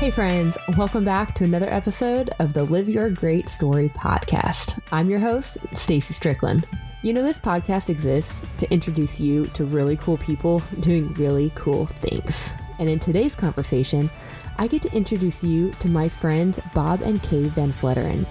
Hey, 0.00 0.10
friends, 0.10 0.56
welcome 0.78 1.04
back 1.04 1.34
to 1.34 1.44
another 1.44 1.68
episode 1.68 2.30
of 2.38 2.54
the 2.54 2.64
Live 2.64 2.88
Your 2.88 3.10
Great 3.10 3.50
Story 3.50 3.90
podcast. 3.90 4.80
I'm 4.90 5.10
your 5.10 5.18
host, 5.18 5.58
Stacy 5.74 6.14
Strickland. 6.14 6.66
You 7.02 7.12
know, 7.12 7.22
this 7.22 7.38
podcast 7.38 7.90
exists 7.90 8.42
to 8.56 8.72
introduce 8.72 9.20
you 9.20 9.44
to 9.48 9.66
really 9.66 9.98
cool 9.98 10.16
people 10.16 10.60
doing 10.80 11.12
really 11.14 11.52
cool 11.54 11.84
things. 11.84 12.50
And 12.78 12.88
in 12.88 12.98
today's 12.98 13.34
conversation, 13.34 14.08
I 14.56 14.68
get 14.68 14.80
to 14.82 14.92
introduce 14.94 15.44
you 15.44 15.70
to 15.72 15.88
my 15.90 16.08
friends 16.08 16.58
Bob 16.72 17.02
and 17.02 17.22
Kay 17.22 17.48
Van 17.48 17.70
Fletteren. 17.70 18.26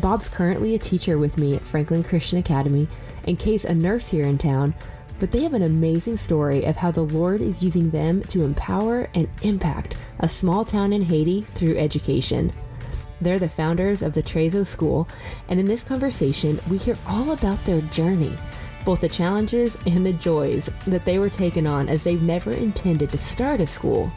Bob's 0.00 0.28
currently 0.28 0.74
a 0.74 0.78
teacher 0.78 1.16
with 1.16 1.38
me 1.38 1.56
at 1.56 1.66
Franklin 1.66 2.04
Christian 2.04 2.36
Academy, 2.36 2.86
and 3.24 3.38
Kay's 3.38 3.64
a 3.64 3.74
nurse 3.74 4.10
here 4.10 4.26
in 4.26 4.36
town, 4.36 4.74
but 5.18 5.30
they 5.30 5.42
have 5.42 5.54
an 5.54 5.62
amazing 5.62 6.16
story 6.16 6.64
of 6.64 6.76
how 6.76 6.90
the 6.90 7.02
Lord 7.02 7.40
is 7.40 7.62
using 7.62 7.90
them 7.90 8.22
to 8.24 8.44
empower 8.44 9.08
and 9.14 9.28
impact 9.42 9.96
a 10.20 10.28
small 10.28 10.64
town 10.64 10.92
in 10.92 11.02
Haiti 11.02 11.42
through 11.54 11.76
education. 11.76 12.52
They're 13.20 13.38
the 13.38 13.48
founders 13.48 14.02
of 14.02 14.14
the 14.14 14.22
Trezo 14.22 14.66
School, 14.66 15.08
and 15.48 15.58
in 15.58 15.66
this 15.66 15.82
conversation, 15.82 16.60
we 16.70 16.78
hear 16.78 16.96
all 17.06 17.32
about 17.32 17.64
their 17.64 17.80
journey, 17.80 18.36
both 18.84 19.00
the 19.00 19.08
challenges 19.08 19.76
and 19.86 20.06
the 20.06 20.12
joys 20.12 20.70
that 20.86 21.04
they 21.04 21.18
were 21.18 21.30
taken 21.30 21.66
on 21.66 21.88
as 21.88 22.04
they've 22.04 22.22
never 22.22 22.52
intended 22.52 23.10
to 23.10 23.18
start 23.18 23.60
a 23.60 23.66
school. 23.66 24.10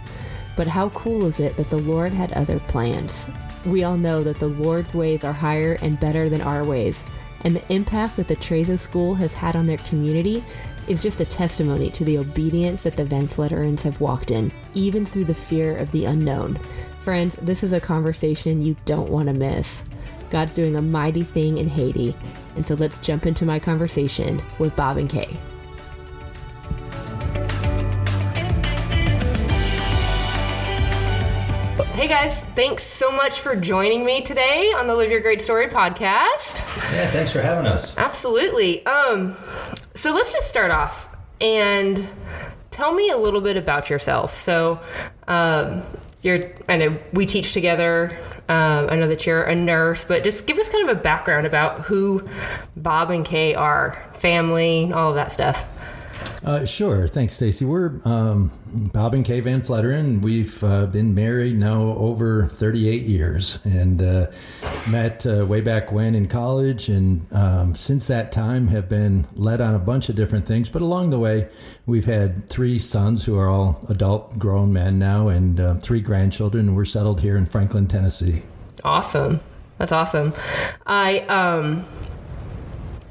But 0.56 0.68
how 0.68 0.90
cool 0.90 1.26
is 1.26 1.40
it 1.40 1.58
that 1.58 1.70
the 1.70 1.80
Lord 1.80 2.14
had 2.14 2.34
other 2.34 2.60
plans? 2.60 3.28
We 3.66 3.84
all 3.84 3.98
know 3.98 4.24
that 4.24 4.40
the 4.40 4.48
Lord's 4.48 4.94
ways 4.94 5.24
are 5.24 5.34
higher 5.34 5.78
and 5.82 6.00
better 6.00 6.30
than 6.30 6.42
our 6.42 6.64
ways, 6.64 7.04
and 7.44 7.56
the 7.56 7.74
impact 7.74 8.18
that 8.18 8.28
the 8.28 8.36
Trezo 8.36 8.78
School 8.78 9.16
has 9.16 9.34
had 9.34 9.56
on 9.56 9.66
their 9.66 9.78
community 9.78 10.44
is 10.88 11.04
just 11.04 11.20
a 11.22 11.26
testimony 11.26 11.90
to 11.92 12.04
the 12.04 12.18
obedience 12.18 12.84
that 12.84 12.98
the 12.98 13.06
Van 13.06 13.28
Fletterens 13.28 13.84
have 13.84 14.02
walked 14.02 14.32
in, 14.32 14.52
even 14.74 15.06
through 15.06 15.26
the 15.26 15.36
fear 15.36 15.76
of 15.78 15.92
the 15.92 16.06
unknown. 16.06 16.56
Friends, 17.00 17.36
this 17.42 17.64
is 17.64 17.72
a 17.72 17.80
conversation 17.80 18.62
you 18.62 18.76
don't 18.86 19.10
want 19.10 19.28
to 19.28 19.34
miss. 19.34 19.86
God's 20.30 20.54
doing 20.54 20.76
a 20.76 20.82
mighty 20.82 21.24
thing 21.24 21.58
in 21.58 21.68
Haiti, 21.68 22.16
and 22.56 22.66
so 22.66 22.76
let's 22.76 23.00
jump 23.00 23.26
into 23.26 23.46
my 23.46 23.60
conversation 23.60 24.42
with 24.60 24.76
Bob 24.76 24.98
and 24.98 25.10
Kay. 25.10 25.38
Hey 32.02 32.08
guys, 32.08 32.44
thanks 32.56 32.84
so 32.84 33.12
much 33.12 33.42
for 33.42 33.56
joining 33.56 34.04
me 34.04 34.22
today 34.24 34.74
on 34.76 34.88
the 34.88 34.96
Live 34.96 35.12
Your 35.12 35.20
Great 35.20 35.40
Story 35.40 35.68
podcast. 35.68 36.66
Yeah, 36.92 37.06
thanks 37.12 37.32
for 37.32 37.42
having 37.42 37.68
us. 37.68 37.96
Absolutely. 37.96 38.84
Um, 38.88 39.38
so 39.94 40.12
let's 40.12 40.34
just 40.34 40.50
start 40.50 40.72
off 40.72 41.16
and 41.40 42.08
tell 42.72 42.92
me 42.92 43.12
a 43.12 43.18
little 43.18 43.40
bit 43.40 43.56
about 43.56 43.92
yourself. 43.92 44.36
So, 44.36 44.80
um, 45.28 45.84
you're, 46.24 46.52
I 46.68 46.78
know 46.78 46.98
we 47.14 47.28
teach 47.28 47.54
together. 47.54 48.18
Um, 48.50 48.88
I 48.90 48.96
know 48.96 49.08
that 49.08 49.28
you're 49.28 49.44
a 49.44 49.54
nurse, 49.54 50.04
but 50.04 50.24
just 50.24 50.48
give 50.48 50.58
us 50.58 50.70
kind 50.70 50.90
of 50.90 50.98
a 50.98 51.00
background 51.00 51.46
about 51.46 51.82
who 51.82 52.28
Bob 52.76 53.12
and 53.12 53.24
Kay 53.24 53.54
are, 53.54 54.04
family, 54.14 54.92
all 54.92 55.10
of 55.10 55.16
that 55.18 55.32
stuff. 55.32 55.64
Uh, 56.44 56.66
sure. 56.66 57.08
Thanks, 57.08 57.36
Stacy. 57.36 57.66
We're 57.66 58.02
um, 58.04 58.52
Bob 58.94 59.14
and 59.14 59.24
Kay 59.24 59.42
Van 59.42 59.62
Fletteren. 59.62 60.22
We've 60.24 60.64
uh, 60.64 60.88
been 60.88 61.14
married 61.14 61.60
now 61.60 61.82
over 61.82 62.48
38 62.48 63.04
years 63.04 63.64
and 63.64 64.02
uh, 64.02 64.28
met 64.90 65.26
uh, 65.28 65.46
way 65.46 65.62
back 65.62 65.92
when 65.92 66.16
in 66.16 66.28
college. 66.28 66.90
And 66.90 67.32
um, 67.32 67.76
since 67.76 68.08
that 68.08 68.32
time, 68.32 68.68
have 68.70 68.90
been 68.90 69.28
led 69.36 69.62
on 69.62 69.76
a 69.76 69.80
bunch 69.80 70.10
of 70.10 70.16
different 70.16 70.48
things. 70.48 70.68
But 70.68 70.82
along 70.82 71.12
the 71.12 71.20
way, 71.20 71.48
we've 71.86 72.06
had 72.06 72.50
three 72.50 72.80
sons 72.80 73.24
who 73.24 73.38
are 73.38 73.48
all 73.48 73.86
adult, 73.90 74.40
grown 74.40 74.74
men 74.74 74.98
now, 74.98 75.28
and 75.28 75.60
uh, 75.60 75.76
three 75.76 76.02
grandchildren. 76.02 76.74
We're 76.74 76.86
settled 76.86 77.22
here 77.22 77.38
in 77.38 77.46
Franklin, 77.46 77.86
Tennessee. 77.86 78.42
Awesome. 78.84 79.40
That's 79.78 79.92
awesome. 79.92 80.34
I 80.86 81.20
um 81.22 81.86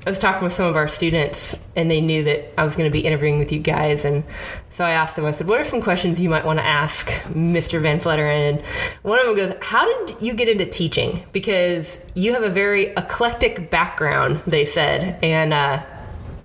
I 0.06 0.09
was 0.11 0.19
talking 0.19 0.43
with 0.43 0.55
some 0.55 0.66
of 0.66 0.77
our 0.77 0.88
students, 0.88 1.61
and 1.77 1.91
they 1.91 2.00
knew 2.00 2.25
that 2.25 2.59
I 2.59 2.65
was 2.65 2.75
going 2.75 2.88
to 2.88 2.93
be 2.93 3.00
interviewing 3.00 3.38
with 3.38 3.53
you 3.53 3.59
guys, 3.59 4.06
and 4.06 4.25
so 4.71 4.83
I 4.84 4.93
asked 4.93 5.15
them. 5.15 5.27
I 5.27 5.31
said, 5.31 5.47
"What 5.47 5.61
are 5.61 5.65
some 5.65 5.83
questions 5.83 6.19
you 6.19 6.31
might 6.31 6.44
want 6.47 6.59
to 6.59 6.65
ask 6.65 7.09
Mr. 7.25 7.83
Van 7.83 8.00
Fletteren?" 8.00 8.50
And 8.50 8.61
one 9.03 9.19
of 9.19 9.27
them 9.27 9.37
goes, 9.37 9.53
"How 9.61 9.84
did 10.06 10.22
you 10.22 10.33
get 10.33 10.49
into 10.49 10.65
teaching? 10.65 11.27
Because 11.33 12.06
you 12.15 12.33
have 12.33 12.43
a 12.43 12.49
very 12.49 12.87
eclectic 12.94 13.71
background," 13.71 14.41
they 14.47 14.65
said, 14.65 15.19
and 15.22 15.53
uh, 15.53 15.83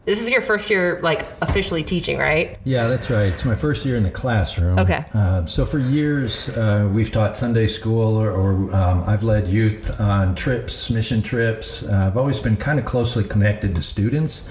this 0.05 0.21
is 0.21 0.29
your 0.29 0.41
first 0.41 0.69
year, 0.69 0.99
like 1.01 1.25
officially 1.41 1.83
teaching, 1.83 2.17
right? 2.17 2.57
Yeah, 2.63 2.88
that's 2.88 3.09
right. 3.09 3.27
It's 3.27 3.43
my 3.43 3.55
first 3.55 3.85
year 3.85 3.95
in 3.95 4.03
the 4.03 4.11
classroom. 4.11 4.77
Okay. 4.79 5.03
Uh, 5.13 5.45
so 5.45 5.66
for 5.66 5.79
years, 5.79 6.55
uh, 6.57 6.89
we've 6.93 7.11
taught 7.11 7.35
Sunday 7.35 7.67
school, 7.67 8.16
or, 8.16 8.31
or 8.31 8.73
um, 8.75 9.03
I've 9.07 9.23
led 9.23 9.47
youth 9.47 9.99
on 9.99 10.35
trips, 10.35 10.89
mission 10.89 11.21
trips. 11.21 11.83
Uh, 11.83 12.07
I've 12.07 12.17
always 12.17 12.39
been 12.39 12.55
kind 12.55 12.77
of 12.79 12.85
closely 12.85 13.23
connected 13.23 13.73
to 13.75 13.81
students. 13.81 14.47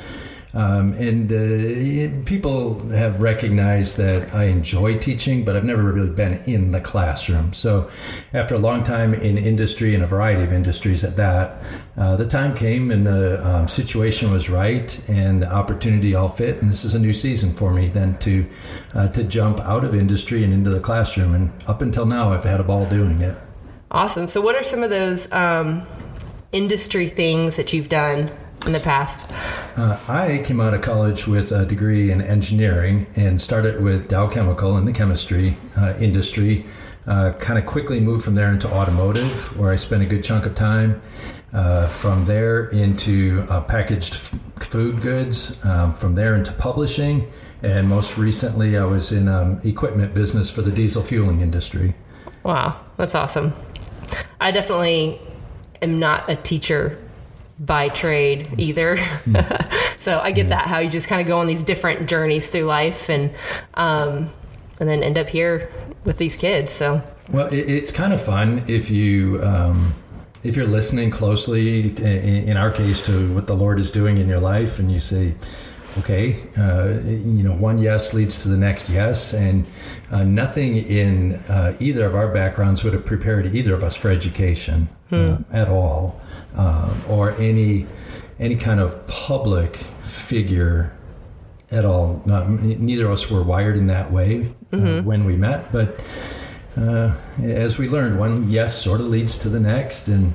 Um, 0.54 0.92
and 0.92 1.32
uh, 1.32 2.25
people 2.26 2.78
have 2.91 3.20
recognized 3.20 3.97
that 3.97 4.32
I 4.32 4.44
enjoy 4.44 4.98
teaching, 4.98 5.44
but 5.44 5.56
I've 5.56 5.65
never 5.65 5.82
really 5.82 6.10
been 6.10 6.34
in 6.47 6.70
the 6.70 6.81
classroom. 6.81 7.53
So, 7.53 7.91
after 8.32 8.54
a 8.54 8.59
long 8.59 8.84
time 8.84 9.15
in 9.15 9.37
industry 9.37 9.94
and 9.94 10.04
a 10.04 10.06
variety 10.06 10.44
of 10.44 10.53
industries 10.53 11.03
at 11.03 11.16
that, 11.16 11.60
uh, 11.97 12.15
the 12.15 12.26
time 12.26 12.54
came 12.54 12.92
and 12.92 13.04
the 13.04 13.44
um, 13.44 13.66
situation 13.66 14.31
was 14.31 14.48
right 14.48 15.09
and 15.09 15.42
the 15.42 15.53
opportunity 15.53 16.15
all 16.15 16.28
fit. 16.28 16.62
And 16.62 16.71
this 16.71 16.84
is 16.84 16.94
a 16.94 17.00
new 17.00 17.12
season 17.12 17.53
for 17.53 17.72
me 17.72 17.88
then 17.88 18.16
to 18.19 18.47
uh, 18.94 19.09
to 19.09 19.25
jump 19.25 19.59
out 19.59 19.82
of 19.82 19.92
industry 19.92 20.44
and 20.44 20.53
into 20.53 20.71
the 20.71 20.81
classroom. 20.81 21.34
And 21.34 21.50
up 21.66 21.82
until 21.82 22.06
now, 22.06 22.32
I've 22.32 22.44
had 22.44 22.60
a 22.60 22.65
ball 22.65 22.86
doing 22.86 23.21
it. 23.21 23.36
Awesome. 23.91 24.28
So, 24.28 24.41
what 24.41 24.54
are 24.54 24.62
some 24.62 24.84
of 24.84 24.91
those 24.91 25.31
um, 25.32 25.82
industry 26.53 27.09
things 27.09 27.56
that 27.56 27.72
you've 27.72 27.88
done 27.88 28.31
in 28.66 28.72
the 28.72 28.80
past? 28.80 29.30
Uh, 29.76 29.98
I 30.08 30.42
came 30.44 30.60
out 30.60 30.75
of 30.75 30.80
college 30.80 31.26
with 31.26 31.52
a 31.52 31.66
degree 31.66 32.10
in 32.10 32.20
engineering 32.20 33.06
and 33.16 33.41
started 33.41 33.82
with 33.82 34.08
Dow 34.08 34.28
Chemical 34.28 34.76
in 34.78 34.84
the 34.84 34.92
chemistry 34.92 35.56
uh, 35.76 35.94
industry. 35.98 36.64
Uh, 37.06 37.32
kind 37.38 37.58
of 37.58 37.66
quickly 37.66 38.00
moved 38.00 38.24
from 38.24 38.34
there 38.34 38.50
into 38.50 38.66
automotive, 38.72 39.58
where 39.58 39.70
I 39.70 39.76
spent 39.76 40.03
a 40.03 40.06
good 40.06 40.24
chunk 40.24 40.47
of 40.47 40.54
time. 40.54 41.03
Uh, 41.53 41.86
from 41.86 42.24
there 42.24 42.66
into 42.70 43.47
uh, 43.48 43.60
packaged 43.60 44.14
f- 44.14 44.41
food 44.56 45.00
goods. 45.00 45.64
Um, 45.64 45.94
from 45.94 46.16
there 46.16 46.34
into 46.34 46.50
publishing, 46.53 47.30
and 47.62 47.88
most 47.88 48.19
recently, 48.19 48.76
I 48.76 48.84
was 48.84 49.12
in 49.12 49.28
um, 49.28 49.60
equipment 49.62 50.14
business 50.14 50.50
for 50.50 50.62
the 50.62 50.72
diesel 50.72 51.00
fueling 51.00 51.42
industry. 51.42 51.94
Wow, 52.42 52.80
that's 52.97 53.14
awesome. 53.14 53.53
I 54.41 54.50
definitely 54.50 55.20
am 55.80 56.00
not 56.00 56.28
a 56.28 56.34
teacher 56.34 56.98
by 57.59 57.88
trade 57.88 58.48
either. 58.59 58.97
so 59.98 60.20
I 60.20 60.32
get 60.32 60.48
that 60.48 60.66
how 60.66 60.78
you 60.78 60.91
just 60.91 61.09
kind 61.09 61.20
of 61.20 61.26
go 61.26 61.38
on 61.38 61.47
these 61.47 61.62
different 61.62 62.09
journeys 62.09 62.48
through 62.48 62.65
life 62.65 63.09
and 63.09 63.31
um, 63.75 64.31
and 64.81 64.88
then 64.88 65.03
end 65.03 65.19
up 65.19 65.28
here 65.28 65.69
with 66.04 66.19
these 66.19 66.37
kids. 66.37 66.72
So 66.72 67.03
well, 67.32 67.47
it, 67.47 67.69
it's 67.69 67.91
kind 67.91 68.12
of 68.12 68.22
fun 68.22 68.62
if 68.69 68.91
you. 68.91 69.42
Um, 69.42 69.94
if 70.42 70.56
you're 70.56 70.66
listening 70.66 71.10
closely, 71.10 71.88
in 72.03 72.59
our 72.59 72.70
case, 72.70 73.00
to 73.06 73.32
what 73.32 73.47
the 73.47 73.54
Lord 73.54 73.78
is 73.78 73.91
doing 73.91 74.19
in 74.19 74.28
your 74.28 74.41
life, 74.41 74.78
and 74.78 74.92
you 74.92 75.00
say, 75.00 75.32
okay, 75.97 76.36
uh, 76.59 77.00
you 77.06 77.42
know, 77.42 77.54
one 77.54 77.78
yes 77.78 78.12
leads 78.12 78.42
to 78.42 78.48
the 78.48 78.56
next 78.59 78.91
yes, 78.91 79.32
and 79.32 79.65
uh, 80.10 80.22
nothing 80.22 80.76
in 80.76 81.32
uh, 81.48 81.75
either 81.81 82.04
of 82.04 82.15
our 82.15 82.28
backgrounds 82.28 82.84
would 82.84 82.92
have 82.92 83.06
prepared 83.06 83.47
either 83.54 83.72
of 83.72 83.82
us 83.82 83.97
for 83.97 84.10
education 84.10 84.86
hmm. 85.09 85.36
at 85.50 85.69
all 85.69 86.21
um, 86.54 87.00
or 87.09 87.32
any 87.32 87.87
any 88.38 88.56
kind 88.56 88.81
of 88.81 89.06
public 89.06 89.76
figure 89.76 90.92
at 91.70 91.84
all. 91.84 92.20
Not, 92.26 92.48
neither 92.48 93.06
of 93.06 93.12
us 93.12 93.31
were 93.31 93.42
wired 93.42 93.77
in 93.77 93.86
that 93.86 94.10
way 94.10 94.53
uh, 94.72 94.77
mm-hmm. 94.77 95.06
when 95.06 95.24
we 95.24 95.36
met, 95.36 95.71
but 95.71 96.03
uh, 96.77 97.15
as 97.42 97.78
we 97.78 97.89
learned, 97.89 98.18
one 98.18 98.51
yes 98.51 98.77
sort 98.77 99.01
of 99.01 99.06
leads 99.06 99.39
to 99.39 99.48
the 99.48 99.60
next, 99.60 100.09
and 100.09 100.33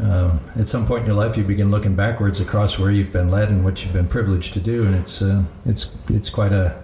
um, 0.00 0.40
at 0.58 0.68
some 0.68 0.86
point 0.86 1.02
in 1.02 1.06
your 1.06 1.16
life, 1.16 1.36
you 1.36 1.44
begin 1.44 1.70
looking 1.70 1.94
backwards 1.94 2.40
across 2.40 2.78
where 2.78 2.90
you've 2.90 3.12
been 3.12 3.28
led 3.30 3.50
and 3.50 3.64
what 3.64 3.82
you've 3.82 3.92
been 3.92 4.08
privileged 4.08 4.54
to 4.54 4.60
do, 4.60 4.84
and 4.84 4.94
it's 4.94 5.22
uh, 5.22 5.42
it's 5.66 5.92
it's 6.08 6.30
quite 6.30 6.52
a 6.52 6.82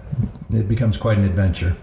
it 0.51 0.67
becomes 0.67 0.97
quite 0.97 1.17
an 1.17 1.25
adventure. 1.25 1.75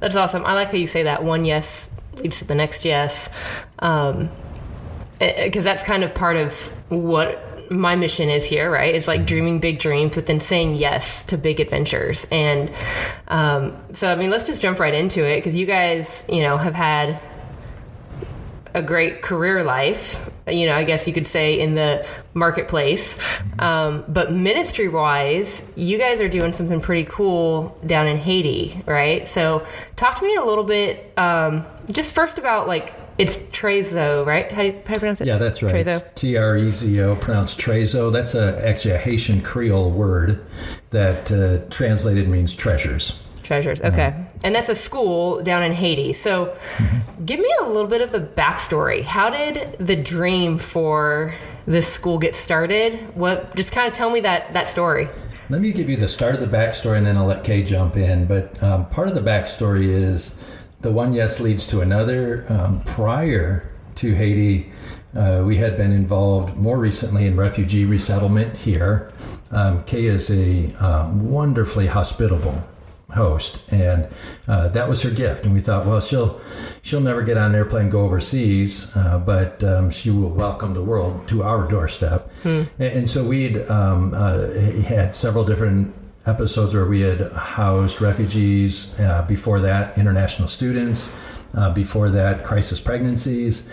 That's 0.00 0.16
awesome. 0.16 0.44
I 0.44 0.52
like 0.54 0.68
how 0.68 0.76
you 0.76 0.86
say 0.86 1.02
that. 1.04 1.24
One 1.24 1.44
yes 1.44 1.90
leads 2.16 2.38
to 2.38 2.44
the 2.44 2.54
next 2.54 2.84
yes. 2.84 3.30
Um, 3.78 4.28
because 5.44 5.64
that's 5.64 5.82
kind 5.82 6.04
of 6.04 6.14
part 6.14 6.36
of 6.36 6.52
what 6.90 7.70
my 7.70 7.96
mission 7.96 8.28
is 8.28 8.44
here, 8.44 8.70
right? 8.70 8.94
It's 8.94 9.08
like 9.08 9.26
dreaming 9.26 9.58
big 9.58 9.78
dreams, 9.78 10.14
but 10.14 10.26
then 10.26 10.40
saying 10.40 10.76
yes 10.76 11.24
to 11.26 11.38
big 11.38 11.60
adventures. 11.60 12.26
And 12.30 12.70
um, 13.28 13.76
so, 13.92 14.10
I 14.10 14.16
mean, 14.16 14.30
let's 14.30 14.46
just 14.46 14.60
jump 14.62 14.78
right 14.78 14.94
into 14.94 15.24
it 15.24 15.36
because 15.36 15.58
you 15.58 15.66
guys, 15.66 16.24
you 16.28 16.42
know, 16.42 16.56
have 16.56 16.74
had 16.74 17.20
a 18.74 18.82
great 18.82 19.22
career 19.22 19.62
life. 19.62 20.30
you 20.48 20.66
know, 20.66 20.74
I 20.74 20.82
guess 20.84 21.06
you 21.06 21.12
could 21.12 21.28
say 21.28 21.60
in 21.60 21.74
the 21.74 22.06
marketplace. 22.34 23.18
Um, 23.58 24.04
but 24.08 24.32
ministry 24.32 24.88
wise, 24.88 25.62
you 25.76 25.96
guys 25.96 26.20
are 26.20 26.28
doing 26.28 26.52
something 26.52 26.80
pretty 26.80 27.08
cool 27.08 27.78
down 27.86 28.08
in 28.08 28.18
Haiti, 28.18 28.82
right? 28.84 29.26
So 29.26 29.64
talk 29.96 30.16
to 30.16 30.24
me 30.24 30.34
a 30.34 30.42
little 30.42 30.64
bit, 30.64 31.12
um, 31.16 31.64
just 31.92 32.14
first 32.14 32.38
about 32.38 32.66
like 32.66 32.92
it's 33.18 33.36
Trezo, 33.36 34.26
right? 34.26 34.50
How 34.50 34.62
do, 34.62 34.68
you, 34.68 34.72
how 34.72 34.80
do 34.80 34.92
you 34.92 34.98
pronounce 34.98 35.20
it? 35.20 35.26
Yeah, 35.26 35.36
that's 35.36 35.62
right. 35.62 35.86
Trezo. 35.86 36.14
T 36.14 36.36
R 36.36 36.56
E 36.56 36.68
Z 36.68 37.00
O, 37.00 37.16
pronounced 37.16 37.58
Trezo. 37.60 38.12
That's 38.12 38.34
a, 38.34 38.60
actually 38.66 38.94
a 38.94 38.98
Haitian 38.98 39.40
Creole 39.40 39.90
word 39.90 40.44
that 40.90 41.30
uh, 41.30 41.58
translated 41.70 42.28
means 42.28 42.54
treasures. 42.54 43.22
Treasures. 43.42 43.80
Okay. 43.82 44.14
And 44.42 44.54
that's 44.54 44.70
a 44.70 44.74
school 44.74 45.42
down 45.42 45.62
in 45.62 45.72
Haiti. 45.72 46.14
So 46.14 46.56
give 47.24 47.38
me 47.38 47.50
a 47.60 47.66
little 47.66 47.88
bit 47.88 48.00
of 48.00 48.10
the 48.10 48.20
backstory. 48.20 49.02
How 49.02 49.28
did 49.28 49.76
the 49.78 49.96
dream 49.96 50.56
for 50.56 51.34
this 51.66 51.86
school 51.86 52.18
get 52.18 52.34
started? 52.34 52.94
What 53.14 53.54
just 53.54 53.70
kind 53.70 53.86
of 53.86 53.92
tell 53.92 54.10
me 54.10 54.20
that 54.20 54.54
that 54.54 54.68
story. 54.68 55.08
Let 55.50 55.60
me 55.60 55.72
give 55.72 55.90
you 55.90 55.96
the 55.96 56.08
start 56.08 56.34
of 56.34 56.40
the 56.40 56.56
backstory 56.56 56.96
and 56.96 57.06
then 57.06 57.18
I'll 57.18 57.26
let 57.26 57.44
Kay 57.44 57.62
jump 57.62 57.96
in. 57.96 58.26
But 58.26 58.62
um, 58.62 58.88
part 58.88 59.08
of 59.08 59.14
the 59.14 59.20
backstory 59.20 59.84
is 59.84 60.42
the 60.84 60.92
one 60.92 61.14
yes 61.14 61.40
leads 61.40 61.66
to 61.66 61.80
another. 61.80 62.44
Um, 62.50 62.82
prior 62.82 63.66
to 63.94 64.14
Haiti, 64.14 64.70
uh, 65.16 65.42
we 65.44 65.56
had 65.56 65.78
been 65.78 65.92
involved 65.92 66.58
more 66.58 66.78
recently 66.78 67.26
in 67.26 67.36
refugee 67.36 67.86
resettlement 67.86 68.54
here. 68.54 69.10
Um, 69.50 69.82
Kay 69.84 70.04
is 70.04 70.30
a 70.30 70.74
uh, 70.78 71.10
wonderfully 71.14 71.86
hospitable 71.86 72.62
host, 73.14 73.72
and 73.72 74.06
uh, 74.46 74.68
that 74.68 74.86
was 74.86 75.00
her 75.02 75.10
gift. 75.10 75.46
And 75.46 75.54
we 75.54 75.60
thought, 75.60 75.86
well, 75.86 76.00
she'll 76.00 76.38
she'll 76.82 77.00
never 77.00 77.22
get 77.22 77.38
on 77.38 77.52
an 77.52 77.56
airplane 77.56 77.88
go 77.88 78.00
overseas, 78.00 78.94
uh, 78.94 79.18
but 79.18 79.64
um, 79.64 79.88
she 79.88 80.10
will 80.10 80.28
welcome 80.28 80.74
the 80.74 80.82
world 80.82 81.26
to 81.28 81.42
our 81.42 81.66
doorstep. 81.66 82.30
And, 82.78 82.96
and 82.98 83.10
so 83.10 83.24
we'd 83.24 83.56
um, 83.70 84.12
uh, 84.12 84.52
had 84.82 85.14
several 85.14 85.44
different 85.44 85.94
episodes 86.26 86.74
where 86.74 86.86
we 86.86 87.00
had 87.00 87.20
housed 87.32 88.00
refugees. 88.00 88.98
Uh, 88.98 89.24
before 89.28 89.60
that, 89.60 89.96
international 89.98 90.48
students. 90.48 91.14
Uh, 91.54 91.72
before 91.72 92.08
that, 92.08 92.42
crisis 92.42 92.80
pregnancies. 92.80 93.68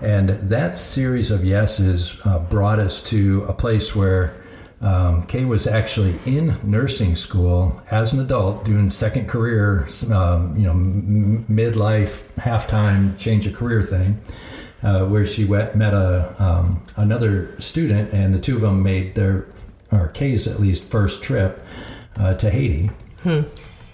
And 0.00 0.28
that 0.28 0.76
series 0.76 1.30
of 1.30 1.44
yeses 1.44 2.20
uh, 2.26 2.40
brought 2.40 2.78
us 2.78 3.02
to 3.04 3.44
a 3.48 3.52
place 3.52 3.94
where 3.94 4.34
um, 4.80 5.24
Kay 5.26 5.44
was 5.44 5.68
actually 5.68 6.18
in 6.26 6.56
nursing 6.64 7.14
school 7.14 7.80
as 7.90 8.12
an 8.12 8.20
adult, 8.20 8.64
doing 8.64 8.88
second 8.88 9.28
career, 9.28 9.86
um, 10.12 10.56
you 10.56 10.64
know, 10.64 10.72
m- 10.72 11.46
midlife, 11.48 12.24
halftime 12.34 13.16
change 13.16 13.46
of 13.46 13.54
career 13.54 13.82
thing, 13.82 14.20
uh, 14.82 15.06
where 15.06 15.24
she 15.24 15.44
went, 15.44 15.76
met 15.76 15.94
a 15.94 16.34
um, 16.40 16.82
another 16.96 17.58
student, 17.60 18.12
and 18.12 18.34
the 18.34 18.40
two 18.40 18.56
of 18.56 18.62
them 18.62 18.82
made 18.82 19.14
their, 19.14 19.46
or 19.92 20.08
Kay's 20.08 20.48
at 20.48 20.58
least, 20.58 20.90
first 20.90 21.22
trip 21.22 21.64
uh, 22.18 22.34
to 22.34 22.50
Haiti. 22.50 22.90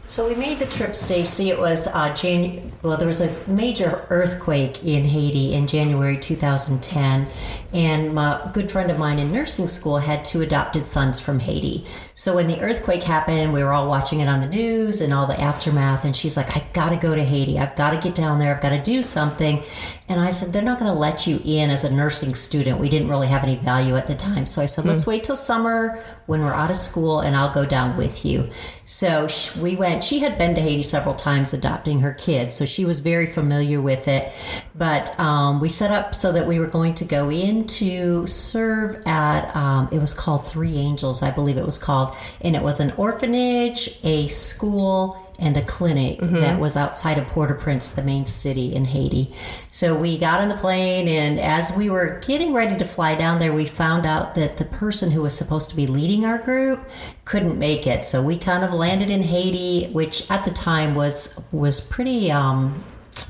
So 0.06 0.26
we 0.26 0.35
made 0.37 0.59
the 0.59 0.65
trip, 0.65 0.94
Stacy. 0.97 1.50
It 1.50 1.59
was 1.59 1.87
uh, 1.87 2.15
Jan- 2.15 2.73
well, 2.82 2.97
there 2.97 3.06
was 3.06 3.20
a 3.20 3.50
major 3.50 4.06
earthquake 4.09 4.82
in 4.82 5.05
Haiti 5.05 5.53
in 5.53 5.67
January 5.67 6.17
2010, 6.17 7.29
and 7.75 8.15
my 8.15 8.41
good 8.55 8.70
friend 8.70 8.91
of 8.91 8.99
mine 8.99 9.19
in 9.19 9.31
nursing 9.31 9.69
school 9.69 9.99
had 9.99 10.25
two 10.25 10.41
adopted 10.41 10.87
sons 10.87 11.20
from 11.20 11.41
Haiti. 11.41 11.85
So 12.19 12.35
when 12.35 12.49
the 12.49 12.61
earthquake 12.61 13.05
happened, 13.05 13.53
we 13.53 13.62
were 13.62 13.70
all 13.70 13.88
watching 13.88 14.19
it 14.19 14.26
on 14.26 14.41
the 14.41 14.49
news 14.49 15.00
and 15.00 15.12
all 15.12 15.29
the 15.29 15.41
aftermath, 15.41 16.05
and 16.05 16.17
she's 16.17 16.37
like, 16.37 16.56
"I 16.56 16.67
got 16.73 16.88
to 16.88 16.97
go 16.97 17.15
to 17.15 17.23
Haiti. 17.23 17.61
I've 17.61 17.76
got 17.76 17.93
to 17.93 17.97
get 17.97 18.17
down 18.17 18.41
there. 18.41 18.53
I've 18.53 18.61
got 18.61 18.70
to 18.70 18.82
do 18.82 19.03
something." 19.03 19.62
And 20.09 20.20
I 20.20 20.31
said, 20.31 20.53
"They're 20.53 20.61
not 20.61 20.81
going 20.81 20.91
to 20.91 20.99
let 20.99 21.29
you 21.29 21.41
in 21.44 21.70
as 21.70 21.85
a 21.85 21.94
nursing 21.94 22.35
student. 22.35 22.81
We 22.81 22.88
didn't 22.88 23.09
really 23.09 23.29
have 23.29 23.44
any 23.44 23.55
value 23.55 23.94
at 23.94 24.09
the 24.09 24.17
time." 24.17 24.47
So 24.47 24.61
I 24.61 24.67
said, 24.67 24.85
"Let's 24.85 25.06
wait 25.06 25.23
till 25.23 25.37
summer 25.37 26.03
when 26.26 26.41
we're 26.41 26.53
out 26.53 26.70
of 26.70 26.76
school, 26.76 27.20
and 27.20 27.37
I'll 27.37 27.55
go 27.55 27.65
down 27.65 27.97
with 27.97 28.25
you." 28.25 28.49
So 28.85 29.29
we 29.61 29.76
went. 29.76 30.03
She 30.03 30.19
had 30.19 30.37
been 30.37 30.56
to 30.56 30.61
Haiti 30.61 30.82
several 30.82 31.15
times 31.15 31.55
adopting 31.55 32.00
her 32.00 32.12
kids, 32.12 32.53
so 32.53 32.65
she 32.65 32.85
was 32.85 32.99
very 32.99 33.26
familiar 33.26 33.81
with 33.81 34.09
it. 34.09 34.32
But 34.75 35.19
um, 35.20 35.61
we 35.61 35.69
set 35.69 35.93
up 35.93 36.17
so 36.17 36.32
that 36.32 36.49
we 36.49 36.59
were 36.59 36.67
going 36.67 36.94
to 36.94 37.05
go 37.05 37.31
in 37.31 37.65
to 37.79 38.26
serve 38.26 39.00
at. 39.06 39.55
Um, 39.55 39.88
it 39.93 40.00
was 40.00 40.12
called 40.12 40.44
Three 40.44 40.79
Angels, 40.79 41.23
I 41.23 41.31
believe 41.31 41.56
it 41.56 41.65
was 41.65 41.79
called, 41.79 42.07
and 42.40 42.55
it 42.56 42.62
was 42.62 42.81
an 42.81 42.93
orphanage, 42.96 43.99
a 44.05 44.26
school, 44.28 45.25
and 45.38 45.56
a 45.56 45.62
clinic 45.62 46.19
that 46.19 46.58
was 46.58 46.76
outside 46.76 47.16
of 47.16 47.25
Port-au-Prince, 47.28 47.90
the 47.90 48.02
main 48.02 48.26
city 48.26 48.75
in 48.75 48.87
Haiti. 48.87 49.28
So 49.70 49.96
we 49.96 50.19
got 50.19 50.40
on 50.40 50.49
the 50.49 50.56
plane, 50.56 51.06
and 51.06 51.38
as 51.38 51.76
we 51.76 51.88
were 51.88 52.20
getting 52.26 52.52
ready 52.52 52.76
to 52.76 52.84
fly 52.84 53.14
down 53.14 53.38
there, 53.38 53.52
we 53.52 53.64
found 53.64 54.05
out 54.05 54.34
that 54.34 54.56
the 54.56 54.64
person 54.64 55.12
who 55.12 55.22
was 55.22 55.38
supposed 55.38 55.70
to 55.70 55.76
be 55.76 55.87
leading 55.87 56.25
our 56.25 56.38
group 56.38 56.88
couldn't 57.25 57.56
make 57.56 57.87
it. 57.87 58.02
So 58.02 58.20
we 58.20 58.37
kind 58.37 58.64
of 58.64 58.72
landed 58.72 59.10
in 59.10 59.22
Haiti, 59.22 59.93
which 59.93 60.28
at 60.28 60.44
the 60.44 60.50
time 60.50 60.94
was 60.94 61.49
was 61.52 61.81
pretty. 61.81 62.32
Um, 62.32 62.84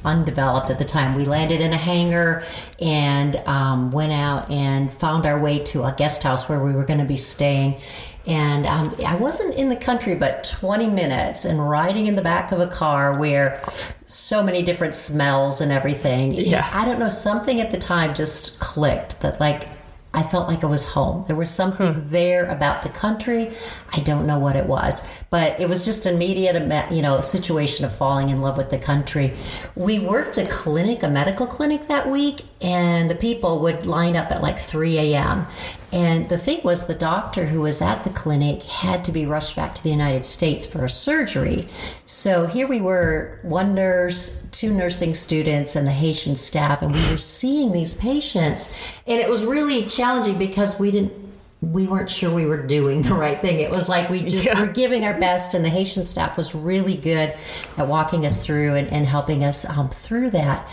undeveloped 0.05 0.69
at 0.71 0.79
the 0.79 0.85
time. 0.85 1.15
We 1.15 1.25
landed 1.25 1.63
in 1.63 1.73
a 1.73 1.77
hangar 1.77 2.45
and 2.79 3.37
um, 3.47 3.91
went 3.91 4.13
out 4.13 4.51
and 4.51 4.93
found 4.93 5.25
our 5.25 5.41
way 5.41 5.61
to 5.61 5.85
a 5.85 5.95
guest 5.97 6.23
house 6.23 6.47
where 6.49 6.63
we 6.63 6.73
were 6.73 6.85
going 6.85 7.01
to 7.01 7.07
be 7.07 7.17
staying. 7.17 7.81
And 8.29 8.67
um, 8.67 8.95
I 9.07 9.17
wasn't 9.17 9.55
in 9.55 9.71
the 9.71 9.77
country 9.77 10.15
but 10.15 10.45
20 10.45 10.87
minutes 10.87 11.47
and 11.47 11.67
riding 11.67 12.07
in 12.07 12.15
the 12.15 12.23
back 12.23 12.53
of 12.53 12.61
a 12.61 12.69
car 12.69 13.19
where 13.19 13.59
so 14.05 14.43
many 14.43 14.63
different 14.63 14.95
smells 14.95 15.63
and 15.63 15.73
everything. 15.73 16.33
Yeah. 16.33 16.69
I 16.73 16.85
don't 16.85 16.99
know, 16.99 17.09
something 17.09 17.59
at 17.59 17.71
the 17.71 17.79
time 17.79 18.15
just 18.15 18.61
clicked 18.61 19.23
that 19.23 19.41
like 19.41 19.69
I 20.15 20.23
felt 20.23 20.49
like 20.49 20.65
I 20.65 20.67
was 20.67 20.85
home. 20.85 21.23
There 21.27 21.37
was 21.37 21.51
something 21.51 22.09
there 22.09 22.47
about 22.47 22.83
the 22.83 22.89
country. 22.89 23.51
I 23.95 24.01
don't 24.01 24.27
know 24.27 24.39
what 24.39 24.57
it 24.57 24.65
was, 24.67 25.07
but 25.31 25.61
it 25.61 25.69
was 25.69 25.85
just 25.85 26.07
an 26.07 26.15
immediate, 26.15 26.57
you 26.91 27.03
know, 27.03 27.21
situation 27.21 27.85
of 27.85 27.95
falling 27.95 28.31
in 28.31 28.41
love 28.41 28.57
with 28.57 28.71
the 28.71 28.79
country. 28.79 29.35
We 29.77 29.99
worked 29.99 30.39
a 30.39 30.47
clinic, 30.47 31.03
a 31.03 31.09
medical 31.09 31.47
clinic 31.47 31.89
that 31.89 32.09
week, 32.09 32.43
and 32.61 33.11
the 33.11 33.15
people 33.15 33.61
would 33.61 33.85
line 33.87 34.17
up 34.17 34.31
at 34.33 34.43
like 34.43 34.59
3 34.59 34.99
a.m. 34.99 35.47
And 35.93 36.29
the 36.29 36.37
thing 36.37 36.61
was, 36.65 36.87
the 36.87 36.95
doctor 36.95 37.47
who 37.47 37.63
was 37.63 37.81
at 37.81 38.05
the 38.05 38.11
clinic 38.11 38.63
had 38.63 39.05
to 39.05 39.13
be 39.13 39.25
rushed 39.25 39.57
back 39.57 39.75
to 39.77 39.83
the 39.83 39.89
United 39.91 40.27
States 40.27 40.67
for 40.67 40.85
a 40.85 40.91
surgery. 40.91 41.67
So 42.05 42.47
here 42.47 42.67
we 42.69 42.81
were, 42.81 43.39
one 43.43 43.75
nurse, 43.75 44.49
two 44.51 44.73
nursing 44.73 45.15
students, 45.15 45.77
and 45.77 45.87
the 45.87 45.93
Haitian 45.93 46.37
staff, 46.37 46.83
and 46.83 46.93
we 46.93 47.01
were 47.11 47.17
seeing 47.17 47.73
these 47.73 47.95
patients. 47.95 48.77
And 49.07 49.19
it 49.19 49.31
was 49.31 49.47
really 49.47 49.87
challenging 49.87 50.39
because 50.39 50.79
we 50.79 50.91
didn't 50.91 51.13
we 51.61 51.89
weren't 51.89 52.09
sure 52.09 52.33
we 52.33 52.47
were 52.47 52.63
doing 52.65 53.03
the 53.09 53.15
right 53.15 53.41
thing. 53.41 53.59
It 53.59 53.71
was 53.71 53.89
like 53.89 54.09
we 54.09 54.21
just 54.21 54.45
Yeah. 54.47 54.61
were 54.61 54.69
giving 54.73 55.05
our 55.05 55.19
best, 55.19 55.55
and 55.55 55.65
the 55.65 55.69
Haitian 55.71 56.05
staff 56.05 56.37
was 56.37 56.55
really 56.55 56.95
good 56.97 57.35
at 57.77 57.89
walking 57.89 58.25
us 58.27 58.45
through 58.47 58.77
and, 58.77 58.87
and 58.93 59.07
helping 59.07 59.43
us 59.43 59.69
um, 59.69 59.89
through 59.89 60.31
that. 60.31 60.69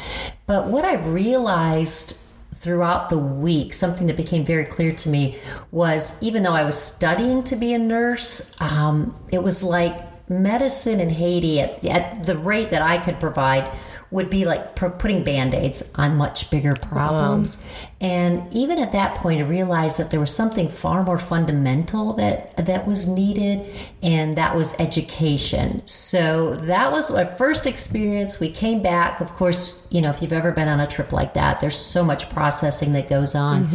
But 0.46 0.68
what 0.68 0.86
I've 0.86 1.08
realized 1.08 2.18
throughout 2.66 3.10
the 3.10 3.18
week, 3.20 3.76
something 3.76 4.08
that 4.08 4.18
became 4.18 4.44
very 4.44 4.66
clear 4.66 4.92
to 4.92 5.08
me 5.08 5.38
was 5.70 6.18
even 6.22 6.42
though 6.42 6.54
I 6.54 6.66
was 6.66 6.76
studying 6.76 7.44
to 7.44 7.56
be 7.56 7.76
a 7.76 7.78
nurse, 7.78 8.60
um, 8.60 9.16
it 9.32 9.44
was 9.44 9.62
like 9.62 9.96
medicine 10.28 11.00
in 11.00 11.12
Haiti 11.12 11.62
at, 11.62 11.86
at 11.86 12.24
the 12.24 12.36
rate 12.36 12.72
that 12.72 12.82
I 12.82 12.98
could 12.98 13.20
provide 13.20 13.72
would 14.10 14.32
be 14.32 14.46
like 14.46 14.76
putting 14.76 15.24
band-aids 15.24 15.92
on 15.96 16.18
much 16.18 16.50
bigger 16.50 16.74
problems 16.74 17.64
and 18.06 18.54
even 18.54 18.78
at 18.78 18.92
that 18.92 19.16
point 19.16 19.40
i 19.40 19.44
realized 19.44 19.98
that 20.00 20.12
there 20.12 20.20
was 20.20 20.34
something 20.34 20.70
far 20.70 21.04
more 21.04 21.18
fundamental 21.18 22.14
that 22.14 22.56
that 22.58 22.86
was 22.86 23.08
needed 23.08 23.68
and 24.04 24.36
that 24.36 24.56
was 24.56 24.76
education. 24.80 25.86
So 25.88 26.56
that 26.58 26.92
was 26.92 27.12
my 27.12 27.26
first 27.26 27.66
experience. 27.66 28.40
We 28.40 28.52
came 28.52 28.82
back 28.82 29.20
of 29.20 29.34
course 29.34 29.88
you 29.90 30.02
know 30.02 30.10
if 30.10 30.22
you've 30.22 30.34
ever 30.34 30.52
been 30.52 30.68
on 30.68 30.80
a 30.80 30.88
trip 30.88 31.12
like 31.12 31.34
that 31.34 31.60
there's 31.60 31.78
so 31.78 32.04
much 32.04 32.30
processing 32.30 32.94
that 32.94 33.10
goes 33.10 33.34
on. 33.36 33.68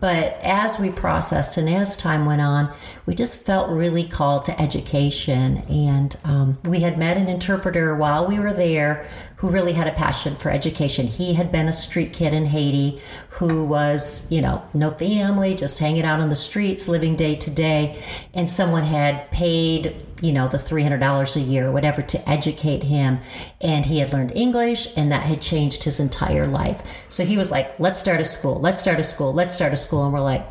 But 0.00 0.38
as 0.42 0.78
we 0.78 0.90
processed 0.90 1.56
and 1.58 1.68
as 1.68 1.96
time 1.96 2.24
went 2.24 2.40
on 2.40 2.68
we 3.06 3.14
just 3.14 3.44
felt 3.44 3.70
really 3.70 4.04
called 4.04 4.44
to 4.46 4.60
education. 4.60 5.58
And 5.68 6.16
um, 6.24 6.58
we 6.64 6.80
had 6.80 6.98
met 6.98 7.16
an 7.16 7.28
interpreter 7.28 7.94
while 7.94 8.26
we 8.26 8.38
were 8.38 8.52
there 8.52 9.06
who 9.36 9.50
really 9.50 9.72
had 9.72 9.86
a 9.86 9.92
passion 9.92 10.36
for 10.36 10.50
education. 10.50 11.06
He 11.06 11.34
had 11.34 11.52
been 11.52 11.68
a 11.68 11.72
street 11.72 12.12
kid 12.12 12.32
in 12.32 12.46
Haiti 12.46 13.00
who 13.28 13.66
was, 13.74 14.30
you 14.30 14.40
know, 14.40 14.62
no 14.72 14.90
family, 14.90 15.52
just 15.52 15.80
hanging 15.80 16.04
out 16.04 16.20
on 16.20 16.28
the 16.28 16.36
streets, 16.36 16.88
living 16.88 17.16
day 17.16 17.34
to 17.34 17.50
day. 17.50 18.00
And 18.32 18.48
someone 18.48 18.84
had 18.84 19.28
paid, 19.32 19.96
you 20.22 20.30
know, 20.30 20.46
the 20.46 20.58
$300 20.58 21.36
a 21.36 21.40
year 21.40 21.72
whatever 21.72 22.00
to 22.00 22.30
educate 22.30 22.84
him. 22.84 23.18
And 23.60 23.84
he 23.84 23.98
had 23.98 24.12
learned 24.12 24.30
English 24.36 24.96
and 24.96 25.10
that 25.10 25.24
had 25.24 25.40
changed 25.40 25.82
his 25.82 25.98
entire 25.98 26.46
life. 26.46 26.82
So 27.08 27.24
he 27.24 27.36
was 27.36 27.50
like, 27.50 27.80
let's 27.80 27.98
start 27.98 28.20
a 28.20 28.24
school, 28.24 28.60
let's 28.60 28.78
start 28.78 29.00
a 29.00 29.02
school, 29.02 29.32
let's 29.32 29.52
start 29.52 29.72
a 29.72 29.76
school. 29.76 30.04
And 30.04 30.12
we're 30.12 30.20
like, 30.20 30.46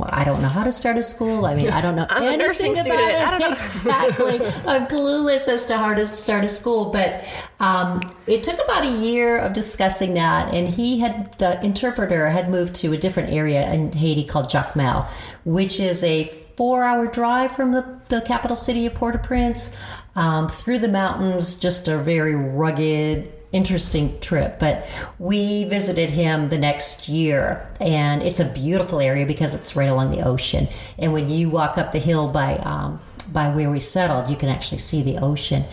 I 0.00 0.24
don't 0.24 0.40
know 0.40 0.48
how 0.48 0.64
to 0.64 0.72
start 0.72 0.96
a 0.96 1.02
school. 1.02 1.44
I 1.44 1.54
mean, 1.54 1.70
I 1.70 1.80
don't 1.80 1.96
know 1.96 2.06
I'm 2.10 2.22
anything 2.22 2.72
about 2.72 2.84
student. 2.84 3.00
it. 3.00 3.26
I 3.26 3.38
don't 3.38 3.52
exactly. 3.52 4.34
I'm 4.66 4.86
clueless 4.86 5.48
as 5.48 5.66
to 5.66 5.76
how 5.76 5.94
to 5.94 6.06
start 6.06 6.44
a 6.44 6.48
school. 6.48 6.86
But 6.86 7.24
um, 7.60 8.00
it 8.26 8.42
took 8.42 8.62
about 8.64 8.84
a 8.84 8.90
year 8.90 9.38
of 9.38 9.52
discussing 9.52 10.14
that, 10.14 10.54
and 10.54 10.68
he 10.68 11.00
had 11.00 11.36
the 11.38 11.62
interpreter 11.64 12.28
had 12.28 12.50
moved 12.50 12.74
to 12.76 12.92
a 12.92 12.96
different 12.96 13.32
area 13.32 13.70
in 13.72 13.92
Haiti 13.92 14.24
called 14.24 14.46
Jacmel, 14.46 15.06
which 15.44 15.78
is 15.78 16.02
a 16.02 16.24
four-hour 16.56 17.06
drive 17.06 17.50
from 17.50 17.72
the, 17.72 18.00
the 18.08 18.20
capital 18.22 18.56
city 18.56 18.86
of 18.86 18.94
Port-au-Prince 18.94 19.78
um, 20.16 20.48
through 20.48 20.78
the 20.78 20.88
mountains. 20.88 21.54
Just 21.54 21.88
a 21.88 21.98
very 21.98 22.34
rugged 22.34 23.32
interesting 23.52 24.18
trip. 24.20 24.58
But 24.58 24.86
we 25.18 25.64
visited 25.64 26.10
him 26.10 26.48
the 26.48 26.58
next 26.58 27.08
year, 27.08 27.68
and 27.80 28.22
it's 28.22 28.40
a 28.40 28.44
beautiful 28.44 29.00
area 29.00 29.26
because 29.26 29.54
it's 29.54 29.76
right 29.76 29.88
along 29.88 30.10
the 30.10 30.22
ocean. 30.22 30.68
And 30.98 31.12
when 31.12 31.28
you 31.28 31.50
walk 31.50 31.78
up 31.78 31.92
the 31.92 31.98
hill 31.98 32.28
by 32.28 32.56
um, 32.56 33.00
by 33.32 33.48
where 33.54 33.70
we 33.70 33.80
settled, 33.80 34.28
you 34.28 34.36
can 34.36 34.48
actually 34.48 34.78
see 34.78 35.02
the 35.02 35.18
ocean. 35.18 35.64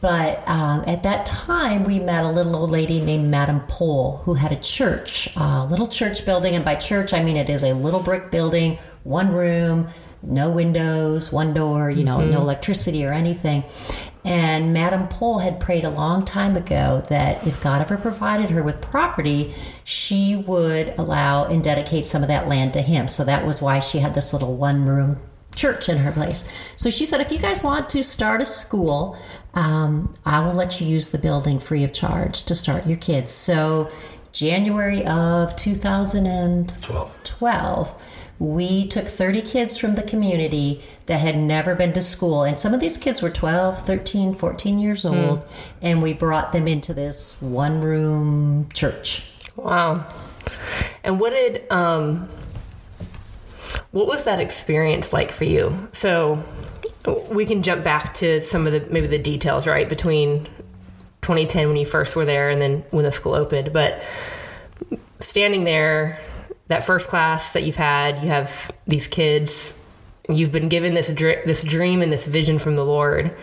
But 0.00 0.46
um, 0.46 0.84
at 0.86 1.02
that 1.04 1.24
time, 1.24 1.82
we 1.84 1.98
met 1.98 2.24
a 2.24 2.28
little 2.28 2.54
old 2.56 2.70
lady 2.70 3.00
named 3.00 3.30
Madame 3.30 3.60
Pole 3.60 4.18
who 4.24 4.34
had 4.34 4.52
a 4.52 4.56
church, 4.56 5.34
a 5.34 5.64
little 5.64 5.88
church 5.88 6.26
building. 6.26 6.54
And 6.54 6.62
by 6.62 6.74
church, 6.74 7.14
I 7.14 7.22
mean 7.22 7.38
it 7.38 7.48
is 7.48 7.62
a 7.62 7.72
little 7.72 8.00
brick 8.00 8.30
building, 8.30 8.76
one 9.04 9.32
room, 9.32 9.88
no 10.22 10.50
windows, 10.50 11.32
one 11.32 11.54
door, 11.54 11.90
you 11.90 12.04
know, 12.04 12.22
no 12.22 12.40
electricity 12.40 13.06
or 13.06 13.12
anything. 13.12 13.64
And 14.24 14.72
Madame 14.72 15.06
Pole 15.08 15.40
had 15.40 15.60
prayed 15.60 15.84
a 15.84 15.90
long 15.90 16.24
time 16.24 16.56
ago 16.56 17.04
that 17.10 17.46
if 17.46 17.62
God 17.62 17.82
ever 17.82 17.98
provided 17.98 18.50
her 18.50 18.62
with 18.62 18.80
property, 18.80 19.54
she 19.84 20.34
would 20.34 20.94
allow 20.96 21.44
and 21.44 21.62
dedicate 21.62 22.06
some 22.06 22.22
of 22.22 22.28
that 22.28 22.48
land 22.48 22.72
to 22.72 22.80
Him. 22.80 23.06
So 23.06 23.24
that 23.24 23.44
was 23.44 23.60
why 23.60 23.80
she 23.80 23.98
had 23.98 24.14
this 24.14 24.32
little 24.32 24.56
one 24.56 24.86
room 24.86 25.20
church 25.54 25.88
in 25.88 25.98
her 25.98 26.10
place. 26.10 26.48
So 26.76 26.90
she 26.90 27.04
said, 27.04 27.20
if 27.20 27.30
you 27.30 27.38
guys 27.38 27.62
want 27.62 27.88
to 27.90 28.02
start 28.02 28.40
a 28.40 28.44
school, 28.44 29.16
um, 29.54 30.14
I 30.24 30.40
will 30.40 30.54
let 30.54 30.80
you 30.80 30.86
use 30.86 31.10
the 31.10 31.18
building 31.18 31.58
free 31.58 31.84
of 31.84 31.92
charge 31.92 32.44
to 32.44 32.54
start 32.54 32.86
your 32.86 32.96
kids. 32.98 33.32
So 33.32 33.90
January 34.32 35.04
of 35.06 35.54
2012. 35.54 37.22
12 37.22 38.23
we 38.44 38.86
took 38.86 39.06
30 39.06 39.42
kids 39.42 39.78
from 39.78 39.94
the 39.94 40.02
community 40.02 40.82
that 41.06 41.18
had 41.18 41.36
never 41.36 41.74
been 41.74 41.92
to 41.94 42.00
school. 42.00 42.44
And 42.44 42.58
some 42.58 42.74
of 42.74 42.80
these 42.80 42.96
kids 42.96 43.22
were 43.22 43.30
12 43.30 43.84
13 43.84 44.34
14 44.34 44.78
years 44.78 45.04
old. 45.04 45.46
And 45.80 46.02
we 46.02 46.12
brought 46.12 46.52
them 46.52 46.68
into 46.68 46.92
this 46.92 47.40
one 47.40 47.80
room 47.80 48.68
church. 48.72 49.30
Wow. 49.56 50.04
And 51.02 51.18
what 51.18 51.30
did 51.30 51.70
um 51.70 52.28
what 53.92 54.06
was 54.06 54.24
that 54.24 54.40
experience 54.40 55.12
like 55.12 55.30
for 55.30 55.44
you? 55.44 55.88
So 55.92 56.42
we 57.30 57.46
can 57.46 57.62
jump 57.62 57.84
back 57.84 58.14
to 58.14 58.40
some 58.40 58.66
of 58.66 58.72
the 58.72 58.80
maybe 58.92 59.06
the 59.06 59.18
details, 59.18 59.66
right, 59.66 59.88
between 59.88 60.46
2010 61.22 61.68
when 61.68 61.76
you 61.76 61.86
first 61.86 62.16
were 62.16 62.24
there 62.24 62.50
and 62.50 62.60
then 62.60 62.84
when 62.90 63.04
the 63.04 63.12
school 63.12 63.34
opened, 63.34 63.72
but 63.72 64.02
standing 65.20 65.64
there 65.64 66.20
that 66.68 66.84
first 66.84 67.08
class 67.08 67.52
that 67.52 67.64
you've 67.64 67.76
had, 67.76 68.22
you 68.22 68.28
have 68.28 68.70
these 68.86 69.06
kids, 69.06 69.80
you've 70.28 70.52
been 70.52 70.68
given 70.68 70.94
this 70.94 71.12
dr- 71.12 71.44
this 71.44 71.62
dream 71.62 72.02
and 72.02 72.12
this 72.12 72.26
vision 72.26 72.58
from 72.58 72.76
the 72.76 72.84
Lord. 72.84 73.36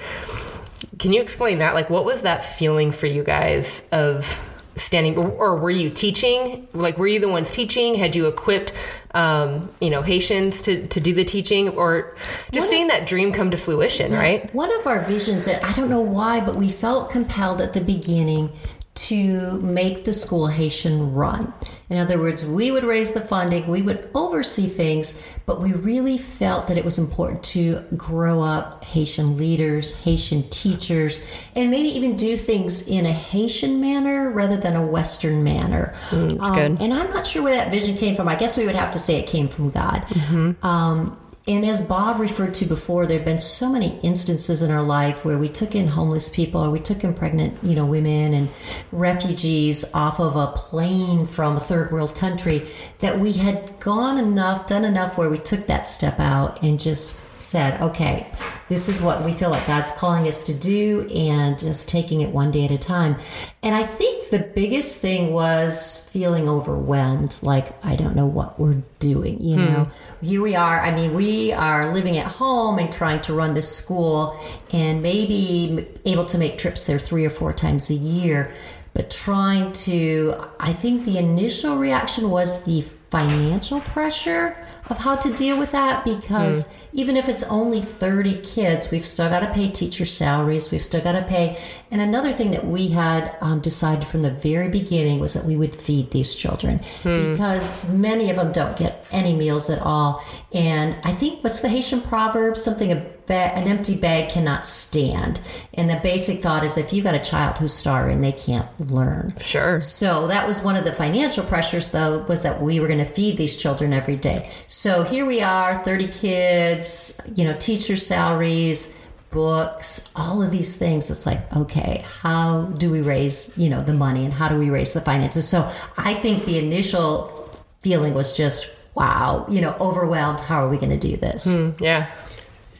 Can 0.97 1.13
you 1.13 1.21
explain 1.21 1.59
that? 1.59 1.73
Like, 1.73 1.89
what 1.89 2.05
was 2.05 2.23
that 2.23 2.43
feeling 2.43 2.91
for 2.91 3.07
you 3.07 3.23
guys 3.23 3.87
of 3.91 4.39
standing, 4.75 5.17
or, 5.17 5.29
or 5.29 5.57
were 5.57 5.69
you 5.69 5.89
teaching? 5.89 6.67
Like, 6.73 6.97
were 6.97 7.07
you 7.07 7.19
the 7.19 7.29
ones 7.29 7.51
teaching? 7.51 7.95
Had 7.95 8.15
you 8.15 8.27
equipped, 8.27 8.73
um, 9.13 9.69
you 9.79 9.89
know, 9.89 10.01
Haitians 10.01 10.61
to, 10.63 10.87
to 10.87 10.99
do 10.99 11.13
the 11.13 11.23
teaching, 11.25 11.69
or 11.69 12.15
just 12.51 12.69
seeing 12.69 12.87
that 12.87 13.05
dream 13.07 13.31
come 13.31 13.51
to 13.51 13.57
fruition, 13.57 14.11
right? 14.11 14.53
One 14.55 14.75
of 14.79 14.87
our 14.87 15.01
visions 15.01 15.45
that 15.45 15.63
I 15.63 15.73
don't 15.73 15.89
know 15.89 16.01
why, 16.01 16.39
but 16.39 16.55
we 16.55 16.69
felt 16.69 17.09
compelled 17.11 17.61
at 17.61 17.73
the 17.73 17.81
beginning 17.81 18.51
to 18.93 19.59
make 19.61 20.03
the 20.05 20.13
school 20.13 20.47
Haitian 20.47 21.13
run. 21.13 21.53
In 21.89 21.97
other 21.97 22.19
words, 22.19 22.45
we 22.45 22.71
would 22.71 22.83
raise 22.83 23.11
the 23.11 23.19
funding, 23.19 23.67
we 23.67 23.81
would 23.81 24.09
oversee 24.15 24.67
things, 24.67 25.37
but 25.45 25.59
we 25.59 25.73
really 25.73 26.17
felt 26.17 26.67
that 26.67 26.77
it 26.77 26.85
was 26.85 26.97
important 26.97 27.43
to 27.43 27.81
grow 27.97 28.41
up 28.41 28.83
Haitian 28.85 29.37
leaders, 29.37 30.03
Haitian 30.03 30.43
teachers, 30.49 31.25
and 31.55 31.69
maybe 31.69 31.89
even 31.89 32.15
do 32.15 32.37
things 32.37 32.87
in 32.87 33.05
a 33.05 33.11
Haitian 33.11 33.81
manner 33.81 34.29
rather 34.29 34.55
than 34.57 34.75
a 34.75 34.85
Western 34.85 35.43
manner. 35.43 35.93
Mm, 36.09 36.29
that's 36.29 36.43
um, 36.43 36.55
good. 36.55 36.81
And 36.81 36.93
I'm 36.93 37.09
not 37.09 37.25
sure 37.25 37.43
where 37.43 37.55
that 37.55 37.71
vision 37.71 37.97
came 37.97 38.15
from. 38.15 38.27
I 38.27 38.35
guess 38.35 38.57
we 38.57 38.65
would 38.65 38.75
have 38.75 38.91
to 38.91 38.99
say 38.99 39.19
it 39.19 39.27
came 39.27 39.47
from 39.47 39.71
God. 39.71 40.01
Mm-hmm. 40.03 40.65
Um, 40.65 41.17
and 41.47 41.65
as 41.65 41.83
Bob 41.83 42.19
referred 42.19 42.53
to 42.55 42.65
before, 42.65 43.07
there 43.07 43.17
have 43.17 43.25
been 43.25 43.39
so 43.39 43.71
many 43.71 43.99
instances 44.01 44.61
in 44.61 44.69
our 44.69 44.83
life 44.83 45.25
where 45.25 45.39
we 45.39 45.49
took 45.49 45.73
in 45.73 45.87
homeless 45.87 46.29
people 46.29 46.63
or 46.63 46.69
we 46.69 46.79
took 46.79 47.03
in 47.03 47.15
pregnant, 47.15 47.57
you 47.63 47.75
know, 47.75 47.85
women 47.85 48.33
and 48.33 48.49
refugees 48.91 49.91
off 49.95 50.19
of 50.19 50.35
a 50.35 50.53
plane 50.55 51.25
from 51.25 51.57
a 51.57 51.59
third 51.59 51.91
world 51.91 52.15
country 52.15 52.67
that 52.99 53.19
we 53.19 53.31
had 53.31 53.79
gone 53.79 54.19
enough, 54.19 54.67
done 54.67 54.85
enough 54.85 55.17
where 55.17 55.29
we 55.29 55.39
took 55.39 55.65
that 55.65 55.87
step 55.87 56.19
out 56.19 56.61
and 56.61 56.79
just 56.79 57.19
said, 57.41 57.81
okay, 57.81 58.27
this 58.69 58.87
is 58.87 59.01
what 59.01 59.23
we 59.23 59.31
feel 59.31 59.49
like 59.49 59.67
God's 59.67 59.91
calling 59.91 60.27
us 60.27 60.43
to 60.43 60.53
do 60.53 61.07
and 61.13 61.59
just 61.59 61.89
taking 61.89 62.21
it 62.21 62.29
one 62.29 62.51
day 62.51 62.65
at 62.65 62.71
a 62.71 62.77
time. 62.77 63.17
And 63.61 63.75
I 63.75 63.83
think 63.83 64.29
the 64.29 64.39
biggest 64.39 65.01
thing 65.01 65.33
was 65.33 66.07
feeling 66.09 66.47
overwhelmed, 66.47 67.39
like, 67.41 67.83
I 67.85 67.95
don't 67.95 68.15
know 68.15 68.25
what 68.25 68.59
we're 68.59 68.81
doing, 68.99 69.41
you 69.41 69.55
hmm. 69.55 69.65
know? 69.65 69.87
Here 70.21 70.41
we 70.41 70.55
are. 70.55 70.79
I 70.79 70.95
mean, 70.95 71.13
we 71.13 71.51
are 71.51 71.93
living 71.93 72.17
at 72.17 72.27
home 72.27 72.79
and 72.79 72.91
trying 72.91 73.21
to 73.21 73.33
run 73.33 73.53
this 73.53 73.75
school 73.75 74.39
and 74.71 75.01
maybe 75.01 75.87
able 76.05 76.25
to 76.25 76.37
make 76.37 76.57
trips 76.57 76.85
there 76.85 76.99
three 76.99 77.25
or 77.25 77.29
four 77.29 77.53
times 77.53 77.89
a 77.89 77.95
year. 77.95 78.53
But 78.93 79.09
trying 79.09 79.71
to, 79.71 80.45
I 80.59 80.73
think 80.73 81.05
the 81.05 81.17
initial 81.17 81.77
reaction 81.77 82.29
was 82.29 82.63
the 82.65 82.83
financial 83.11 83.81
pressure 83.81 84.55
of 84.89 84.97
how 84.99 85.17
to 85.17 85.31
deal 85.33 85.59
with 85.59 85.73
that 85.73 86.03
because 86.05 86.65
even 86.93 87.17
if 87.17 87.27
it's 87.27 87.43
only 87.43 87.81
30 87.81 88.41
kids, 88.41 88.89
we've 88.89 89.05
still 89.05 89.29
got 89.29 89.41
to 89.41 89.51
pay 89.51 89.69
teacher 89.69 90.05
salaries. 90.05 90.71
We've 90.71 90.83
still 90.83 91.01
got 91.01 91.11
to 91.13 91.21
pay. 91.21 91.57
And 91.91 92.01
another 92.01 92.31
thing 92.31 92.51
that 92.51 92.65
we 92.65 92.87
had 92.89 93.35
um, 93.41 93.59
decided 93.59 94.07
from 94.07 94.21
the 94.21 94.31
very 94.31 94.69
beginning 94.69 95.19
was 95.19 95.33
that 95.33 95.43
we 95.43 95.57
would 95.57 95.75
feed 95.75 96.11
these 96.11 96.33
children 96.35 96.79
because 97.03 97.93
many 97.93 98.29
of 98.29 98.37
them 98.37 98.51
don't 98.53 98.77
get 98.77 99.05
any 99.11 99.35
meals 99.35 99.69
at 99.69 99.81
all. 99.81 100.23
And 100.53 100.95
I 101.03 101.11
think 101.11 101.43
what's 101.43 101.59
the 101.59 101.69
Haitian 101.69 102.01
proverb? 102.01 102.55
Something 102.57 102.91
an 103.33 103.67
empty 103.67 103.97
bag 103.97 104.29
cannot 104.29 104.65
stand. 104.65 105.41
And 105.73 105.89
the 105.89 105.99
basic 106.01 106.39
thought 106.39 106.63
is 106.63 106.77
if 106.77 106.93
you've 106.93 107.03
got 107.03 107.15
a 107.15 107.19
child 107.19 107.57
who's 107.57 107.73
starving, 107.73 108.19
they 108.19 108.31
can't 108.31 108.67
learn. 108.91 109.33
Sure. 109.39 109.79
So 109.79 110.27
that 110.27 110.47
was 110.47 110.63
one 110.63 110.75
of 110.75 110.83
the 110.83 110.91
financial 110.91 111.43
pressures, 111.43 111.91
though, 111.91 112.19
was 112.19 112.43
that 112.43 112.61
we 112.61 112.79
were 112.79 112.87
going 112.87 112.99
to 112.99 113.05
feed 113.05 113.37
these 113.37 113.55
children 113.55 113.93
every 113.93 114.15
day. 114.15 114.49
So 114.67 115.03
here 115.03 115.25
we 115.25 115.41
are, 115.41 115.83
30 115.83 116.07
kids, 116.07 117.19
you 117.35 117.43
know, 117.43 117.55
teacher 117.57 117.95
salaries, 117.95 118.97
books, 119.31 120.11
all 120.15 120.43
of 120.43 120.51
these 120.51 120.75
things. 120.75 121.09
It's 121.09 121.25
like, 121.25 121.55
okay, 121.55 122.03
how 122.21 122.63
do 122.63 122.91
we 122.91 123.01
raise, 123.01 123.57
you 123.57 123.69
know, 123.69 123.81
the 123.81 123.93
money 123.93 124.25
and 124.25 124.33
how 124.33 124.49
do 124.49 124.57
we 124.57 124.69
raise 124.69 124.93
the 124.93 125.01
finances? 125.01 125.47
So 125.47 125.69
I 125.97 126.13
think 126.13 126.45
the 126.45 126.59
initial 126.59 127.49
feeling 127.79 128.13
was 128.13 128.35
just, 128.35 128.69
wow, 128.93 129.45
you 129.49 129.61
know, 129.61 129.75
overwhelmed. 129.79 130.39
How 130.39 130.63
are 130.63 130.69
we 130.69 130.77
going 130.77 130.91
to 130.91 130.97
do 130.97 131.17
this? 131.17 131.55
Hmm, 131.55 131.83
yeah. 131.83 132.11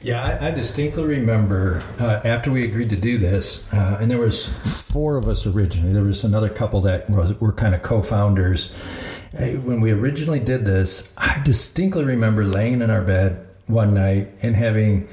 Yeah, 0.03 0.23
I, 0.41 0.47
I 0.47 0.51
distinctly 0.51 1.03
remember 1.03 1.83
uh, 1.99 2.21
after 2.23 2.49
we 2.49 2.63
agreed 2.63 2.89
to 2.89 2.95
do 2.95 3.19
this, 3.19 3.71
uh, 3.71 3.99
and 4.01 4.09
there 4.09 4.17
was 4.17 4.47
four 4.91 5.15
of 5.15 5.27
us 5.27 5.45
originally. 5.45 5.93
There 5.93 6.03
was 6.03 6.23
another 6.23 6.49
couple 6.49 6.81
that 6.81 7.07
was, 7.07 7.39
were 7.39 7.51
kind 7.51 7.75
of 7.75 7.83
co-founders. 7.83 8.73
Uh, 9.39 9.59
When 9.59 9.79
we 9.79 9.91
originally 9.91 10.39
did 10.39 10.65
this, 10.65 11.13
I 11.17 11.39
distinctly 11.43 12.03
remember 12.03 12.43
laying 12.43 12.81
in 12.81 12.89
our 12.89 13.03
bed 13.03 13.47
one 13.67 13.93
night 13.93 14.29
and 14.41 14.55
having 14.55 15.07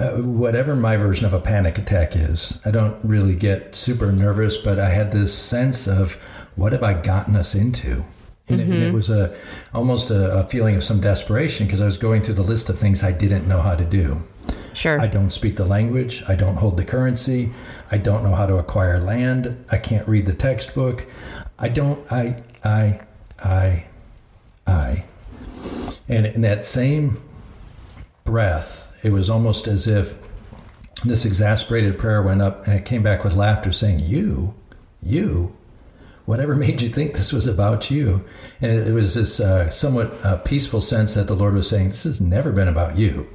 uh, 0.00 0.16
whatever 0.22 0.74
my 0.74 0.96
version 0.96 1.26
of 1.26 1.34
a 1.34 1.40
panic 1.40 1.76
attack 1.76 2.16
is. 2.16 2.58
I 2.64 2.70
don't 2.70 2.96
really 3.04 3.36
get 3.36 3.74
super 3.74 4.10
nervous, 4.10 4.56
but 4.56 4.78
I 4.78 4.88
had 4.88 5.12
this 5.12 5.36
sense 5.36 5.86
of 5.86 6.14
what 6.56 6.72
have 6.72 6.82
I 6.82 6.94
gotten 6.94 7.36
us 7.36 7.54
into? 7.54 8.04
And, 8.50 8.60
it, 8.60 8.64
and 8.64 8.74
it 8.74 8.86
mm-hmm. 8.86 8.94
was 8.94 9.10
a 9.10 9.36
almost 9.74 10.10
a, 10.10 10.40
a 10.40 10.48
feeling 10.48 10.76
of 10.76 10.84
some 10.84 11.00
desperation 11.00 11.66
because 11.66 11.80
I 11.80 11.84
was 11.84 11.96
going 11.96 12.22
through 12.22 12.34
the 12.34 12.42
list 12.42 12.68
of 12.68 12.78
things 12.78 13.04
I 13.04 13.12
didn't 13.12 13.48
know 13.48 13.60
how 13.60 13.74
to 13.74 13.84
do. 13.84 14.22
Sure. 14.72 15.00
I 15.00 15.06
don't 15.06 15.30
speak 15.30 15.56
the 15.56 15.64
language. 15.64 16.22
I 16.28 16.34
don't 16.34 16.56
hold 16.56 16.76
the 16.76 16.84
currency. 16.84 17.52
I 17.90 17.98
don't 17.98 18.22
know 18.22 18.34
how 18.34 18.46
to 18.46 18.56
acquire 18.56 18.98
land. 18.98 19.64
I 19.70 19.78
can't 19.78 20.06
read 20.08 20.26
the 20.26 20.34
textbook. 20.34 21.06
I 21.58 21.68
don't. 21.68 22.00
I. 22.10 22.42
I. 22.64 23.00
I. 23.42 23.86
I. 24.66 25.04
And 26.08 26.26
in 26.26 26.40
that 26.42 26.64
same 26.64 27.18
breath, 28.24 29.04
it 29.04 29.10
was 29.10 29.28
almost 29.28 29.66
as 29.66 29.86
if 29.86 30.16
this 31.04 31.24
exasperated 31.24 31.98
prayer 31.98 32.22
went 32.22 32.42
up 32.42 32.66
and 32.66 32.74
it 32.74 32.84
came 32.84 33.02
back 33.02 33.24
with 33.24 33.34
laughter 33.34 33.72
saying, 33.72 34.00
You, 34.02 34.54
you. 35.02 35.56
Whatever 36.30 36.54
made 36.54 36.80
you 36.80 36.88
think 36.88 37.14
this 37.14 37.32
was 37.32 37.48
about 37.48 37.90
you? 37.90 38.24
And 38.60 38.70
it, 38.70 38.92
was 38.92 39.14
this 39.14 39.40
uh, 39.40 39.68
somewhat 39.68 40.12
uh, 40.24 40.36
peaceful 40.38 40.80
sense 40.80 41.14
that 41.14 41.26
the 41.26 41.34
Lord 41.34 41.54
was 41.54 41.68
saying, 41.68 41.88
This 41.88 42.04
has 42.04 42.20
never 42.20 42.52
been 42.52 42.68
about 42.68 42.96
you. 42.96 43.28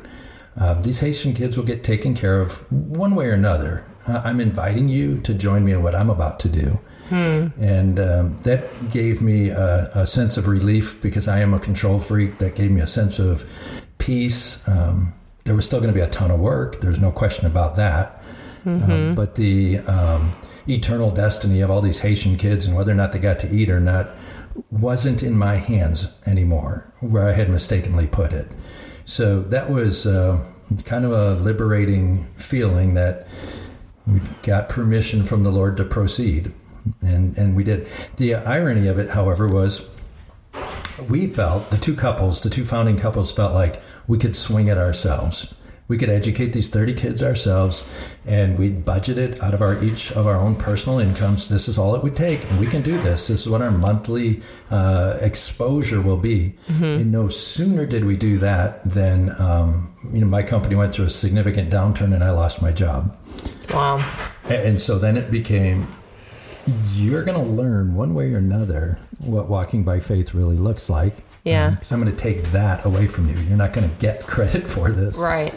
Uh, 0.58 0.76
these 0.76 1.02
Haitian 1.02 1.34
kids 1.34 1.58
will 1.58 1.66
get 1.66 1.84
taken 1.84 2.16
care 2.16 2.40
of 2.40 2.72
one 2.72 3.14
way 3.14 3.28
or 3.28 3.34
another. 3.34 3.86
I'm 4.08 4.40
inviting 4.40 4.88
you 4.88 5.20
to 5.22 5.34
join 5.34 5.66
me 5.66 5.74
in 5.74 5.84
what 5.84 5.94
I'm 5.94 6.10
about 6.10 6.40
to 6.42 6.50
do. 6.50 6.80
Hmm. 7.10 7.48
And 7.60 8.00
um, 8.00 8.38
that 8.38 8.64
gave 8.92 9.22
me 9.22 9.50
a, 9.50 9.90
a, 9.94 10.08
sense 10.08 10.38
of 10.38 10.48
relief 10.48 11.02
because 11.02 11.28
I 11.28 11.40
am 11.40 11.54
a 11.54 11.60
control 11.60 12.00
freak. 12.00 12.38
That 12.38 12.56
gave 12.56 12.72
me 12.72 12.80
a 12.80 12.88
sense 12.88 13.20
of 13.20 13.44
peace. 13.98 14.66
Um, 14.70 15.14
there 15.44 15.54
was 15.54 15.66
still 15.66 15.80
going 15.82 15.94
to 15.94 16.00
be 16.00 16.04
a 16.04 16.10
ton 16.10 16.32
of 16.32 16.40
work. 16.40 16.80
There's 16.80 17.00
no 17.00 17.12
question 17.12 17.46
about 17.46 17.76
that. 17.76 18.24
Mm-hmm. 18.64 18.92
Um, 18.92 19.16
but 19.16 19.36
the 19.36 19.80
um, 19.80 20.34
eternal 20.68 21.12
destiny 21.12 21.62
of 21.62 21.70
all 21.70 21.82
these 21.82 22.00
Haitian 22.00 22.38
kids 22.38 22.66
and 22.66 22.76
whether 22.76 22.92
or 22.92 22.96
not 22.96 23.12
they 23.12 23.20
got 23.20 23.40
to 23.40 23.54
eat 23.54 23.70
or 23.70 23.80
not 23.80 24.16
wasn't 24.72 25.24
in 25.24 25.38
my 25.38 25.56
hands 25.56 26.18
anymore, 26.26 26.92
where 27.02 27.28
I 27.28 27.34
had 27.34 27.50
mistakenly 27.50 28.08
put 28.08 28.32
it. 28.32 28.48
So 29.06 29.42
that 29.44 29.70
was 29.70 30.08
uh, 30.08 30.44
kind 30.86 31.06
of 31.06 31.12
a 31.12 31.36
liberating 31.36 32.26
feeling 32.38 32.94
that 32.96 33.28
we 34.08 34.22
got 34.44 34.70
permission 34.70 35.24
from 35.24 35.44
the 35.44 35.52
Lord 35.52 35.78
to 35.78 35.84
proceed. 35.84 36.52
And, 37.02 37.38
and 37.38 37.56
we 37.56 37.64
did. 37.64 37.88
The 38.18 38.36
irony 38.36 38.88
of 38.88 39.00
it, 39.00 39.10
however, 39.10 39.48
was 39.48 39.92
we 41.10 41.28
felt, 41.28 41.72
the 41.72 41.78
two 41.78 41.96
couples, 41.96 42.42
the 42.42 42.50
two 42.50 42.64
founding 42.64 42.98
couples 42.98 43.32
felt 43.32 43.54
like 43.54 43.82
we 44.08 44.18
could 44.18 44.36
swing 44.36 44.68
it 44.68 44.78
ourselves 44.78 45.54
we 45.88 45.98
could 45.98 46.10
educate 46.10 46.48
these 46.48 46.68
30 46.68 46.94
kids 46.94 47.22
ourselves 47.22 47.84
and 48.26 48.58
we'd 48.58 48.84
budget 48.84 49.18
it 49.18 49.42
out 49.42 49.54
of 49.54 49.62
our 49.62 49.82
each 49.84 50.12
of 50.14 50.26
our 50.26 50.36
own 50.36 50.56
personal 50.56 51.00
incomes 51.00 51.48
this 51.48 51.68
is 51.68 51.78
all 51.78 51.96
it 51.96 52.02
would 52.02 52.16
take 52.16 52.50
and 52.50 52.60
we 52.60 52.66
can 52.66 52.82
do 52.82 52.98
this 53.00 53.28
this 53.28 53.42
is 53.42 53.50
what 53.50 53.62
our 53.62 53.72
monthly 53.72 54.42
uh, 54.72 55.18
exposure 55.22 56.02
will 56.02 56.18
be 56.18 56.54
mm-hmm. 56.68 56.84
and 56.84 57.12
no 57.12 57.30
sooner 57.30 57.86
did 57.86 58.04
we 58.04 58.16
do 58.16 58.38
that 58.38 58.84
than 58.84 59.30
um, 59.40 59.94
you 60.12 60.20
know 60.20 60.28
my 60.28 60.42
company 60.42 60.76
went 60.76 60.94
through 60.94 61.06
a 61.06 61.10
significant 61.10 61.72
downturn 61.72 62.14
and 62.14 62.24
i 62.24 62.32
lost 62.32 62.62
my 62.62 62.72
job 62.72 63.16
wow 63.74 64.04
and 64.46 64.80
so 64.82 64.98
then 64.98 65.18
it 65.18 65.30
became 65.30 65.88
you're 66.94 67.24
going 67.24 67.38
to 67.38 67.52
learn 67.52 67.94
one 67.94 68.16
way 68.16 68.34
or 68.34 68.38
another 68.38 68.98
what 69.20 69.48
walking 69.48 69.84
by 69.84 70.00
faith 70.00 70.34
really 70.34 70.58
looks 70.58 70.90
like 70.90 71.14
yeah. 71.46 71.70
Because 71.70 71.92
um, 71.92 72.02
I'm 72.02 72.06
going 72.06 72.16
to 72.16 72.22
take 72.24 72.42
that 72.52 72.86
away 72.86 73.08
from 73.08 73.30
you. 73.30 73.38
You're 73.38 73.58
not 73.58 73.72
going 73.72 73.88
to 73.88 73.96
get 73.98 74.22
credit 74.28 74.64
for 74.64 74.92
this. 74.92 75.24
Right. 75.24 75.54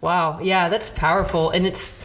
Wow. 0.00 0.40
Yeah, 0.40 0.68
that's 0.68 0.90
powerful. 0.90 1.50
And 1.50 1.66
it's 1.66 1.96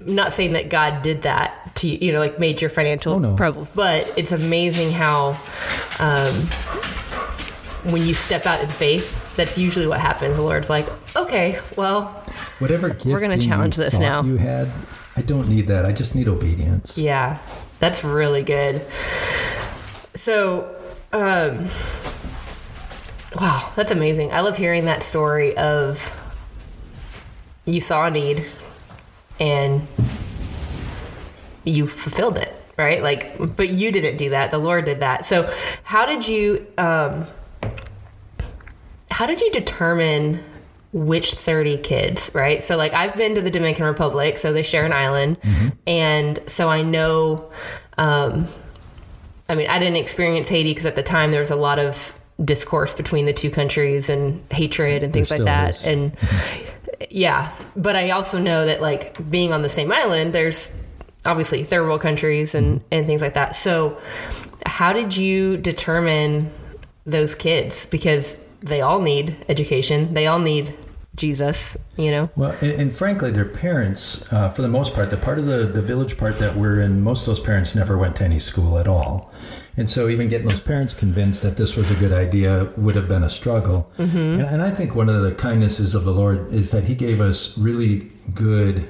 not 0.00 0.32
saying 0.32 0.52
that 0.52 0.68
God 0.68 1.02
did 1.02 1.22
that 1.22 1.74
to 1.76 1.88
you, 1.88 1.98
you 2.00 2.12
know, 2.12 2.20
like 2.20 2.38
made 2.38 2.60
your 2.60 2.70
financial 2.70 3.14
oh, 3.14 3.18
no. 3.18 3.36
problems, 3.36 3.70
but 3.74 4.12
it's 4.16 4.32
amazing 4.32 4.90
how 4.90 5.30
um, 5.98 6.34
when 7.90 8.06
you 8.06 8.14
step 8.14 8.46
out 8.46 8.60
in 8.60 8.68
faith, 8.68 9.34
that's 9.36 9.58
usually 9.58 9.86
what 9.86 10.00
happens. 10.00 10.36
The 10.36 10.42
Lord's 10.42 10.70
like, 10.70 10.86
okay, 11.16 11.58
well, 11.76 12.06
whatever 12.58 12.90
gift 12.90 13.06
we're 13.06 13.20
going 13.20 13.38
to 13.38 13.46
challenge 13.46 13.76
this 13.76 13.98
now. 13.98 14.22
You 14.22 14.36
had, 14.36 14.70
I 15.16 15.22
don't 15.22 15.48
need 15.48 15.66
that. 15.68 15.84
I 15.84 15.92
just 15.92 16.14
need 16.14 16.28
obedience. 16.28 16.98
Yeah, 16.98 17.38
that's 17.78 18.04
really 18.04 18.42
good. 18.42 18.84
So, 20.14 20.74
um, 21.12 21.68
wow, 23.40 23.72
that's 23.74 23.90
amazing. 23.90 24.32
I 24.32 24.40
love 24.40 24.56
hearing 24.56 24.84
that 24.84 25.02
story 25.02 25.56
of 25.56 26.20
you 27.64 27.80
saw 27.80 28.06
a 28.06 28.10
need 28.10 28.46
and 29.40 29.86
you 31.64 31.86
fulfilled 31.86 32.36
it 32.36 32.54
right? 32.76 33.02
Like 33.02 33.56
but 33.56 33.68
you 33.68 33.92
didn't 33.92 34.16
do 34.16 34.30
that. 34.30 34.50
The 34.50 34.58
lord 34.58 34.84
did 34.84 35.00
that. 35.00 35.24
So 35.24 35.52
how 35.82 36.06
did 36.06 36.26
you 36.26 36.66
um 36.78 37.26
how 39.10 39.26
did 39.26 39.40
you 39.40 39.50
determine 39.52 40.42
which 40.92 41.34
30 41.34 41.78
kids 41.78 42.30
right? 42.34 42.62
So 42.62 42.76
like 42.76 42.92
i've 42.92 43.16
been 43.16 43.34
to 43.34 43.40
the 43.40 43.50
dominican 43.50 43.84
republic 43.84 44.38
so 44.38 44.52
they 44.52 44.62
share 44.62 44.84
an 44.84 44.92
island. 44.92 45.40
Mm-hmm. 45.40 45.68
and 45.86 46.38
so 46.46 46.68
i 46.68 46.82
know 46.82 47.50
um 47.98 48.48
i 49.48 49.54
mean 49.54 49.68
i 49.68 49.78
didn't 49.78 49.96
experience 49.96 50.48
haiti 50.48 50.70
because 50.70 50.86
at 50.86 50.96
the 50.96 51.02
time 51.02 51.30
there 51.30 51.40
was 51.40 51.50
a 51.50 51.56
lot 51.56 51.78
of 51.78 52.18
discourse 52.44 52.92
between 52.92 53.26
the 53.26 53.32
two 53.32 53.50
countries 53.50 54.08
and 54.08 54.40
hatred 54.50 55.02
and 55.02 55.12
things 55.12 55.30
like 55.30 55.42
that. 55.42 55.70
is. 55.70 55.86
and 55.86 56.12
mm-hmm 56.16 56.73
yeah, 57.14 57.56
but 57.76 57.94
I 57.94 58.10
also 58.10 58.40
know 58.40 58.66
that 58.66 58.82
like 58.82 59.30
being 59.30 59.52
on 59.52 59.62
the 59.62 59.68
same 59.68 59.92
island, 59.92 60.32
there's 60.32 60.76
obviously 61.24 61.62
third 61.62 61.84
world 61.84 62.00
countries 62.00 62.56
and 62.56 62.80
mm-hmm. 62.80 62.86
and 62.90 63.06
things 63.06 63.22
like 63.22 63.34
that. 63.34 63.54
So, 63.54 63.96
how 64.66 64.92
did 64.92 65.16
you 65.16 65.56
determine 65.56 66.50
those 67.06 67.36
kids? 67.36 67.86
Because 67.86 68.44
they 68.62 68.80
all 68.80 69.00
need 69.00 69.36
education. 69.48 70.12
They 70.12 70.26
all 70.26 70.40
need 70.40 70.74
Jesus, 71.16 71.76
you 71.96 72.10
know? 72.10 72.30
Well, 72.36 72.56
and, 72.60 72.72
and 72.72 72.92
frankly, 72.92 73.30
their 73.30 73.44
parents, 73.44 74.32
uh, 74.32 74.50
for 74.50 74.62
the 74.62 74.68
most 74.68 74.94
part, 74.94 75.10
the 75.10 75.16
part 75.16 75.38
of 75.38 75.46
the, 75.46 75.58
the 75.58 75.82
village 75.82 76.16
part 76.16 76.38
that 76.38 76.56
we're 76.56 76.80
in, 76.80 77.02
most 77.02 77.22
of 77.22 77.26
those 77.26 77.40
parents 77.40 77.74
never 77.74 77.96
went 77.96 78.16
to 78.16 78.24
any 78.24 78.38
school 78.38 78.78
at 78.78 78.88
all. 78.88 79.32
And 79.76 79.88
so 79.88 80.08
even 80.08 80.28
getting 80.28 80.48
those 80.48 80.60
parents 80.60 80.94
convinced 80.94 81.42
that 81.42 81.56
this 81.56 81.76
was 81.76 81.90
a 81.90 81.94
good 81.96 82.12
idea 82.12 82.72
would 82.76 82.94
have 82.94 83.08
been 83.08 83.22
a 83.22 83.30
struggle. 83.30 83.90
Mm-hmm. 83.98 84.16
And, 84.16 84.42
and, 84.42 84.62
I 84.62 84.70
think 84.70 84.94
one 84.94 85.08
of 85.08 85.22
the 85.22 85.34
kindnesses 85.34 85.94
of 85.94 86.04
the 86.04 86.12
Lord 86.12 86.46
is 86.48 86.70
that 86.70 86.84
He 86.84 86.94
gave 86.94 87.20
us 87.20 87.56
really 87.58 88.08
good 88.34 88.88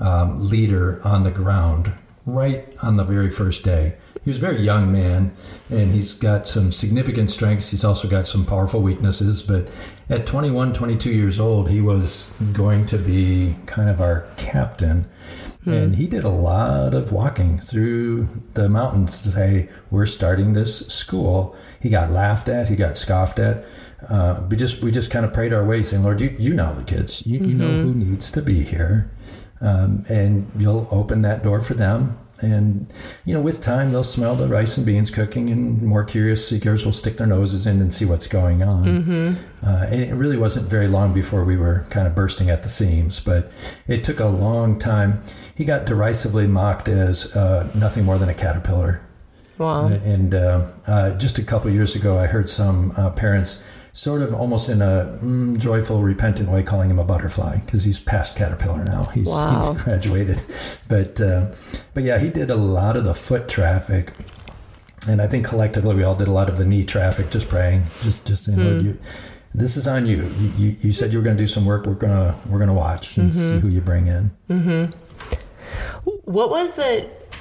um, 0.00 0.48
leader 0.48 1.00
on 1.04 1.22
the 1.22 1.30
ground 1.30 1.92
right 2.26 2.66
on 2.82 2.96
the 2.96 3.04
very 3.04 3.30
first 3.30 3.64
day. 3.64 3.96
He 4.26 4.30
was 4.30 4.38
a 4.38 4.40
very 4.40 4.58
young 4.58 4.90
man, 4.90 5.32
and 5.70 5.92
he's 5.92 6.12
got 6.12 6.48
some 6.48 6.72
significant 6.72 7.30
strengths. 7.30 7.70
He's 7.70 7.84
also 7.84 8.08
got 8.08 8.26
some 8.26 8.44
powerful 8.44 8.82
weaknesses. 8.82 9.40
But 9.40 9.70
at 10.08 10.26
21, 10.26 10.72
22 10.72 11.12
years 11.12 11.38
old, 11.38 11.70
he 11.70 11.80
was 11.80 12.34
going 12.52 12.86
to 12.86 12.98
be 12.98 13.54
kind 13.66 13.88
of 13.88 14.00
our 14.00 14.26
captain. 14.36 15.06
Hmm. 15.62 15.72
And 15.72 15.94
he 15.94 16.08
did 16.08 16.24
a 16.24 16.28
lot 16.28 16.92
of 16.92 17.12
walking 17.12 17.58
through 17.58 18.26
the 18.54 18.68
mountains 18.68 19.22
to 19.22 19.30
say, 19.30 19.68
We're 19.92 20.06
starting 20.06 20.54
this 20.54 20.84
school. 20.88 21.54
He 21.78 21.88
got 21.88 22.10
laughed 22.10 22.48
at, 22.48 22.68
he 22.68 22.74
got 22.74 22.96
scoffed 22.96 23.38
at. 23.38 23.64
Uh, 24.08 24.44
we 24.50 24.56
just 24.56 24.82
we 24.82 24.90
just 24.90 25.12
kind 25.12 25.24
of 25.24 25.32
prayed 25.32 25.52
our 25.52 25.64
way, 25.64 25.82
saying, 25.82 26.02
Lord, 26.02 26.20
you, 26.20 26.34
you 26.36 26.52
know 26.52 26.74
the 26.74 26.82
kids. 26.82 27.24
You, 27.24 27.38
mm-hmm. 27.38 27.48
you 27.48 27.54
know 27.54 27.68
mm-hmm. 27.68 27.92
who 27.92 27.94
needs 27.94 28.32
to 28.32 28.42
be 28.42 28.64
here. 28.64 29.08
Um, 29.60 30.04
and 30.08 30.50
you'll 30.58 30.88
open 30.90 31.22
that 31.22 31.44
door 31.44 31.62
for 31.62 31.74
them. 31.74 32.18
And, 32.42 32.92
you 33.24 33.32
know, 33.32 33.40
with 33.40 33.62
time, 33.62 33.92
they'll 33.92 34.04
smell 34.04 34.36
the 34.36 34.48
rice 34.48 34.76
and 34.76 34.84
beans 34.84 35.10
cooking, 35.10 35.48
and 35.50 35.82
more 35.82 36.04
curious 36.04 36.46
seekers 36.46 36.84
will 36.84 36.92
stick 36.92 37.16
their 37.16 37.26
noses 37.26 37.66
in 37.66 37.80
and 37.80 37.92
see 37.92 38.04
what's 38.04 38.26
going 38.26 38.62
on. 38.62 38.84
Mm-hmm. 38.84 39.66
Uh, 39.66 39.86
and 39.90 40.02
it 40.02 40.14
really 40.14 40.36
wasn't 40.36 40.68
very 40.68 40.88
long 40.88 41.14
before 41.14 41.44
we 41.44 41.56
were 41.56 41.86
kind 41.90 42.06
of 42.06 42.14
bursting 42.14 42.50
at 42.50 42.62
the 42.62 42.68
seams, 42.68 43.20
but 43.20 43.50
it 43.86 44.04
took 44.04 44.20
a 44.20 44.26
long 44.26 44.78
time. 44.78 45.22
He 45.54 45.64
got 45.64 45.86
derisively 45.86 46.46
mocked 46.46 46.88
as 46.88 47.34
uh, 47.34 47.70
nothing 47.74 48.04
more 48.04 48.18
than 48.18 48.28
a 48.28 48.34
caterpillar. 48.34 49.02
Wow. 49.58 49.86
and 49.86 50.34
uh, 50.34 50.66
uh, 50.86 51.16
just 51.16 51.38
a 51.38 51.42
couple 51.42 51.70
years 51.70 51.94
ago, 51.94 52.18
I 52.18 52.26
heard 52.26 52.48
some 52.48 52.92
uh, 52.98 53.10
parents 53.10 53.64
sort 53.96 54.20
of 54.20 54.34
almost 54.34 54.68
in 54.68 54.82
a 54.82 55.18
mm, 55.22 55.56
joyful, 55.56 56.02
repentant 56.02 56.50
way, 56.50 56.62
calling 56.62 56.90
him 56.90 56.98
a 56.98 57.04
butterfly 57.04 57.58
because 57.60 57.82
he's 57.82 57.98
past 57.98 58.36
caterpillar 58.36 58.84
now. 58.84 59.04
He's, 59.04 59.28
wow. 59.28 59.56
he's 59.56 59.82
graduated, 59.82 60.42
but 60.86 61.18
uh, 61.18 61.52
but 61.94 62.02
yeah, 62.02 62.18
he 62.18 62.28
did 62.28 62.50
a 62.50 62.56
lot 62.56 62.98
of 62.98 63.04
the 63.04 63.14
foot 63.14 63.48
traffic, 63.48 64.12
and 65.08 65.22
I 65.22 65.26
think 65.26 65.46
collectively 65.46 65.94
we 65.94 66.02
all 66.02 66.14
did 66.14 66.28
a 66.28 66.32
lot 66.32 66.50
of 66.50 66.58
the 66.58 66.66
knee 66.66 66.84
traffic, 66.84 67.30
just 67.30 67.48
praying, 67.48 67.84
just 68.02 68.26
just 68.26 68.44
saying, 68.44 68.58
mm. 68.58 68.70
Lord, 68.70 68.82
you, 68.82 68.98
this 69.54 69.78
is 69.78 69.88
on 69.88 70.04
you. 70.04 70.24
You, 70.38 70.52
you. 70.58 70.76
you, 70.80 70.92
said 70.92 71.10
you 71.10 71.18
were 71.18 71.24
going 71.24 71.38
to 71.38 71.42
do 71.42 71.48
some 71.48 71.64
work. 71.64 71.86
We're 71.86 71.94
gonna 71.94 72.38
we're 72.50 72.58
gonna 72.58 72.74
watch 72.74 73.16
and 73.16 73.30
mm-hmm. 73.30 73.56
see 73.56 73.58
who 73.58 73.68
you 73.68 73.80
bring 73.80 74.08
in. 74.08 74.30
Mm-hmm. 74.50 74.92
What 76.04 76.50
was 76.50 76.78
it? 76.78 77.32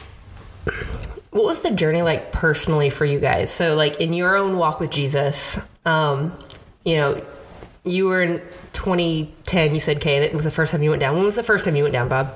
What 1.35 1.43
was 1.43 1.63
the 1.63 1.71
journey 1.71 2.01
like 2.01 2.31
personally 2.31 2.89
for 2.89 3.03
you 3.03 3.19
guys? 3.19 3.51
So, 3.51 3.75
like 3.75 3.99
in 3.99 4.13
your 4.13 4.37
own 4.37 4.55
walk 4.55 4.79
with 4.79 4.89
Jesus, 4.89 5.59
um, 5.83 6.31
you 6.85 6.95
know, 6.95 7.21
you 7.83 8.05
were 8.05 8.23
in 8.23 8.39
2010. 8.71 9.75
You 9.75 9.81
said, 9.81 9.99
"Kay, 9.99 10.21
that 10.21 10.33
was 10.33 10.45
the 10.45 10.51
first 10.51 10.71
time 10.71 10.81
you 10.81 10.91
went 10.91 11.01
down." 11.01 11.13
When 11.13 11.25
was 11.25 11.35
the 11.35 11.43
first 11.43 11.65
time 11.65 11.75
you 11.75 11.83
went 11.83 11.91
down, 11.91 12.07
Bob? 12.07 12.33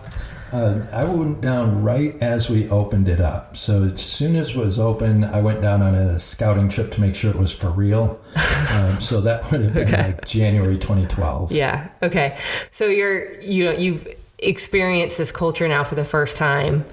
Uh, 0.51 0.85
I 0.91 1.05
went 1.05 1.39
down 1.39 1.81
right 1.81 2.13
as 2.21 2.49
we 2.49 2.67
opened 2.67 3.07
it 3.07 3.21
up. 3.21 3.55
So 3.55 3.83
as 3.83 4.01
soon 4.01 4.35
as 4.35 4.49
it 4.49 4.57
was 4.57 4.77
open, 4.77 5.23
I 5.23 5.39
went 5.39 5.61
down 5.61 5.81
on 5.81 5.95
a 5.95 6.19
scouting 6.19 6.67
trip 6.67 6.91
to 6.91 6.99
make 6.99 7.15
sure 7.15 7.31
it 7.31 7.37
was 7.37 7.53
for 7.53 7.69
real. 7.69 8.19
um, 8.73 8.99
so 8.99 9.21
that 9.21 9.49
would 9.49 9.61
have 9.61 9.73
been 9.75 9.93
okay. 9.93 10.07
like 10.07 10.25
January 10.25 10.77
2012. 10.77 11.53
Yeah. 11.53 11.87
Okay. 12.03 12.37
So 12.71 12.87
you're 12.87 13.39
you 13.39 13.63
know 13.63 13.71
you've 13.71 14.05
experienced 14.39 15.17
this 15.17 15.31
culture 15.31 15.69
now 15.69 15.85
for 15.85 15.95
the 15.95 16.03
first 16.03 16.35
time, 16.35 16.83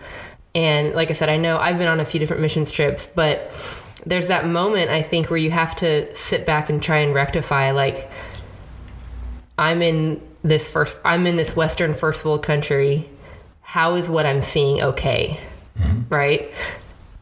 and 0.57 0.95
like 0.95 1.11
I 1.11 1.13
said, 1.13 1.29
I 1.29 1.37
know 1.37 1.59
I've 1.59 1.77
been 1.77 1.87
on 1.87 2.01
a 2.01 2.05
few 2.05 2.19
different 2.19 2.41
missions 2.41 2.71
trips, 2.73 3.07
but 3.07 3.53
there's 4.07 4.29
that 4.29 4.47
moment 4.47 4.91
I 4.91 5.03
think 5.03 5.29
where 5.29 5.39
you 5.39 5.51
have 5.51 5.77
to 5.77 6.13
sit 6.15 6.47
back 6.47 6.71
and 6.71 6.83
try 6.83 6.99
and 6.99 7.15
rectify 7.15 7.73
like 7.73 8.11
I'm 9.59 9.83
in 9.83 10.21
this 10.43 10.71
first 10.71 10.97
I'm 11.05 11.27
in 11.27 11.37
this 11.37 11.57
western 11.57 11.93
first 11.93 12.25
world 12.25 12.43
country 12.43 13.09
how 13.63 13.97
is 13.97 14.09
what 14.09 14.25
I'm 14.25 14.41
seeing 14.41 14.81
okay 14.81 15.41
mm-hmm. 15.77 16.03
right 16.09 16.53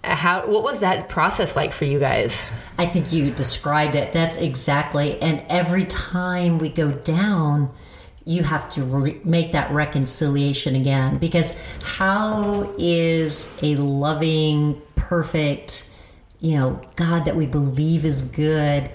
how 0.04 0.46
what 0.46 0.62
was 0.62 0.80
that 0.80 1.08
process 1.08 1.56
like 1.56 1.72
for 1.72 1.84
you 1.84 1.98
guys? 1.98 2.52
I 2.78 2.86
think 2.86 3.12
you 3.12 3.30
described 3.30 3.94
it. 3.94 4.12
That's 4.12 4.36
exactly. 4.36 5.20
And 5.20 5.44
every 5.48 5.84
time 5.84 6.58
we 6.58 6.68
go 6.68 6.92
down, 6.92 7.70
you 8.24 8.42
have 8.42 8.68
to 8.70 8.82
re- 8.82 9.20
make 9.24 9.52
that 9.52 9.70
reconciliation 9.70 10.74
again. 10.74 11.18
Because 11.18 11.56
how 11.82 12.74
is 12.78 13.54
a 13.62 13.76
loving, 13.76 14.80
perfect, 14.96 15.90
you 16.40 16.56
know, 16.56 16.80
God 16.96 17.24
that 17.26 17.36
we 17.36 17.46
believe 17.46 18.04
is 18.04 18.22
good 18.22 18.90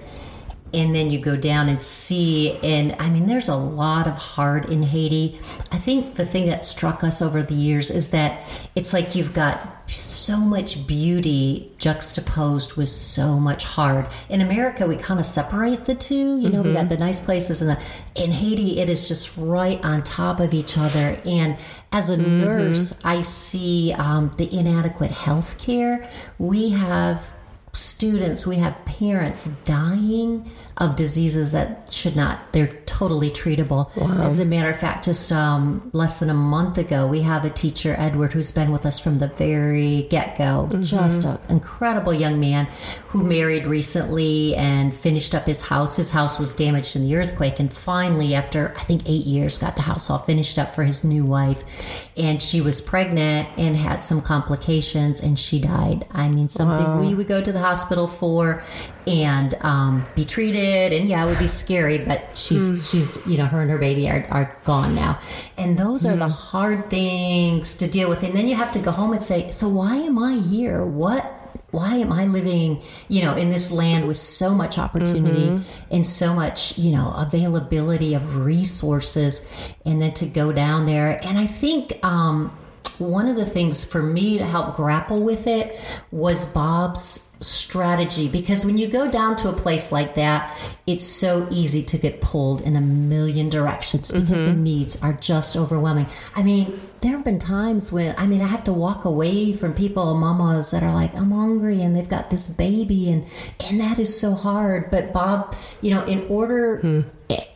and 0.73 0.93
then 0.93 1.09
you 1.09 1.19
go 1.19 1.35
down 1.35 1.67
and 1.67 1.81
see 1.81 2.57
and 2.61 2.95
i 2.99 3.09
mean 3.09 3.25
there's 3.25 3.49
a 3.49 3.55
lot 3.55 4.07
of 4.07 4.17
heart 4.17 4.69
in 4.69 4.83
haiti. 4.83 5.39
I 5.71 5.77
think 5.77 6.15
the 6.15 6.25
thing 6.25 6.45
that 6.45 6.63
struck 6.63 7.03
us 7.03 7.21
over 7.21 7.41
the 7.41 7.55
years 7.55 7.89
is 7.89 8.09
that 8.09 8.41
it's 8.75 8.93
like 8.93 9.15
you've 9.15 9.33
got 9.33 9.78
so 9.95 10.37
much 10.37 10.85
beauty 10.87 11.71
juxtaposed 11.77 12.75
with 12.75 12.89
so 12.89 13.39
much 13.39 13.63
hard 13.63 14.07
in 14.29 14.41
america 14.41 14.85
we 14.85 14.95
kind 14.95 15.19
of 15.19 15.25
separate 15.25 15.83
the 15.85 15.95
two 15.95 16.39
you 16.39 16.49
know 16.49 16.59
mm-hmm. 16.59 16.69
we 16.69 16.73
got 16.73 16.89
the 16.89 16.97
nice 16.97 17.19
places 17.19 17.61
and 17.61 17.69
the 17.69 17.83
in 18.15 18.31
haiti 18.31 18.79
it 18.79 18.89
is 18.89 19.07
just 19.07 19.37
right 19.37 19.83
on 19.83 20.03
top 20.03 20.39
of 20.39 20.53
each 20.53 20.77
other 20.77 21.19
and 21.25 21.57
as 21.91 22.09
a 22.09 22.17
mm-hmm. 22.17 22.41
nurse 22.41 22.99
i 23.03 23.21
see 23.21 23.93
um, 23.97 24.31
the 24.37 24.51
inadequate 24.57 25.11
health 25.11 25.59
care 25.59 26.07
we 26.37 26.69
have 26.69 27.33
students, 27.73 28.45
we 28.45 28.57
have 28.57 28.75
parents 28.85 29.47
dying 29.63 30.49
of 30.79 30.95
diseases 30.95 31.51
that 31.51 31.91
should 31.91 32.15
not, 32.15 32.53
they're 32.53 32.71
totally 32.85 33.29
treatable. 33.29 33.95
Wow. 33.95 34.23
As 34.23 34.39
a 34.39 34.45
matter 34.45 34.69
of 34.69 34.79
fact, 34.79 35.05
just 35.05 35.31
um, 35.31 35.89
less 35.93 36.19
than 36.19 36.29
a 36.29 36.33
month 36.33 36.77
ago, 36.77 37.07
we 37.07 37.21
have 37.21 37.45
a 37.45 37.49
teacher, 37.49 37.95
Edward, 37.97 38.33
who's 38.33 38.51
been 38.51 38.71
with 38.71 38.85
us 38.85 38.99
from 38.99 39.19
the 39.19 39.27
very 39.27 40.07
get 40.09 40.37
go. 40.37 40.67
Mm-hmm. 40.69 40.81
Just 40.81 41.25
an 41.25 41.37
incredible 41.49 42.13
young 42.13 42.39
man 42.39 42.67
who 43.07 43.23
married 43.23 43.67
recently 43.67 44.55
and 44.55 44.93
finished 44.93 45.33
up 45.33 45.45
his 45.45 45.67
house. 45.67 45.95
His 45.95 46.11
house 46.11 46.39
was 46.39 46.53
damaged 46.53 46.95
in 46.95 47.03
the 47.03 47.15
earthquake, 47.15 47.59
and 47.59 47.71
finally, 47.71 48.35
after 48.35 48.73
I 48.77 48.83
think 48.83 49.03
eight 49.05 49.25
years, 49.25 49.57
got 49.57 49.75
the 49.75 49.83
house 49.83 50.09
all 50.09 50.19
finished 50.19 50.57
up 50.57 50.75
for 50.75 50.83
his 50.83 51.03
new 51.03 51.25
wife. 51.25 52.09
And 52.17 52.41
she 52.41 52.59
was 52.59 52.81
pregnant 52.81 53.47
and 53.57 53.75
had 53.75 54.03
some 54.03 54.21
complications, 54.21 55.21
and 55.21 55.37
she 55.39 55.59
died. 55.59 56.05
I 56.11 56.27
mean, 56.27 56.47
something 56.47 56.85
wow. 56.85 57.01
we 57.01 57.15
would 57.15 57.27
go 57.27 57.41
to 57.41 57.51
the 57.51 57.59
hospital 57.59 58.07
for 58.07 58.63
and 59.07 59.53
um, 59.61 60.05
be 60.15 60.23
treated. 60.23 60.93
And 60.93 61.09
yeah, 61.09 61.25
it 61.25 61.29
would 61.29 61.39
be 61.39 61.47
scary, 61.47 61.97
but 61.99 62.37
she's 62.37 62.69
mm. 62.69 62.91
she's 62.91 63.25
you 63.27 63.37
know 63.37 63.45
her 63.45 63.61
and 63.61 63.71
her 63.71 63.77
baby 63.77 64.09
are, 64.09 64.25
are 64.31 64.57
gone 64.63 64.95
now, 64.95 65.19
and 65.57 65.77
those 65.77 66.05
are 66.05 66.15
mm. 66.15 66.19
the 66.19 66.29
hard 66.29 66.89
things 66.89 67.75
to 67.75 67.89
deal 67.89 68.09
with. 68.09 68.23
And 68.23 68.35
then 68.35 68.47
you 68.47 68.55
have 68.55 68.71
to 68.71 68.79
go 68.79 68.91
home 68.91 69.13
and 69.13 69.21
say, 69.21 69.51
so 69.51 69.69
why 69.69 69.95
am 69.97 70.17
I 70.17 70.35
here? 70.35 70.83
What 70.83 71.39
why 71.71 71.95
am 71.95 72.11
I 72.11 72.25
living, 72.25 72.81
you 73.07 73.21
know, 73.21 73.35
in 73.35 73.49
this 73.49 73.71
land 73.71 74.07
with 74.07 74.17
so 74.17 74.55
much 74.55 74.77
opportunity 74.77 75.49
mm-hmm. 75.49 75.93
and 75.93 76.05
so 76.05 76.33
much, 76.33 76.77
you 76.77 76.91
know, 76.91 77.13
availability 77.15 78.15
of 78.15 78.37
resources, 78.37 79.73
and 79.85 80.01
then 80.01 80.13
to 80.13 80.25
go 80.25 80.51
down 80.51 80.85
there? 80.85 81.19
And 81.23 81.37
I 81.37 81.45
think 81.45 82.03
um, 82.03 82.57
one 82.99 83.27
of 83.27 83.35
the 83.35 83.45
things 83.45 83.83
for 83.83 84.01
me 84.01 84.37
to 84.37 84.45
help 84.45 84.75
grapple 84.75 85.23
with 85.23 85.47
it 85.47 85.79
was 86.11 86.53
Bob's 86.53 87.29
strategy 87.41 88.27
because 88.27 88.65
when 88.65 88.77
you 88.77 88.87
go 88.87 89.09
down 89.09 89.35
to 89.37 89.47
a 89.47 89.53
place 89.53 89.91
like 89.91 90.15
that, 90.15 90.55
it's 90.85 91.05
so 91.05 91.47
easy 91.49 91.81
to 91.81 91.97
get 91.97 92.19
pulled 92.19 92.61
in 92.61 92.75
a 92.75 92.81
million 92.81 93.49
directions 93.49 94.11
because 94.11 94.39
mm-hmm. 94.39 94.47
the 94.47 94.53
needs 94.53 95.01
are 95.01 95.13
just 95.13 95.55
overwhelming. 95.55 96.07
I 96.35 96.43
mean, 96.43 96.79
there 97.01 97.11
have 97.11 97.23
been 97.23 97.39
times 97.39 97.91
when 97.91 98.13
I 98.17 98.27
mean 98.27 98.41
I 98.41 98.47
have 98.47 98.65
to 98.65 98.73
walk 98.73 99.05
away 99.05 99.53
from 99.53 99.73
people, 99.73 100.15
mamas 100.15 100.71
that 100.71 100.83
are 100.83 100.93
like, 100.93 101.15
I'm 101.15 101.31
hungry 101.31 101.81
and 101.81 101.95
they've 101.95 102.09
got 102.09 102.29
this 102.29 102.47
baby 102.47 103.09
and 103.09 103.27
and 103.65 103.79
that 103.79 103.99
is 103.99 104.19
so 104.19 104.33
hard. 104.33 104.91
But 104.91 105.13
Bob, 105.13 105.55
you 105.81 105.91
know, 105.91 106.03
in 106.05 106.25
order 106.27 106.79
hmm 106.79 107.01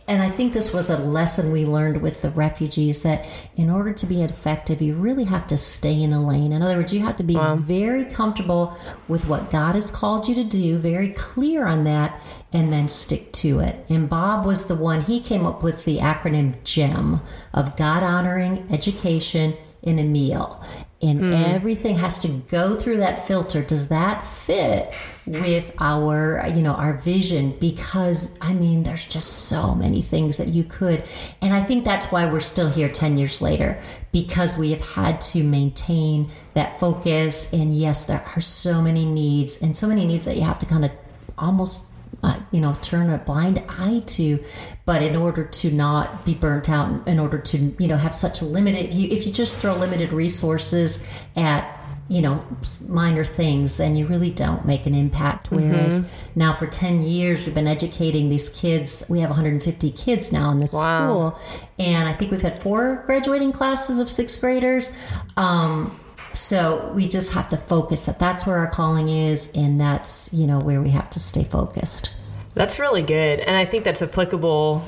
and 0.08 0.22
I 0.22 0.30
think 0.30 0.52
this 0.52 0.74
was 0.74 0.90
a 0.90 1.02
lesson 1.02 1.52
we 1.52 1.66
learned 1.66 2.02
with 2.02 2.22
the 2.22 2.30
refugees 2.30 3.04
that 3.04 3.26
in 3.56 3.70
order 3.70 3.94
to 3.94 4.06
be 4.06 4.22
effective, 4.22 4.82
you 4.82 4.96
really 4.96 5.24
have 5.24 5.48
to 5.48 5.58
stay 5.58 6.02
in 6.02 6.12
a 6.12 6.26
lane. 6.26 6.52
In 6.52 6.62
other 6.62 6.76
words, 6.76 6.94
you 6.94 7.00
have 7.02 7.16
to 7.18 7.24
be 7.24 7.36
wow. 7.36 7.56
very 7.56 8.04
comfortable 8.04 8.78
with 9.08 9.28
what 9.28 9.50
God 9.50 9.76
has 9.76 9.90
called 9.90 10.28
you 10.28 10.36
to 10.36 10.44
do, 10.44 10.78
very 10.78 11.10
clear 11.10 11.66
on 11.66 11.86
that, 11.86 12.20
and 12.52 12.72
then 12.72 12.90
stick 12.90 13.32
to 13.34 13.60
it. 13.60 13.86
And 13.90 14.10
Bob 14.10 14.46
was 14.46 14.68
the 14.68 14.76
one, 14.76 15.02
he 15.02 15.22
came 15.22 15.46
up 15.46 15.64
with 15.64 15.86
the 15.86 16.00
acronym 16.00 16.62
GEM 16.66 17.22
of 17.54 17.78
God 17.78 18.04
honoring 18.04 18.68
education 18.70 19.56
in 19.82 20.00
a 20.00 20.04
meal. 20.04 20.64
And 21.04 21.20
mm. 21.20 21.54
everything 21.54 21.98
has 21.98 22.18
to 22.20 22.30
go 22.50 22.76
through 22.76 22.98
that 22.98 23.28
filter. 23.28 23.62
Does 23.62 23.90
that 23.90 24.24
fit 24.24 24.94
with 25.26 25.74
our 25.80 26.46
you 26.54 26.62
know 26.62 26.74
our 26.74 26.96
vision 26.96 27.52
because 27.60 28.38
i 28.42 28.54
mean 28.54 28.84
there's 28.84 29.06
just 29.06 29.46
so 29.48 29.74
many 29.74 30.02
things 30.02 30.36
that 30.36 30.50
you 30.50 30.66
could 30.66 31.02
and 31.42 31.54
i 31.54 31.64
think 31.64 31.86
that's 31.86 32.12
why 32.12 32.30
we're 32.30 32.42
still 32.42 32.70
here 32.70 32.90
10 32.90 33.18
years 33.18 33.42
later 33.42 33.80
because 34.12 34.58
we 34.58 34.72
have 34.72 34.82
had 34.82 35.22
to 35.22 35.42
maintain 35.42 36.30
that 36.56 36.78
focus 36.78 37.54
and 37.54 37.74
yes 37.74 38.06
there 38.06 38.22
are 38.36 38.42
so 38.42 38.82
many 38.82 39.06
needs 39.06 39.62
and 39.62 39.78
so 39.78 39.88
many 39.88 40.06
needs 40.06 40.26
that 40.26 40.36
you 40.36 40.44
have 40.44 40.60
to 40.60 40.66
kind 40.66 40.84
of 40.84 40.92
almost 41.38 41.93
uh, 42.24 42.40
you 42.52 42.60
know 42.60 42.76
turn 42.82 43.10
a 43.10 43.18
blind 43.18 43.62
eye 43.70 44.02
to 44.06 44.44
but 44.86 45.02
in 45.02 45.16
order 45.16 45.44
to 45.44 45.72
not 45.72 46.26
be 46.26 46.34
burnt 46.34 46.70
out 46.70 47.08
in 47.08 47.20
order 47.20 47.38
to 47.38 47.58
you 47.80 47.88
know 47.88 47.98
have 47.98 48.16
such 48.16 48.42
limited 48.42 48.86
if 48.86 48.96
you 48.96 49.08
if 49.10 49.26
you 49.26 49.32
just 49.32 49.58
throw 49.58 49.76
limited 49.76 50.14
resources 50.14 51.08
at 51.36 51.80
you 52.10 52.22
know 52.22 52.46
minor 52.90 53.24
things 53.24 53.78
then 53.78 53.96
you 53.96 54.06
really 54.06 54.30
don't 54.30 54.66
make 54.66 54.86
an 54.86 54.94
impact 54.94 55.50
whereas 55.52 56.00
mm-hmm. 56.00 56.40
now 56.40 56.52
for 56.52 56.68
10 56.68 57.02
years 57.02 57.46
we've 57.46 57.56
been 57.56 57.68
educating 57.68 58.30
these 58.30 58.50
kids 58.50 59.06
we 59.10 59.22
have 59.22 59.30
150 59.30 59.92
kids 59.92 60.32
now 60.32 60.52
in 60.52 60.60
this 60.60 60.74
wow. 60.74 61.00
school 61.00 61.40
and 61.80 62.08
i 62.08 62.14
think 62.14 62.30
we've 62.30 62.42
had 62.42 62.62
four 62.62 63.04
graduating 63.06 63.52
classes 63.52 64.00
of 64.00 64.12
sixth 64.12 64.40
graders 64.42 64.96
um, 65.38 65.98
so 66.34 66.92
we 66.96 67.08
just 67.08 67.34
have 67.34 67.48
to 67.48 67.58
focus 67.58 68.06
that 68.06 68.20
that's 68.20 68.46
where 68.46 68.58
our 68.58 68.70
calling 68.70 69.10
is 69.10 69.52
and 69.56 69.80
that's 69.80 70.34
you 70.34 70.48
know 70.48 70.60
where 70.60 70.82
we 70.82 70.90
have 70.90 71.10
to 71.10 71.20
stay 71.20 71.44
focused 71.44 72.14
that's 72.54 72.80
really 72.80 73.04
good 73.04 73.40
and 73.40 73.56
i 73.56 73.66
think 73.66 73.84
that's 73.84 74.02
applicable 74.02 74.84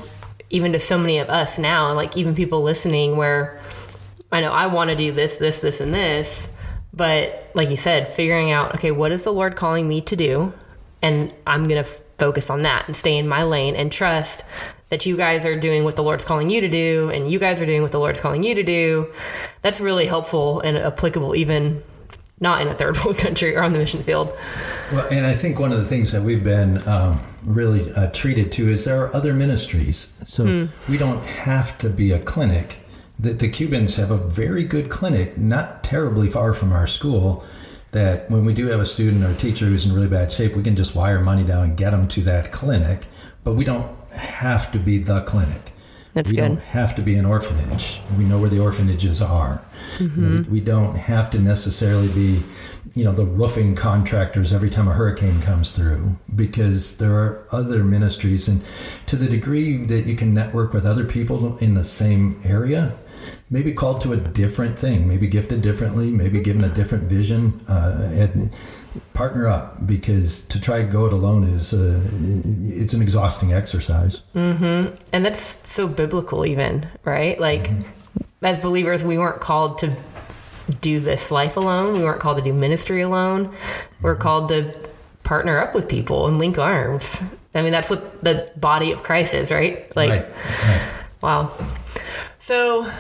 even 0.50 0.74
to 0.74 0.80
so 0.80 0.98
many 0.98 1.18
of 1.18 1.30
us 1.30 1.60
now 1.60 1.94
like 1.94 2.16
even 2.18 2.36
people 2.36 2.62
listening 2.62 3.16
where 3.16 3.60
i 4.32 4.42
know 4.42 4.52
i 4.52 4.68
want 4.68 4.90
to 4.90 4.96
do 4.96 5.12
this 5.12 5.36
this 5.36 5.62
this 5.62 5.80
and 5.80 5.94
this 5.94 6.56
but 6.96 7.52
like 7.54 7.70
you 7.70 7.78
said, 7.78 8.08
figuring 8.08 8.52
out, 8.52 8.76
okay, 8.76 8.92
what 8.92 9.12
is 9.12 9.24
the 9.24 9.34
Lord 9.34 9.56
calling 9.56 9.88
me 9.88 10.02
to 10.02 10.16
do? 10.16 10.54
And 11.02 11.34
I'm 11.46 11.64
going 11.64 11.84
to 11.84 11.90
f- 11.90 12.00
focus 12.18 12.50
on 12.50 12.62
that 12.62 12.88
and 12.88 12.96
stay 12.96 13.18
in 13.18 13.28
my 13.28 13.44
lane 13.44 13.76
and 13.76 13.92
trust 13.92 14.46
that 14.90 15.06
you 15.06 15.18
guys 15.18 15.46
are 15.46 15.60
doing 15.60 15.84
what 15.84 15.96
the 15.96 16.04
Lord's 16.04 16.24
calling 16.24 16.50
you 16.50 16.62
to 16.62 16.70
do 16.70 17.10
and 17.14 17.32
you 17.32 17.40
guys 17.40 17.62
are 17.62 17.66
doing 17.66 17.82
what 17.82 17.92
the 17.92 18.00
Lord's 18.00 18.20
calling 18.20 18.44
you 18.44 18.56
to 18.56 18.64
do. 18.64 19.12
That's 19.62 19.80
really 19.80 20.06
helpful 20.06 20.62
and 20.62 20.78
applicable, 20.78 21.36
even 21.36 21.84
not 22.40 22.62
in 22.62 22.68
a 22.68 22.74
third 22.76 22.98
world 23.04 23.18
country 23.18 23.56
or 23.56 23.64
on 23.64 23.74
the 23.74 23.80
mission 23.80 24.04
field. 24.04 24.32
Well, 24.92 25.08
and 25.12 25.26
I 25.26 25.34
think 25.34 25.60
one 25.60 25.72
of 25.72 25.80
the 25.80 25.86
things 25.86 26.12
that 26.12 26.22
we've 26.22 26.44
been 26.44 26.88
um, 26.88 27.20
really 27.44 27.92
uh, 27.96 28.12
treated 28.12 28.52
to 28.54 28.70
is 28.70 28.86
there 28.86 29.04
are 29.04 29.16
other 29.16 29.34
ministries. 29.34 30.22
So 30.26 30.46
mm. 30.46 30.90
we 30.90 30.98
don't 30.98 31.24
have 31.24 31.78
to 31.80 31.90
be 31.90 32.12
a 32.12 32.20
clinic 32.20 32.78
the, 33.20 33.34
the 33.34 33.50
Cubans 33.50 33.96
have 33.96 34.12
a 34.12 34.18
very 34.18 34.64
good 34.64 34.90
clinic, 34.90 35.38
not 35.38 35.84
terribly 35.84 36.30
far 36.30 36.54
from 36.54 36.72
our 36.74 36.88
school. 36.88 37.46
That 37.92 38.30
when 38.30 38.44
we 38.44 38.54
do 38.54 38.68
have 38.68 38.82
a 38.82 38.86
student 38.86 39.24
or 39.24 39.32
a 39.32 39.36
teacher 39.36 39.66
who's 39.66 39.86
in 39.86 39.94
really 39.94 40.10
bad 40.10 40.30
shape, 40.30 40.54
we 40.56 40.64
can 40.64 40.76
just 40.76 40.96
wire 40.96 41.22
money 41.22 41.46
down 41.46 41.64
and 41.64 41.78
get 41.78 41.92
them 41.92 42.10
to 42.10 42.22
that 42.24 42.52
clinic. 42.52 43.06
But 43.46 43.54
we 43.54 43.64
don't 43.64 43.90
have 44.16 44.72
to 44.72 44.80
be 44.80 44.98
the 44.98 45.22
clinic. 45.22 45.72
That's 46.16 46.32
we 46.32 46.38
good. 46.38 46.48
don't 46.48 46.62
have 46.62 46.96
to 46.96 47.02
be 47.02 47.16
an 47.16 47.26
orphanage. 47.26 48.02
We 48.18 48.24
know 48.24 48.40
where 48.40 48.50
the 48.50 48.62
orphanages 48.62 49.22
are. 49.22 49.66
Mm-hmm. 49.98 50.24
You 50.24 50.30
know, 50.30 50.42
we, 50.44 50.48
we, 50.48 50.60
don't 50.62 50.96
have 50.96 51.30
to 51.32 51.40
necessarily 51.40 52.08
be, 52.08 52.42
you 52.94 53.04
know, 53.04 53.12
the 53.12 53.26
roofing 53.26 53.76
contractors 53.76 54.54
every 54.54 54.70
time 54.70 54.88
a 54.88 54.94
hurricane 54.94 55.42
comes 55.42 55.72
through, 55.72 56.16
because 56.34 56.98
there 57.00 57.12
are 57.12 57.46
other 57.52 57.84
ministries, 57.84 58.48
and 58.48 58.66
to 59.08 59.18
the 59.18 59.28
degree 59.28 59.76
that 59.76 60.06
you 60.06 60.16
can 60.16 60.34
network 60.34 60.72
with 60.72 60.86
other 60.86 61.04
people 61.04 61.58
in 61.58 61.74
the 61.74 61.84
same 61.84 62.40
area, 62.46 62.96
maybe 63.50 63.74
called 63.74 64.00
to 64.02 64.14
a 64.14 64.18
different 64.18 64.80
thing, 64.80 65.10
maybe 65.10 65.28
gifted 65.28 65.62
differently, 65.62 66.12
maybe 66.12 66.40
given 66.40 66.64
a 66.64 66.70
different 66.70 67.04
vision. 67.06 67.60
Uh, 67.68 68.10
and 68.14 68.56
partner 69.14 69.48
up 69.48 69.86
because 69.86 70.48
to 70.48 70.60
try 70.60 70.82
to 70.82 70.88
go 70.88 71.06
it 71.06 71.14
alone 71.14 71.44
is 71.44 71.74
uh, 71.74 72.02
it's 72.64 72.94
an 72.94 73.02
exhausting 73.02 73.54
exercise. 73.54 74.22
Mm-hmm. 74.36 74.96
And 75.14 75.26
that's 75.26 75.40
so 75.70 75.88
biblical, 75.88 76.46
even 76.46 76.88
right? 77.04 77.40
Like 77.40 77.64
mm-hmm. 77.64 78.46
as 78.46 78.58
believers, 78.58 79.04
we 79.04 79.18
weren't 79.18 79.42
called 79.42 79.80
to 79.80 79.96
do 80.82 81.00
this 81.00 81.32
life 81.32 81.58
alone. 81.58 81.94
We 81.94 82.04
weren't 82.04 82.22
called 82.22 82.38
to 82.38 82.44
do 82.44 82.54
ministry 82.54 83.02
alone. 83.02 83.56
We're 84.02 84.14
mm-hmm. 84.14 84.22
called 84.22 84.50
to 84.50 84.74
partner 85.24 85.60
up 85.60 85.74
with 85.76 85.90
people 85.90 86.28
and 86.28 86.38
link 86.38 86.58
arms. 86.58 87.22
I 87.54 87.62
mean, 87.62 87.72
that's 87.72 87.90
what 87.90 88.24
the 88.24 88.52
body 88.58 88.92
of 88.92 89.04
Christ 89.04 89.34
is, 89.34 89.50
right? 89.50 89.94
Like, 89.96 90.10
right. 90.10 90.26
Right. 90.64 90.92
wow. 91.22 91.54
So 92.38 92.92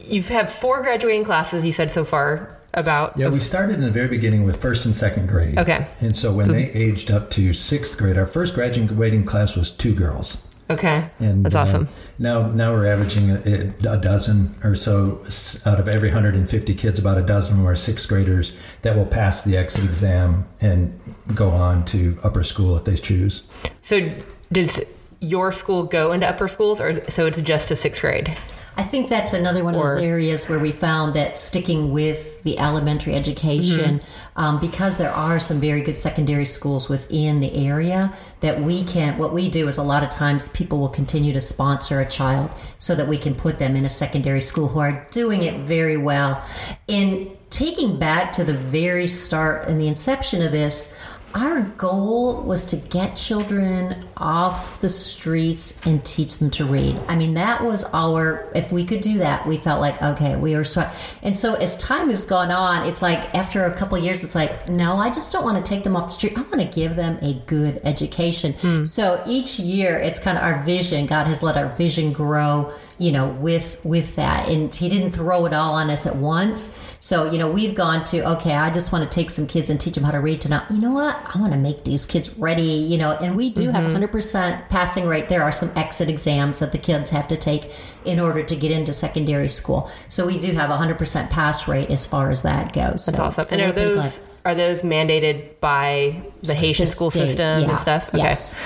you've 0.00 0.28
had 0.28 0.50
four 0.50 0.82
graduating 0.82 1.24
classes, 1.24 1.64
you 1.64 1.72
said 1.72 1.90
so 1.90 2.04
far. 2.04 2.58
About? 2.74 3.16
Yeah, 3.16 3.28
we 3.28 3.38
started 3.38 3.74
in 3.74 3.82
the 3.82 3.90
very 3.90 4.08
beginning 4.08 4.44
with 4.44 4.60
first 4.60 4.84
and 4.84 4.94
second 4.94 5.28
grade. 5.28 5.58
Okay. 5.58 5.86
And 6.00 6.16
so 6.16 6.32
when 6.32 6.48
they 6.48 6.70
aged 6.70 7.10
up 7.10 7.30
to 7.32 7.52
sixth 7.52 7.98
grade, 7.98 8.18
our 8.18 8.26
first 8.26 8.54
graduating 8.54 9.24
class 9.24 9.56
was 9.56 9.70
two 9.70 9.94
girls. 9.94 10.46
Okay. 10.70 11.06
And 11.18 11.44
That's 11.44 11.54
uh, 11.54 11.60
awesome. 11.60 11.88
now, 12.18 12.46
now 12.48 12.72
we're 12.72 12.86
averaging 12.86 13.30
a, 13.30 13.92
a 13.92 13.98
dozen 13.98 14.54
or 14.64 14.74
so 14.74 15.18
out 15.66 15.78
of 15.78 15.88
every 15.88 16.08
150 16.08 16.74
kids. 16.74 16.98
About 16.98 17.18
a 17.18 17.22
dozen 17.22 17.62
were 17.62 17.76
sixth 17.76 18.08
graders 18.08 18.56
that 18.82 18.96
will 18.96 19.06
pass 19.06 19.44
the 19.44 19.56
exit 19.56 19.84
exam 19.84 20.48
and 20.60 20.98
go 21.34 21.50
on 21.50 21.84
to 21.86 22.16
upper 22.22 22.42
school 22.42 22.76
if 22.76 22.84
they 22.84 22.96
choose. 22.96 23.46
So 23.82 24.10
does 24.50 24.80
your 25.20 25.52
school 25.52 25.82
go 25.82 26.12
into 26.12 26.26
upper 26.28 26.48
schools, 26.48 26.80
or 26.80 27.08
so 27.10 27.26
it's 27.26 27.40
just 27.42 27.70
a 27.70 27.76
sixth 27.76 28.00
grade? 28.00 28.34
I 28.76 28.82
think 28.84 29.10
that's 29.10 29.34
another 29.34 29.64
one 29.64 29.74
of 29.74 29.80
those 29.80 29.98
areas 29.98 30.48
where 30.48 30.58
we 30.58 30.72
found 30.72 31.14
that 31.14 31.36
sticking 31.36 31.92
with 31.92 32.42
the 32.42 32.58
elementary 32.58 33.14
education, 33.14 34.00
um, 34.34 34.60
because 34.60 34.96
there 34.96 35.10
are 35.10 35.38
some 35.38 35.60
very 35.60 35.82
good 35.82 35.94
secondary 35.94 36.46
schools 36.46 36.88
within 36.88 37.40
the 37.40 37.66
area, 37.66 38.12
that 38.40 38.60
we 38.60 38.82
can, 38.84 39.18
what 39.18 39.32
we 39.32 39.48
do 39.50 39.68
is 39.68 39.76
a 39.76 39.82
lot 39.82 40.02
of 40.02 40.10
times 40.10 40.48
people 40.50 40.80
will 40.80 40.88
continue 40.88 41.32
to 41.32 41.40
sponsor 41.40 42.00
a 42.00 42.08
child 42.08 42.50
so 42.78 42.94
that 42.94 43.06
we 43.06 43.18
can 43.18 43.34
put 43.34 43.58
them 43.58 43.76
in 43.76 43.84
a 43.84 43.90
secondary 43.90 44.40
school 44.40 44.68
who 44.68 44.80
are 44.80 45.06
doing 45.10 45.42
it 45.42 45.60
very 45.60 45.98
well. 45.98 46.42
In 46.88 47.36
taking 47.50 47.98
back 47.98 48.32
to 48.32 48.42
the 48.42 48.54
very 48.54 49.06
start 49.06 49.68
and 49.68 49.78
the 49.78 49.86
inception 49.86 50.40
of 50.40 50.50
this, 50.50 50.98
our 51.34 51.62
goal 51.62 52.42
was 52.42 52.64
to 52.66 52.76
get 52.76 53.16
children 53.16 54.04
off 54.16 54.80
the 54.80 54.88
streets 54.88 55.78
and 55.86 56.04
teach 56.04 56.38
them 56.38 56.50
to 56.50 56.64
read. 56.64 56.98
I 57.08 57.16
mean, 57.16 57.34
that 57.34 57.64
was 57.64 57.84
our, 57.92 58.50
if 58.54 58.70
we 58.70 58.84
could 58.84 59.00
do 59.00 59.18
that, 59.18 59.46
we 59.46 59.56
felt 59.56 59.80
like, 59.80 60.00
okay, 60.02 60.36
we 60.36 60.54
were 60.56 60.64
smart. 60.64 60.88
And 61.22 61.36
so 61.36 61.54
as 61.54 61.76
time 61.78 62.08
has 62.10 62.24
gone 62.24 62.50
on, 62.50 62.86
it's 62.86 63.02
like 63.02 63.34
after 63.34 63.64
a 63.64 63.72
couple 63.72 63.96
of 63.96 64.04
years, 64.04 64.24
it's 64.24 64.34
like, 64.34 64.68
no, 64.68 64.96
I 64.96 65.10
just 65.10 65.32
don't 65.32 65.44
want 65.44 65.56
to 65.56 65.68
take 65.68 65.84
them 65.84 65.96
off 65.96 66.06
the 66.06 66.12
street. 66.12 66.36
I 66.36 66.42
want 66.42 66.60
to 66.60 66.68
give 66.68 66.96
them 66.96 67.18
a 67.22 67.34
good 67.46 67.80
education. 67.84 68.52
Hmm. 68.54 68.84
So 68.84 69.22
each 69.26 69.58
year, 69.58 69.98
it's 69.98 70.18
kind 70.18 70.36
of 70.36 70.44
our 70.44 70.62
vision. 70.64 71.06
God 71.06 71.26
has 71.26 71.42
let 71.42 71.56
our 71.56 71.68
vision 71.68 72.12
grow 72.12 72.72
you 73.02 73.12
know 73.12 73.28
with 73.32 73.80
with 73.84 74.16
that. 74.16 74.48
And 74.48 74.74
he 74.74 74.88
didn't 74.88 75.08
mm-hmm. 75.08 75.22
throw 75.22 75.46
it 75.46 75.52
all 75.52 75.74
on 75.74 75.90
us 75.90 76.06
at 76.06 76.16
once. 76.16 76.96
So 77.00 77.30
you 77.30 77.38
know 77.38 77.50
we've 77.50 77.74
gone 77.74 78.04
to 78.04 78.30
okay 78.34 78.54
i 78.54 78.70
just 78.70 78.92
want 78.92 79.02
to 79.04 79.10
take 79.10 79.30
some 79.30 79.46
kids 79.46 79.68
and 79.70 79.80
teach 79.80 79.94
them 79.94 80.04
how 80.04 80.12
to 80.12 80.20
read 80.20 80.40
tonight. 80.40 80.64
You 80.70 80.78
know 80.78 80.92
what? 80.92 81.16
I 81.34 81.40
want 81.40 81.52
to 81.52 81.58
make 81.58 81.84
these 81.84 82.06
kids 82.06 82.36
ready 82.38 82.62
you 82.62 82.98
know 82.98 83.16
and 83.20 83.36
we 83.36 83.50
do 83.50 83.70
have 83.70 83.84
100% 83.84 84.10
mm-hmm. 84.10 84.68
passing 84.68 85.06
rate. 85.06 85.28
There 85.28 85.42
are 85.42 85.52
some 85.52 85.70
exit 85.76 86.08
exams 86.08 86.60
that 86.60 86.72
the 86.72 86.78
kids 86.78 87.10
have 87.10 87.28
to 87.28 87.36
take 87.36 87.72
in 88.04 88.20
order 88.20 88.42
to 88.42 88.56
get 88.56 88.70
into 88.70 88.92
secondary 88.92 89.48
school. 89.48 89.90
So 90.08 90.26
we 90.26 90.38
do 90.38 90.52
have 90.52 90.70
100% 90.70 91.30
pass 91.30 91.68
rate 91.68 91.90
as 91.90 92.06
far 92.06 92.30
as 92.30 92.42
that 92.42 92.72
goes. 92.72 93.06
That's 93.06 93.16
so, 93.16 93.24
awesome. 93.24 93.44
so 93.44 93.52
and 93.54 93.62
are 93.62 93.72
those 93.72 93.94
glad. 93.94 94.28
are 94.44 94.54
those 94.54 94.82
mandated 94.82 95.60
by 95.60 96.22
the 96.42 96.54
Haitian 96.54 96.86
The 96.86 96.92
school 96.92 97.10
state, 97.10 97.26
system 97.26 97.62
yeah. 97.62 97.70
and 97.70 97.78
stuff? 97.78 98.10
Yes. 98.14 98.56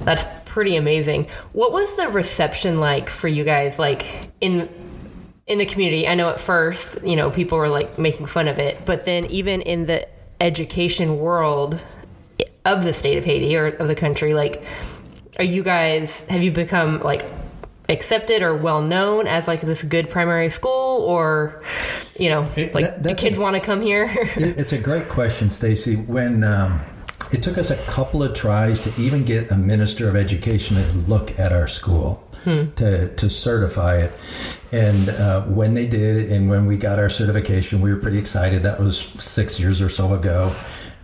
That's 0.00 0.24
pretty 0.54 0.76
amazing. 0.76 1.26
What 1.52 1.72
was 1.72 1.96
the 1.96 2.06
reception 2.08 2.78
like 2.78 3.10
for 3.10 3.26
you 3.26 3.42
guys 3.42 3.76
like 3.76 4.30
in 4.40 4.68
in 5.48 5.58
the 5.58 5.66
community? 5.66 6.06
I 6.06 6.14
know 6.14 6.28
at 6.30 6.38
first, 6.38 7.02
you 7.02 7.16
know, 7.16 7.28
people 7.28 7.58
were 7.58 7.68
like 7.68 7.98
making 7.98 8.26
fun 8.26 8.46
of 8.46 8.60
it, 8.60 8.78
but 8.86 9.04
then 9.04 9.26
even 9.26 9.62
in 9.62 9.86
the 9.86 10.06
education 10.40 11.18
world 11.18 11.82
of 12.64 12.84
the 12.84 12.92
state 12.92 13.18
of 13.18 13.24
Haiti 13.24 13.56
or 13.56 13.66
of 13.66 13.88
the 13.88 13.96
country, 13.96 14.32
like 14.32 14.62
are 15.40 15.44
you 15.44 15.64
guys 15.64 16.24
have 16.28 16.40
you 16.44 16.52
become 16.52 17.00
like 17.00 17.24
accepted 17.88 18.40
or 18.40 18.54
well 18.54 18.80
known 18.80 19.26
as 19.26 19.48
like 19.48 19.60
this 19.60 19.82
good 19.82 20.08
primary 20.08 20.50
school 20.50 21.02
or 21.02 21.64
you 22.16 22.28
know 22.30 22.46
It- 22.56 22.74
like 22.76 23.02
that- 23.02 23.18
kids 23.18 23.38
want 23.40 23.56
to 23.56 23.60
come 23.60 23.80
here 23.82 24.04
It- 24.36 24.56
It's 24.56 24.72
a 24.72 24.78
great 24.78 25.08
question, 25.08 25.50
Stacy. 25.50 25.96
When 25.96 26.44
um, 26.44 26.80
it 27.34 27.42
took 27.42 27.58
us 27.58 27.70
a 27.70 27.90
couple 27.90 28.22
of 28.22 28.32
tries 28.32 28.80
to 28.80 29.02
even 29.02 29.24
get 29.24 29.50
a 29.50 29.56
minister 29.56 30.08
of 30.08 30.14
education 30.14 30.76
to 30.76 30.96
look 31.08 31.36
at 31.38 31.52
our 31.52 31.66
school 31.66 32.22
to 32.76 33.08
to 33.16 33.30
certify 33.30 33.96
it, 33.96 34.12
and 34.70 35.08
uh, 35.08 35.42
when 35.44 35.72
they 35.72 35.86
did, 35.86 36.30
and 36.30 36.48
when 36.48 36.66
we 36.66 36.76
got 36.76 36.98
our 36.98 37.08
certification, 37.08 37.80
we 37.80 37.92
were 37.92 37.98
pretty 38.00 38.18
excited. 38.18 38.62
That 38.62 38.78
was 38.78 38.98
six 39.18 39.58
years 39.58 39.80
or 39.82 39.88
so 39.88 40.12
ago. 40.14 40.54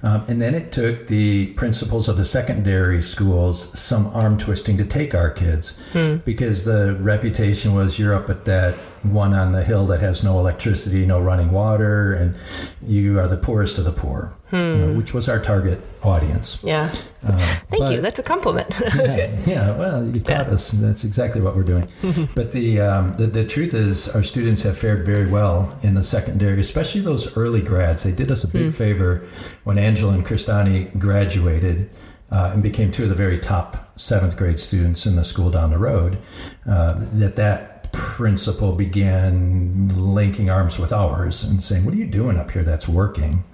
Um, 0.03 0.25
and 0.29 0.41
then 0.41 0.55
it 0.55 0.73
took 0.73 1.09
the 1.09 1.49
principals 1.55 2.09
of 2.09 2.17
the 2.17 2.25
secondary 2.25 3.03
schools 3.03 3.79
some 3.79 4.07
arm 4.09 4.39
twisting 4.39 4.79
to 4.79 4.85
take 4.87 5.15
our 5.15 5.29
kids 5.31 5.79
because 6.25 6.65
the 6.65 6.97
reputation 7.01 7.75
was 7.75 7.99
you're 7.99 8.15
up 8.15 8.31
at 8.31 8.47
that 8.47 8.79
one 9.03 9.33
on 9.33 9.53
the 9.53 9.63
hill 9.65 9.87
that 9.87 10.01
has 10.01 10.23
no 10.23 10.39
electricity, 10.39 11.07
no 11.07 11.21
running 11.21 11.51
water, 11.53 12.15
and 12.15 12.37
you 12.83 13.19
are 13.19 13.27
the 13.27 13.37
poorest 13.37 13.79
of 13.79 13.85
the 13.85 13.93
poor, 13.93 14.33
you 14.53 14.59
know, 14.59 14.93
which 14.93 15.15
was 15.15 15.29
our 15.29 15.41
target 15.41 15.81
audience. 16.03 16.59
yeah 16.63 16.91
Uh, 17.27 17.37
thank 17.71 17.83
but- 17.83 17.93
you 17.93 18.01
that's 18.01 18.19
a 18.19 18.23
compliment 18.23 18.67
yeah, 18.97 19.39
yeah, 19.47 19.71
well, 19.77 20.05
you 20.07 20.21
taught 20.21 20.47
us. 20.49 20.73
and 20.73 20.83
That's 20.83 21.05
exactly 21.05 21.41
what 21.41 21.55
we're 21.57 21.63
doing. 21.75 21.89
but 22.35 22.53
the, 22.53 22.81
um, 22.81 23.13
the 23.15 23.27
the 23.27 23.45
truth 23.47 23.75
is, 23.75 24.09
our 24.09 24.23
students 24.23 24.63
have 24.63 24.77
fared 24.77 25.05
very 25.07 25.27
well 25.27 25.75
in 25.83 25.95
the 25.95 26.03
secondary, 26.05 26.61
especially 26.61 27.01
those 27.03 27.37
early 27.37 27.63
grads. 27.63 28.03
They 28.03 28.13
did 28.13 28.31
us 28.31 28.45
a 28.45 28.49
big 28.49 28.73
favor 28.73 29.23
when 29.65 29.79
Angela 29.79 30.13
and 30.15 30.25
Kristani 30.25 30.97
graduated 30.99 31.89
uh, 32.31 32.51
and 32.55 32.63
became 32.63 32.91
two 32.91 33.03
of 33.05 33.09
the 33.09 33.15
very 33.15 33.39
top 33.39 33.99
seventh 33.99 34.37
grade 34.37 34.59
students 34.59 35.05
in 35.07 35.17
the 35.17 35.25
school 35.25 35.51
down 35.51 35.71
the 35.71 35.79
road. 35.79 36.19
Uh, 36.67 36.95
that 37.15 37.37
that 37.37 37.70
principal 37.93 38.73
began 38.73 39.89
linking 39.89 40.51
arms 40.51 40.79
with 40.79 40.93
ours 40.93 41.45
and 41.45 41.63
saying, 41.63 41.85
"What 41.85 41.95
are 41.95 41.99
you 41.99 42.07
doing 42.07 42.37
up 42.37 42.51
here? 42.51 42.63
That's 42.63 42.89
working." 42.89 43.45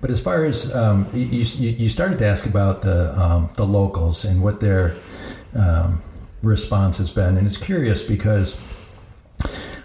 But 0.00 0.10
as 0.10 0.20
far 0.20 0.44
as 0.44 0.74
um, 0.74 1.08
you, 1.12 1.44
you, 1.58 1.88
started 1.88 2.18
to 2.18 2.26
ask 2.26 2.46
about 2.46 2.82
the 2.82 3.12
um, 3.20 3.50
the 3.56 3.66
locals 3.66 4.24
and 4.24 4.42
what 4.42 4.60
their 4.60 4.94
um, 5.58 6.00
response 6.42 6.98
has 6.98 7.10
been, 7.10 7.36
and 7.36 7.46
it's 7.46 7.56
curious 7.56 8.02
because 8.02 8.60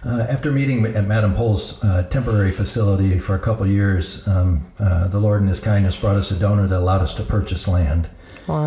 uh, 0.06 0.28
after 0.30 0.52
meeting 0.52 0.86
at 0.86 1.06
Madam 1.06 1.34
Pole's 1.34 1.84
uh, 1.84 2.04
temporary 2.04 2.52
facility 2.52 3.18
for 3.18 3.34
a 3.34 3.40
couple 3.40 3.66
years, 3.66 4.28
um, 4.28 4.64
uh, 4.80 5.08
the 5.08 5.20
Lord 5.20 5.42
in 5.42 5.48
His 5.48 5.60
kindness 5.60 5.96
brought 5.96 6.16
us 6.16 6.30
a 6.30 6.36
donor 6.36 6.68
that 6.68 6.78
allowed 6.78 7.02
us 7.02 7.14
to 7.16 7.24
purchase 7.24 7.68
land. 7.68 8.08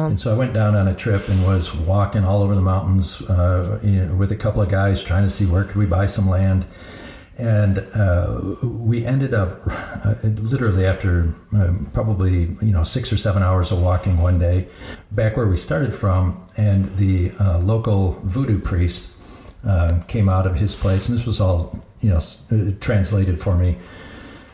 And 0.06 0.18
so 0.18 0.34
I 0.34 0.36
went 0.36 0.54
down 0.54 0.74
on 0.74 0.88
a 0.88 0.94
trip 0.94 1.28
and 1.28 1.44
was 1.44 1.74
walking 1.74 2.24
all 2.24 2.42
over 2.42 2.54
the 2.54 2.62
mountains 2.62 3.22
uh, 3.30 3.80
you 3.82 4.06
know, 4.06 4.14
with 4.16 4.32
a 4.32 4.36
couple 4.36 4.60
of 4.60 4.68
guys 4.68 5.02
trying 5.02 5.24
to 5.24 5.30
see 5.30 5.46
where 5.46 5.64
could 5.64 5.76
we 5.76 5.86
buy 5.86 6.06
some 6.06 6.28
land. 6.28 6.66
And 7.36 7.78
uh, 7.94 8.56
we 8.64 9.06
ended 9.06 9.32
up 9.32 9.60
uh, 10.04 10.14
literally 10.24 10.84
after 10.84 11.32
um, 11.52 11.88
probably 11.92 12.48
you 12.60 12.72
know 12.72 12.82
six 12.82 13.12
or 13.12 13.16
seven 13.16 13.44
hours 13.44 13.70
of 13.70 13.80
walking 13.80 14.18
one 14.18 14.40
day, 14.40 14.66
back 15.12 15.36
where 15.36 15.46
we 15.46 15.56
started 15.56 15.94
from, 15.94 16.44
and 16.56 16.86
the 16.96 17.30
uh, 17.38 17.60
local 17.60 18.20
voodoo 18.24 18.58
priest 18.58 19.12
uh, 19.64 20.00
came 20.08 20.28
out 20.28 20.48
of 20.48 20.56
his 20.56 20.74
place, 20.74 21.08
and 21.08 21.16
this 21.16 21.26
was 21.26 21.40
all 21.40 21.78
you 22.00 22.10
know 22.10 22.18
uh, 22.50 22.72
translated 22.80 23.38
for 23.38 23.54
me. 23.56 23.76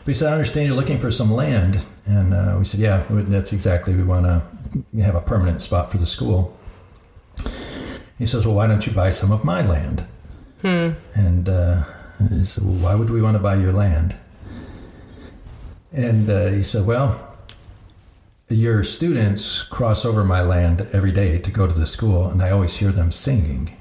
But 0.03 0.11
he 0.11 0.13
said, 0.13 0.29
"I 0.29 0.33
understand 0.33 0.67
you're 0.67 0.75
looking 0.75 0.99
for 0.99 1.09
some 1.09 1.33
land," 1.33 1.83
and 2.05 2.59
we 2.59 2.65
said, 2.65 2.81
"Yeah, 2.81 3.03
that's 3.09 3.51
exactly. 3.51 3.95
We 3.95 4.03
want 4.03 4.25
to 4.25 4.43
have 5.01 5.15
a 5.15 5.21
permanent 5.21 5.61
spot 5.61 5.91
for 5.91 5.97
the 5.97 6.05
school." 6.05 6.57
He 8.17 8.25
says, 8.25 8.45
"Well, 8.45 8.55
why 8.55 8.67
don't 8.67 8.85
you 8.85 8.93
buy 8.93 9.09
some 9.09 9.31
of 9.31 9.43
my 9.43 9.61
land?" 9.61 10.05
And 11.15 11.49
uh, 11.49 11.83
I 12.19 12.43
said, 12.43 12.63
well, 12.63 12.73
"Why 12.75 12.95
would 12.95 13.09
we 13.09 13.21
want 13.21 13.35
to 13.35 13.43
buy 13.43 13.55
your 13.55 13.73
land?" 13.73 14.15
And 15.91 16.29
uh, 16.29 16.47
he 16.47 16.63
said, 16.63 16.85
"Well, 16.85 17.35
your 18.49 18.83
students 18.83 19.63
cross 19.63 20.05
over 20.05 20.23
my 20.23 20.41
land 20.41 20.87
every 20.93 21.11
day 21.11 21.39
to 21.39 21.51
go 21.51 21.67
to 21.67 21.73
the 21.73 21.85
school, 21.85 22.29
and 22.29 22.41
I 22.43 22.51
always 22.51 22.77
hear 22.77 22.91
them 22.91 23.11
singing. 23.11 23.75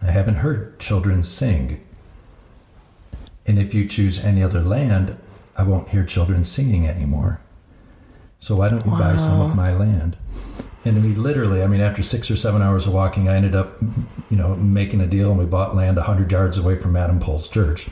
I 0.00 0.10
haven't 0.10 0.36
heard 0.36 0.78
children 0.78 1.22
sing. 1.22 1.80
And 3.46 3.58
if 3.58 3.74
you 3.74 3.88
choose 3.88 4.24
any 4.24 4.42
other 4.42 4.60
land, 4.60 5.16
I 5.56 5.64
won't 5.64 5.88
hear 5.88 6.04
children 6.04 6.44
singing 6.44 6.86
anymore. 6.86 7.40
So 8.44 8.54
why 8.56 8.68
don't 8.68 8.84
you 8.84 8.90
buy 8.90 9.16
some 9.16 9.40
of 9.40 9.56
my 9.56 9.72
land? 9.72 10.18
And 10.84 11.02
we 11.02 11.14
literally, 11.14 11.62
I 11.62 11.66
mean, 11.66 11.80
after 11.80 12.02
six 12.02 12.30
or 12.30 12.36
seven 12.36 12.60
hours 12.60 12.86
of 12.86 12.92
walking, 12.92 13.26
I 13.26 13.36
ended 13.36 13.54
up, 13.54 13.80
you 14.28 14.36
know, 14.36 14.54
making 14.56 15.00
a 15.00 15.06
deal 15.06 15.30
and 15.30 15.38
we 15.38 15.46
bought 15.46 15.74
land 15.74 15.96
100 15.96 16.30
yards 16.30 16.58
away 16.58 16.76
from 16.76 16.92
Madam 16.92 17.18
Paul's 17.18 17.48
church. 17.48 17.88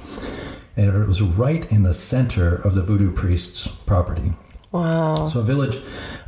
And 0.77 0.95
it 0.95 1.07
was 1.07 1.23
right 1.23 1.65
in 1.73 1.85
the 1.85 1.95
center 1.95 2.55
of 2.55 2.75
the 2.75 2.83
voodoo 2.83 3.11
priest's 3.11 3.67
property. 3.67 4.35
wow 4.73 5.25
So 5.25 5.41
a 5.41 5.43
village, 5.43 5.81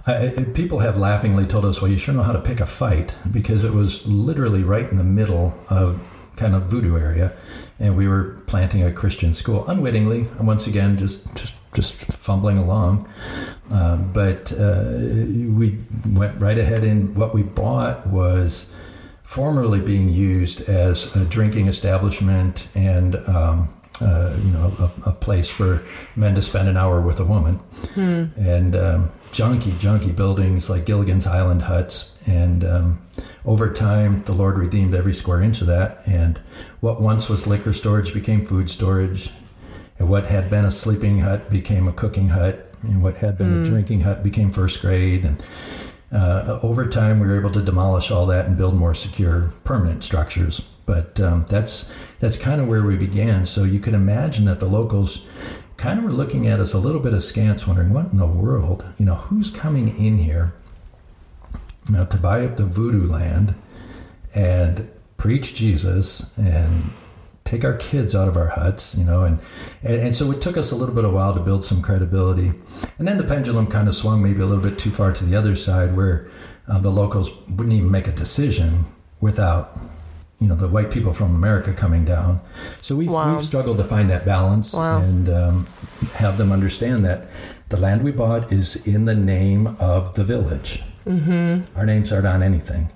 I- 0.07 0.47
people 0.55 0.79
have 0.79 0.97
laughingly 0.97 1.45
told 1.45 1.67
us, 1.67 1.83
"Well, 1.83 1.91
you 1.91 1.99
sure 1.99 2.15
know 2.15 2.23
how 2.23 2.33
to 2.33 2.41
pick 2.41 2.61
a 2.61 2.67
fight," 2.67 3.15
because 3.31 3.63
it 3.63 3.75
was 3.75 4.07
literally 4.07 4.63
right 4.63 4.91
in 4.91 4.97
the 4.97 5.05
middle 5.05 5.53
of 5.69 6.01
kind 6.37 6.55
of 6.55 6.63
voodoo 6.63 6.97
area, 6.97 7.33
and 7.79 7.95
we 7.95 8.09
were 8.09 8.37
planting 8.47 8.83
a 8.83 8.91
Christian 8.91 9.35
school 9.35 9.67
unwittingly. 9.69 10.29
And 10.39 10.47
once 10.47 10.67
again, 10.67 10.97
just 10.97 11.35
just 11.35 11.55
just 11.75 12.13
fumbling 12.13 12.59
along, 12.59 13.09
um, 13.71 14.13
but 14.13 14.53
uh, 14.53 14.85
we 14.87 15.79
went 16.07 16.41
right 16.41 16.59
ahead. 16.59 16.85
And 16.85 17.15
what 17.17 17.35
we 17.35 17.43
bought 17.43 18.07
was 18.07 18.75
formerly 19.23 19.81
being 19.81 20.09
used 20.09 20.61
as 20.69 21.15
a 21.17 21.25
drinking 21.25 21.67
establishment 21.67 22.69
and 22.75 23.17
um, 23.29 23.69
uh, 24.01 24.37
you 24.43 24.51
know, 24.51 24.73
a, 24.79 25.11
a, 25.11 25.13
place 25.13 25.49
for 25.49 25.83
men 26.17 26.35
to 26.35 26.43
spend 26.43 26.69
an 26.69 26.77
hour 26.77 27.01
with 27.01 27.21
a 27.21 27.25
woman, 27.25 27.55
hmm. 27.95 28.25
and 28.37 28.75
um, 28.75 29.09
junky, 29.31 29.71
junky 29.73 30.15
buildings 30.15 30.69
like 30.69 30.85
Gilligan's 30.85 31.27
Island 31.27 31.63
huts. 31.63 32.27
And 32.27 32.65
um, 32.65 33.03
over 33.45 33.73
time, 33.73 34.23
the 34.25 34.33
Lord 34.33 34.59
redeemed 34.59 34.95
every 34.95 35.13
square 35.13 35.43
inch 35.43 35.61
of 35.61 35.67
that. 35.69 35.99
And 36.09 36.39
what 36.81 37.01
once 37.01 37.29
was 37.29 37.47
liquor 37.47 37.73
storage 37.73 38.13
became 38.13 38.43
food 38.43 38.69
storage. 38.71 39.31
And 39.99 40.09
what 40.09 40.27
had 40.27 40.51
been 40.51 40.65
a 40.65 40.71
sleeping 40.71 41.21
hut 41.21 41.51
became 41.51 41.89
a 41.89 41.93
cooking 41.93 42.29
hut. 42.29 42.73
And 42.83 43.03
what 43.03 43.17
had 43.17 43.39
been 43.39 43.51
mm. 43.51 43.55
a 43.55 43.57
hmm. 43.59 43.63
drinking 43.65 44.01
hut 44.01 44.23
became 44.23 44.51
first 44.51 44.81
grade. 44.81 45.25
And 45.25 45.45
uh, 46.13 46.59
over 46.63 46.87
time, 46.87 47.21
we 47.21 47.27
were 47.27 47.39
able 47.39 47.51
to 47.51 47.63
demolish 47.63 48.11
all 48.11 48.27
that 48.27 48.47
and 48.47 48.57
build 48.57 48.75
more 48.75 48.95
secure, 48.95 49.51
permanent 49.65 50.03
structures. 50.03 50.61
But 50.87 51.19
um, 51.21 51.47
that's 51.49 51.93
that's 52.19 52.37
kind 52.37 52.61
of 52.61 52.69
where 52.69 52.83
we 52.83 52.97
began. 52.97 53.47
So 53.47 53.65
you 53.65 53.81
can 53.81 53.95
imagine 53.95 54.45
that 54.45 54.61
the 54.61 54.67
locals 54.67 55.27
kind 55.79 55.99
of 55.99 56.05
were 56.05 56.13
looking 56.13 56.47
at 56.47 56.61
us 56.61 56.75
a 56.75 56.79
little 56.79 57.01
bit 57.01 57.15
askance, 57.15 57.67
wondering 57.67 57.93
what 57.93 58.13
in 58.13 58.19
the 58.19 58.27
world, 58.27 58.85
you 58.99 59.07
know, 59.07 59.15
who's 59.15 59.51
coming 59.51 59.89
in 59.97 60.19
here 60.19 60.53
you 61.89 61.95
know, 61.95 62.07
to 62.07 62.17
buy 62.17 62.45
up 62.45 62.57
the 62.57 62.65
voodoo 62.65 63.07
land 63.07 63.55
and 64.35 64.89
preach 65.17 65.55
Jesus 65.55 66.37
and 66.39 66.93
take 67.45 67.65
our 67.65 67.77
kids 67.77 68.15
out 68.15 68.27
of 68.27 68.37
our 68.37 68.49
huts, 68.49 68.95
you 68.97 69.05
know, 69.05 69.23
and, 69.23 69.39
and, 69.83 70.01
and 70.01 70.15
so 70.15 70.31
it 70.31 70.41
took 70.41 70.57
us 70.57 70.73
a 70.73 70.77
little 70.77 70.95
bit 70.95 71.05
of 71.05 71.13
while 71.13 71.35
to 71.35 71.41
build 71.41 71.65
some 71.65 71.83
credibility, 71.83 72.53
and 72.99 73.07
then 73.07 73.19
the 73.19 73.25
pendulum 73.25 73.67
kind 73.67 73.89
of 73.89 73.95
swung 73.95 74.23
maybe 74.23 74.41
a 74.41 74.47
little 74.47 74.63
bit 74.63 74.79
too 74.79 74.91
far 74.91 75.13
to 75.13 75.25
the 75.25 75.37
other 75.37 75.55
side, 75.55 75.95
where 75.97 76.29
uh, 76.69 76.79
the 76.79 76.91
locals 76.91 77.31
wouldn't 77.49 77.73
even 77.73 77.91
make 77.91 78.09
a 78.09 78.13
decision 78.13 78.85
without 79.21 79.79
you 80.41 80.49
know 80.49 80.55
the 80.55 80.69
white 80.69 80.91
people 80.91 81.13
from 81.13 81.35
America 81.35 81.73
coming 81.73 82.05
down. 82.05 82.41
So 82.83 82.97
we've, 82.97 83.11
wow. 83.11 83.35
we've 83.35 83.45
struggled 83.45 83.79
to 83.79 83.85
find 83.85 84.11
that 84.11 84.27
balance 84.27 84.75
wow. 84.75 84.99
and 84.99 85.29
um, 85.29 85.67
have 86.15 86.39
them 86.39 86.53
understand 86.53 87.05
that 87.05 87.29
the 87.69 87.77
land 87.77 88.03
we 88.03 88.13
bought 88.13 88.53
is 88.53 88.87
in 88.87 89.05
the 89.05 89.15
name 89.15 89.69
of 89.81 90.15
the 90.15 90.25
village. 90.25 90.83
Mm-hmm. 91.07 91.79
Our 91.79 91.87
names 91.87 92.13
aren't 92.13 92.27
on 92.27 92.43
anything. 92.43 92.91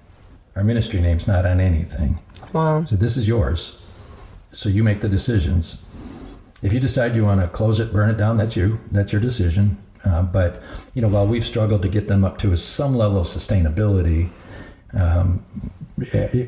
Our 0.56 0.64
ministry 0.64 1.00
name's 1.00 1.26
not 1.26 1.46
on 1.46 1.60
anything. 1.60 2.20
Wow. 2.52 2.84
So 2.84 2.96
this 2.96 3.16
is 3.16 3.28
yours. 3.28 3.77
So 4.58 4.68
you 4.68 4.82
make 4.82 5.00
the 5.00 5.08
decisions. 5.08 5.80
If 6.64 6.72
you 6.72 6.80
decide 6.80 7.14
you 7.14 7.22
want 7.22 7.40
to 7.40 7.46
close 7.46 7.78
it, 7.78 7.92
burn 7.92 8.10
it 8.10 8.16
down, 8.16 8.36
that's 8.36 8.56
you. 8.56 8.80
That's 8.90 9.12
your 9.12 9.20
decision. 9.20 9.78
Uh, 10.04 10.24
but 10.24 10.60
you 10.94 11.00
know, 11.00 11.06
while 11.06 11.28
we've 11.28 11.44
struggled 11.44 11.82
to 11.82 11.88
get 11.88 12.08
them 12.08 12.24
up 12.24 12.38
to 12.38 12.56
some 12.56 12.92
level 12.92 13.20
of 13.20 13.28
sustainability, 13.28 14.30
um, 14.94 15.44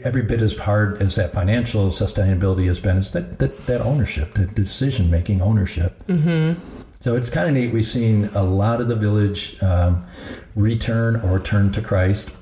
every 0.02 0.22
bit 0.22 0.40
as 0.40 0.58
hard 0.58 1.00
as 1.00 1.14
that 1.14 1.32
financial 1.32 1.86
sustainability 1.86 2.66
has 2.66 2.80
been, 2.80 2.96
is 2.96 3.12
that 3.12 3.38
that, 3.38 3.66
that 3.68 3.80
ownership, 3.80 4.34
that 4.34 4.56
decision 4.56 5.08
making 5.08 5.40
ownership. 5.40 6.02
Mm-hmm. 6.08 6.60
So 6.98 7.14
it's 7.14 7.30
kind 7.30 7.46
of 7.46 7.54
neat. 7.54 7.72
We've 7.72 7.86
seen 7.86 8.24
a 8.34 8.42
lot 8.42 8.80
of 8.80 8.88
the 8.88 8.96
village 8.96 9.62
um, 9.62 10.04
return 10.56 11.14
or 11.14 11.38
turn 11.38 11.70
to 11.70 11.80
Christ. 11.80 12.34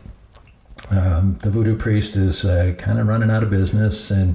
Um, 0.90 1.36
the 1.42 1.50
voodoo 1.50 1.76
priest 1.76 2.16
is 2.16 2.46
uh, 2.46 2.74
kind 2.78 2.98
of 2.98 3.06
running 3.06 3.30
out 3.30 3.42
of 3.42 3.50
business, 3.50 4.10
and 4.10 4.34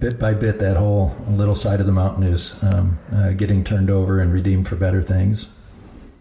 bit 0.00 0.18
by 0.18 0.34
bit, 0.34 0.58
that 0.58 0.76
whole 0.76 1.14
little 1.28 1.54
side 1.54 1.80
of 1.80 1.86
the 1.86 1.92
mountain 1.92 2.24
is 2.24 2.62
um, 2.62 2.98
uh, 3.12 3.32
getting 3.32 3.64
turned 3.64 3.90
over 3.90 4.20
and 4.20 4.32
redeemed 4.32 4.68
for 4.68 4.76
better 4.76 5.02
things. 5.02 5.52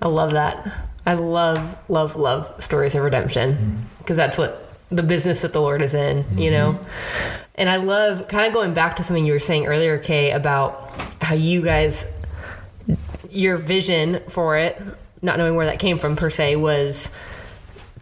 I 0.01 0.07
love 0.07 0.31
that. 0.31 0.89
I 1.05 1.15
love, 1.15 1.77
love, 1.89 2.15
love 2.15 2.63
stories 2.63 2.95
of 2.95 3.03
redemption 3.03 3.87
because 3.97 4.13
mm-hmm. 4.13 4.15
that's 4.15 4.37
what 4.37 4.73
the 4.89 5.03
business 5.03 5.41
that 5.41 5.53
the 5.53 5.61
Lord 5.61 5.81
is 5.81 5.93
in, 5.93 6.23
mm-hmm. 6.23 6.39
you 6.39 6.51
know? 6.51 6.79
And 7.55 7.69
I 7.69 7.77
love 7.77 8.27
kind 8.27 8.47
of 8.47 8.53
going 8.53 8.73
back 8.73 8.95
to 8.97 9.03
something 9.03 9.25
you 9.25 9.33
were 9.33 9.39
saying 9.39 9.65
earlier, 9.65 9.97
Kay, 9.97 10.31
about 10.31 10.89
how 11.21 11.35
you 11.35 11.61
guys, 11.61 12.19
your 13.29 13.57
vision 13.57 14.21
for 14.29 14.57
it, 14.57 14.81
not 15.21 15.37
knowing 15.37 15.55
where 15.55 15.65
that 15.65 15.79
came 15.79 15.97
from 15.97 16.15
per 16.15 16.29
se, 16.29 16.55
was 16.55 17.11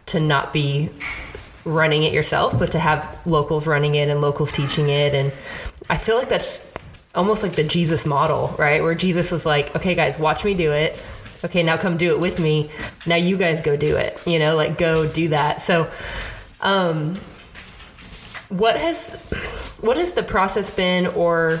to 0.06 0.20
not 0.20 0.52
be 0.52 0.90
running 1.64 2.02
it 2.02 2.12
yourself, 2.12 2.58
but 2.58 2.72
to 2.72 2.78
have 2.78 3.18
locals 3.26 3.66
running 3.66 3.94
it 3.94 4.08
and 4.08 4.20
locals 4.20 4.52
teaching 4.52 4.88
it. 4.88 5.14
And 5.14 5.32
I 5.88 5.96
feel 5.96 6.16
like 6.16 6.28
that's 6.28 6.72
almost 7.14 7.42
like 7.42 7.52
the 7.52 7.64
Jesus 7.64 8.06
model, 8.06 8.54
right? 8.58 8.82
Where 8.82 8.94
Jesus 8.94 9.30
was 9.30 9.46
like, 9.46 9.74
okay, 9.76 9.94
guys, 9.94 10.18
watch 10.18 10.44
me 10.44 10.54
do 10.54 10.72
it. 10.72 11.02
Okay, 11.44 11.62
now 11.62 11.76
come 11.76 11.96
do 11.96 12.14
it 12.14 12.20
with 12.20 12.38
me. 12.38 12.70
Now 13.06 13.16
you 13.16 13.36
guys 13.36 13.62
go 13.62 13.76
do 13.76 13.96
it. 13.96 14.18
You 14.26 14.38
know, 14.38 14.54
like 14.54 14.78
go 14.78 15.08
do 15.08 15.28
that. 15.28 15.60
So, 15.60 15.90
um, 16.60 17.16
what 18.48 18.76
has 18.76 19.78
what 19.80 19.96
has 19.96 20.12
the 20.12 20.22
process 20.22 20.70
been, 20.70 21.06
or 21.08 21.58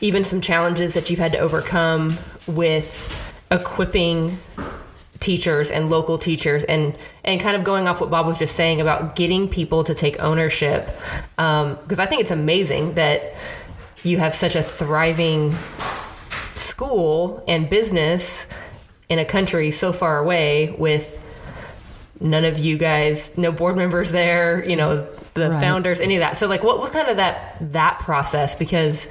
even 0.00 0.24
some 0.24 0.40
challenges 0.40 0.94
that 0.94 1.10
you've 1.10 1.18
had 1.18 1.32
to 1.32 1.38
overcome 1.38 2.16
with 2.46 3.10
equipping 3.50 4.38
teachers 5.24 5.70
and 5.70 5.90
local 5.90 6.18
teachers 6.18 6.62
and 6.64 6.96
and 7.24 7.40
kind 7.40 7.56
of 7.56 7.64
going 7.64 7.88
off 7.88 8.00
what 8.00 8.10
bob 8.10 8.26
was 8.26 8.38
just 8.38 8.54
saying 8.54 8.80
about 8.80 9.16
getting 9.16 9.48
people 9.48 9.82
to 9.82 9.94
take 9.94 10.22
ownership 10.22 10.86
because 11.36 11.98
um, 11.98 12.00
i 12.00 12.06
think 12.06 12.20
it's 12.20 12.30
amazing 12.30 12.94
that 12.94 13.34
you 14.02 14.18
have 14.18 14.34
such 14.34 14.54
a 14.54 14.62
thriving 14.62 15.52
school 16.56 17.42
and 17.48 17.70
business 17.70 18.46
in 19.08 19.18
a 19.18 19.24
country 19.24 19.70
so 19.70 19.92
far 19.92 20.18
away 20.18 20.74
with 20.78 21.20
none 22.20 22.44
of 22.44 22.58
you 22.58 22.78
guys, 22.78 23.36
no 23.36 23.52
board 23.52 23.76
members 23.76 24.12
there, 24.12 24.64
you 24.64 24.76
know, 24.76 25.06
the 25.34 25.50
right. 25.50 25.60
founders, 25.60 26.00
any 26.00 26.16
of 26.16 26.20
that. 26.20 26.36
So 26.36 26.46
like 26.46 26.62
what 26.62 26.78
what 26.78 26.92
kind 26.92 27.08
of 27.08 27.16
that 27.16 27.56
that 27.72 27.98
process 28.00 28.54
because 28.54 29.04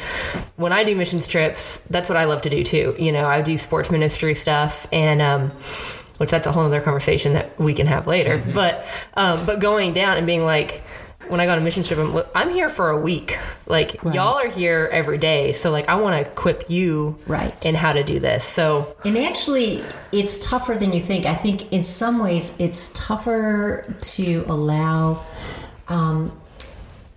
when 0.55 0.71
I 0.71 0.83
do 0.83 0.95
missions 0.95 1.27
trips, 1.27 1.79
that's 1.89 2.07
what 2.07 2.17
I 2.17 2.25
love 2.25 2.41
to 2.43 2.49
do 2.49 2.63
too. 2.63 2.95
You 2.97 3.11
know, 3.11 3.25
I 3.25 3.41
do 3.41 3.57
sports 3.57 3.91
ministry 3.91 4.35
stuff 4.35 4.87
and 4.91 5.21
um 5.21 5.51
which 6.17 6.31
that's 6.31 6.47
a 6.47 6.51
whole 6.51 6.63
other 6.63 6.81
conversation 6.81 7.33
that 7.33 7.57
we 7.59 7.73
can 7.73 7.87
have 7.87 8.07
later. 8.07 8.37
Mm-hmm. 8.37 8.51
But 8.53 8.85
um 9.15 9.45
but 9.45 9.59
going 9.59 9.93
down 9.93 10.17
and 10.17 10.25
being 10.27 10.45
like 10.45 10.83
when 11.27 11.39
I 11.39 11.45
got 11.45 11.57
a 11.57 11.61
mission 11.61 11.83
trip, 11.83 11.99
I'm, 11.99 12.23
I'm 12.35 12.53
here 12.53 12.69
for 12.69 12.89
a 12.89 12.97
week. 12.97 13.39
Like 13.65 13.97
right. 14.03 14.13
y'all 14.13 14.35
are 14.35 14.47
here 14.47 14.89
every 14.91 15.17
day, 15.17 15.53
so 15.53 15.71
like 15.71 15.87
I 15.89 15.95
want 15.95 16.15
to 16.15 16.31
equip 16.31 16.69
you 16.69 17.17
right 17.27 17.65
in 17.65 17.75
how 17.75 17.93
to 17.93 18.03
do 18.03 18.19
this. 18.19 18.43
So 18.43 18.95
and 19.05 19.17
actually, 19.17 19.83
it's 20.11 20.37
tougher 20.45 20.75
than 20.75 20.93
you 20.93 21.01
think. 21.01 21.25
I 21.25 21.35
think 21.35 21.71
in 21.71 21.83
some 21.83 22.19
ways 22.19 22.53
it's 22.59 22.91
tougher 22.93 23.85
to 23.99 24.45
allow. 24.47 25.25
Um, 25.87 26.37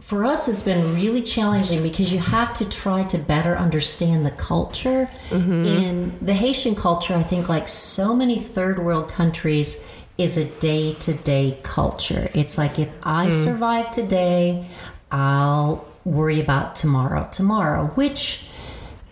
for 0.06 0.24
us 0.24 0.46
has 0.46 0.62
been 0.62 0.94
really 0.94 1.20
challenging 1.20 1.82
because 1.82 2.12
you 2.12 2.20
have 2.20 2.54
to 2.54 2.68
try 2.68 3.02
to 3.02 3.18
better 3.18 3.56
understand 3.56 4.24
the 4.24 4.30
culture. 4.30 5.10
Mm-hmm. 5.30 5.64
In 5.64 6.18
the 6.24 6.32
Haitian 6.32 6.76
culture, 6.76 7.12
I 7.12 7.24
think 7.24 7.48
like 7.48 7.66
so 7.66 8.14
many 8.14 8.38
third 8.38 8.78
world 8.78 9.08
countries, 9.08 9.84
is 10.16 10.36
a 10.36 10.44
day 10.60 10.94
to 10.94 11.12
day 11.12 11.58
culture. 11.62 12.28
It's 12.34 12.56
like 12.56 12.78
if 12.78 12.88
I 13.02 13.26
mm. 13.26 13.32
survive 13.32 13.90
today, 13.90 14.64
I'll 15.10 15.84
worry 16.04 16.40
about 16.40 16.74
tomorrow, 16.74 17.28
tomorrow, 17.30 17.86
which 17.96 18.48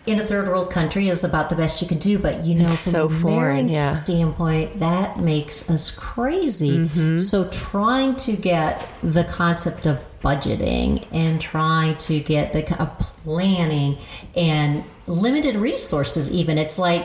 in 0.05 0.19
a 0.19 0.23
third 0.23 0.47
world 0.47 0.71
country 0.71 1.07
is 1.07 1.23
about 1.23 1.49
the 1.49 1.55
best 1.55 1.81
you 1.81 1.87
could 1.87 1.99
do. 1.99 2.19
But 2.19 2.45
you 2.45 2.55
know, 2.55 2.65
it's 2.65 2.83
from 2.83 2.91
so 2.91 3.05
a 3.05 3.09
foreign, 3.09 3.69
yeah. 3.69 3.89
standpoint, 3.89 4.79
that 4.79 5.17
makes 5.17 5.69
us 5.69 5.91
crazy. 5.91 6.79
Mm-hmm. 6.79 7.17
So 7.17 7.49
trying 7.49 8.15
to 8.17 8.35
get 8.35 8.87
the 9.01 9.23
concept 9.25 9.85
of 9.85 9.99
budgeting 10.21 11.05
and 11.11 11.39
trying 11.39 11.95
to 11.97 12.19
get 12.19 12.53
the 12.53 12.81
uh, 12.81 12.87
planning 12.97 13.97
and 14.35 14.83
limited 15.07 15.55
resources 15.55 16.31
even 16.31 16.57
it's 16.57 16.79
like 16.79 17.03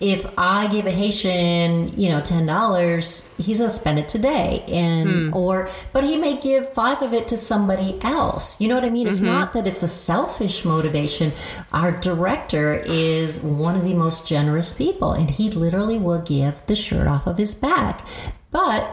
if 0.00 0.26
i 0.36 0.68
give 0.68 0.84
a 0.84 0.90
haitian 0.90 1.88
you 1.98 2.08
know 2.08 2.20
$10 2.20 3.42
he's 3.42 3.58
gonna 3.58 3.70
spend 3.70 3.98
it 3.98 4.08
today 4.08 4.64
and 4.68 5.08
hmm. 5.08 5.36
or 5.36 5.68
but 5.92 6.04
he 6.04 6.16
may 6.16 6.38
give 6.38 6.72
five 6.74 7.00
of 7.00 7.14
it 7.14 7.26
to 7.26 7.36
somebody 7.36 7.98
else 8.02 8.60
you 8.60 8.68
know 8.68 8.74
what 8.74 8.84
i 8.84 8.90
mean 8.90 9.06
it's 9.06 9.18
mm-hmm. 9.18 9.32
not 9.32 9.52
that 9.54 9.66
it's 9.66 9.82
a 9.82 9.88
selfish 9.88 10.64
motivation 10.64 11.32
our 11.72 11.92
director 11.92 12.82
is 12.86 13.40
one 13.40 13.76
of 13.76 13.84
the 13.84 13.94
most 13.94 14.28
generous 14.28 14.74
people 14.74 15.12
and 15.12 15.30
he 15.30 15.50
literally 15.50 15.98
will 15.98 16.20
give 16.20 16.64
the 16.66 16.76
shirt 16.76 17.06
off 17.06 17.26
of 17.26 17.38
his 17.38 17.54
back 17.54 18.06
but 18.50 18.88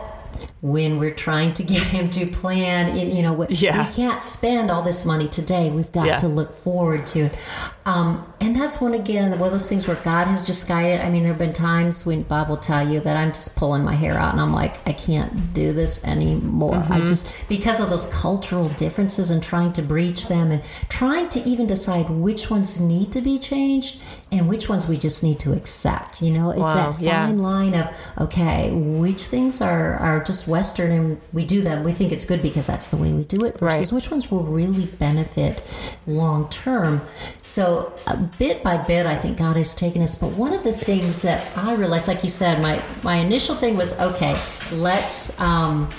when 0.62 0.98
we're 1.00 1.14
trying 1.14 1.54
to 1.54 1.64
get 1.64 1.84
him 1.88 2.10
to 2.10 2.26
plan 2.26 2.98
in, 2.98 3.16
you 3.16 3.22
know 3.22 3.46
yeah. 3.50 3.88
we 3.88 3.94
can't 3.94 4.24
spend 4.24 4.72
all 4.72 4.82
this 4.82 5.06
money 5.06 5.28
today 5.28 5.70
we've 5.70 5.92
got 5.92 6.08
yeah. 6.08 6.18
to 6.18 6.28
look 6.28 6.52
forward 6.54 7.06
to 7.06 7.26
it 7.26 7.38
um, 7.86 8.26
and 8.42 8.56
that's 8.56 8.82
one 8.82 8.94
again 8.94 9.32
one 9.40 9.48
of 9.48 9.52
those 9.52 9.70
things 9.70 9.88
where 9.88 9.96
God 9.98 10.28
has 10.28 10.46
just 10.46 10.68
guided. 10.68 11.02
I 11.02 11.10
mean, 11.10 11.24
there 11.24 11.32
have 11.34 11.40
been 11.40 11.54
times 11.54 12.06
when 12.06 12.24
Bob 12.24 12.50
will 12.50 12.58
tell 12.58 12.88
you 12.88 13.00
that 13.00 13.18
I'm 13.18 13.30
just 13.30 13.56
pulling 13.56 13.84
my 13.84 13.96
hair 13.96 14.16
out, 14.16 14.34
and 14.34 14.42
I'm 14.42 14.54
like, 14.54 14.76
I 14.88 14.94
can't 14.94 15.54
do 15.54 15.72
this 15.72 16.04
anymore. 16.06 16.84
I 16.90 17.00
just 17.02 17.32
because 17.48 17.80
of 17.80 17.90
those 17.90 18.08
cultural 18.14 18.70
differences 18.70 19.30
and 19.32 19.42
trying 19.42 19.74
to 19.74 19.82
breach 19.82 20.28
them, 20.28 20.52
and 20.52 20.62
trying 20.90 21.30
to 21.30 21.40
even 21.42 21.68
decide 21.68 22.10
which 22.10 22.50
ones 22.50 22.80
need 22.80 23.12
to 23.14 23.22
be 23.22 23.40
changed 23.40 24.02
and 24.32 24.50
which 24.50 24.68
ones 24.68 24.88
we 24.88 24.98
just 24.98 25.24
need 25.24 25.40
to 25.40 25.54
accept. 25.54 26.22
You 26.22 26.32
know, 26.32 26.50
it's 26.52 26.60
Wow, 26.60 26.92
that 26.92 27.00
yeah. 27.02 27.26
fine 27.28 27.40
line 27.40 27.74
of 27.74 27.90
okay, 28.20 28.72
which 28.74 29.26
things 29.26 29.62
are 29.62 29.94
are 29.96 30.24
just 30.24 30.48
Western 30.48 30.92
and 30.92 31.22
we 31.32 31.46
do 31.46 31.62
them. 31.62 31.84
We 31.84 31.94
think 31.94 32.12
it's 32.12 32.26
good 32.26 32.42
because 32.42 32.68
that's 32.68 32.88
the 32.88 32.98
way 32.98 33.14
we 33.14 33.24
do 33.24 33.46
it. 33.46 33.60
Versus 33.60 33.92
Right. 33.92 33.96
which 33.96 34.12
ones 34.12 34.30
will 34.30 34.44
really 34.44 34.86
benefit 34.86 35.62
long 36.06 36.50
term. 36.50 37.02
So 37.44 37.94
uh, 38.08 38.18
bit 38.38 38.64
by 38.64 38.78
bit, 38.78 39.06
I 39.06 39.16
think 39.16 39.38
God 39.38 39.58
has 39.58 39.76
taken 39.76 40.02
us. 40.02 40.16
But 40.16 40.32
one 40.32 40.54
of 40.54 40.64
the 40.64 40.74
things 40.74 41.22
that 41.22 41.46
I 41.58 41.76
realized, 41.76 42.08
like 42.08 42.24
you 42.24 42.30
said, 42.30 42.62
my 42.62 42.82
my 43.04 43.18
initial 43.18 43.56
thing 43.56 43.78
was 43.78 44.00
okay. 44.00 44.36
Let's. 44.72 45.40
Um, 45.40 45.90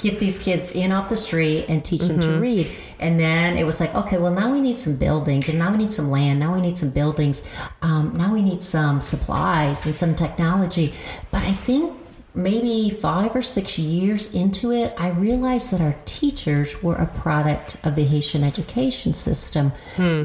get 0.00 0.18
these 0.18 0.38
kids 0.38 0.72
in 0.72 0.92
off 0.92 1.08
the 1.08 1.16
street 1.16 1.66
and 1.68 1.84
teach 1.84 2.02
them 2.02 2.20
to 2.20 2.38
read. 2.38 2.68
And 3.00 3.18
then 3.18 3.56
it 3.56 3.64
was 3.64 3.80
like, 3.80 3.94
okay, 3.94 4.18
well, 4.18 4.32
now 4.32 4.50
we 4.50 4.60
need 4.60 4.78
some 4.78 4.96
buildings, 4.96 5.48
and 5.48 5.58
now 5.58 5.70
we 5.70 5.76
need 5.76 5.92
some 5.92 6.10
land, 6.10 6.40
now 6.40 6.54
we 6.54 6.60
need 6.60 6.78
some 6.78 6.90
buildings, 6.90 7.42
um, 7.82 8.14
now 8.16 8.32
we 8.32 8.42
need 8.42 8.62
some 8.62 9.00
supplies 9.00 9.86
and 9.86 9.94
some 9.94 10.14
technology. 10.14 10.92
But 11.30 11.42
I 11.42 11.52
think 11.52 11.94
maybe 12.34 12.90
five 12.90 13.34
or 13.34 13.42
six 13.42 13.78
years 13.78 14.34
into 14.34 14.72
it, 14.72 14.94
I 14.98 15.10
realized 15.10 15.70
that 15.72 15.80
our 15.80 15.96
teachers 16.04 16.82
were 16.82 16.96
a 16.96 17.06
product 17.06 17.76
of 17.84 17.94
the 17.94 18.04
Haitian 18.04 18.44
education 18.44 19.14
system, 19.14 19.72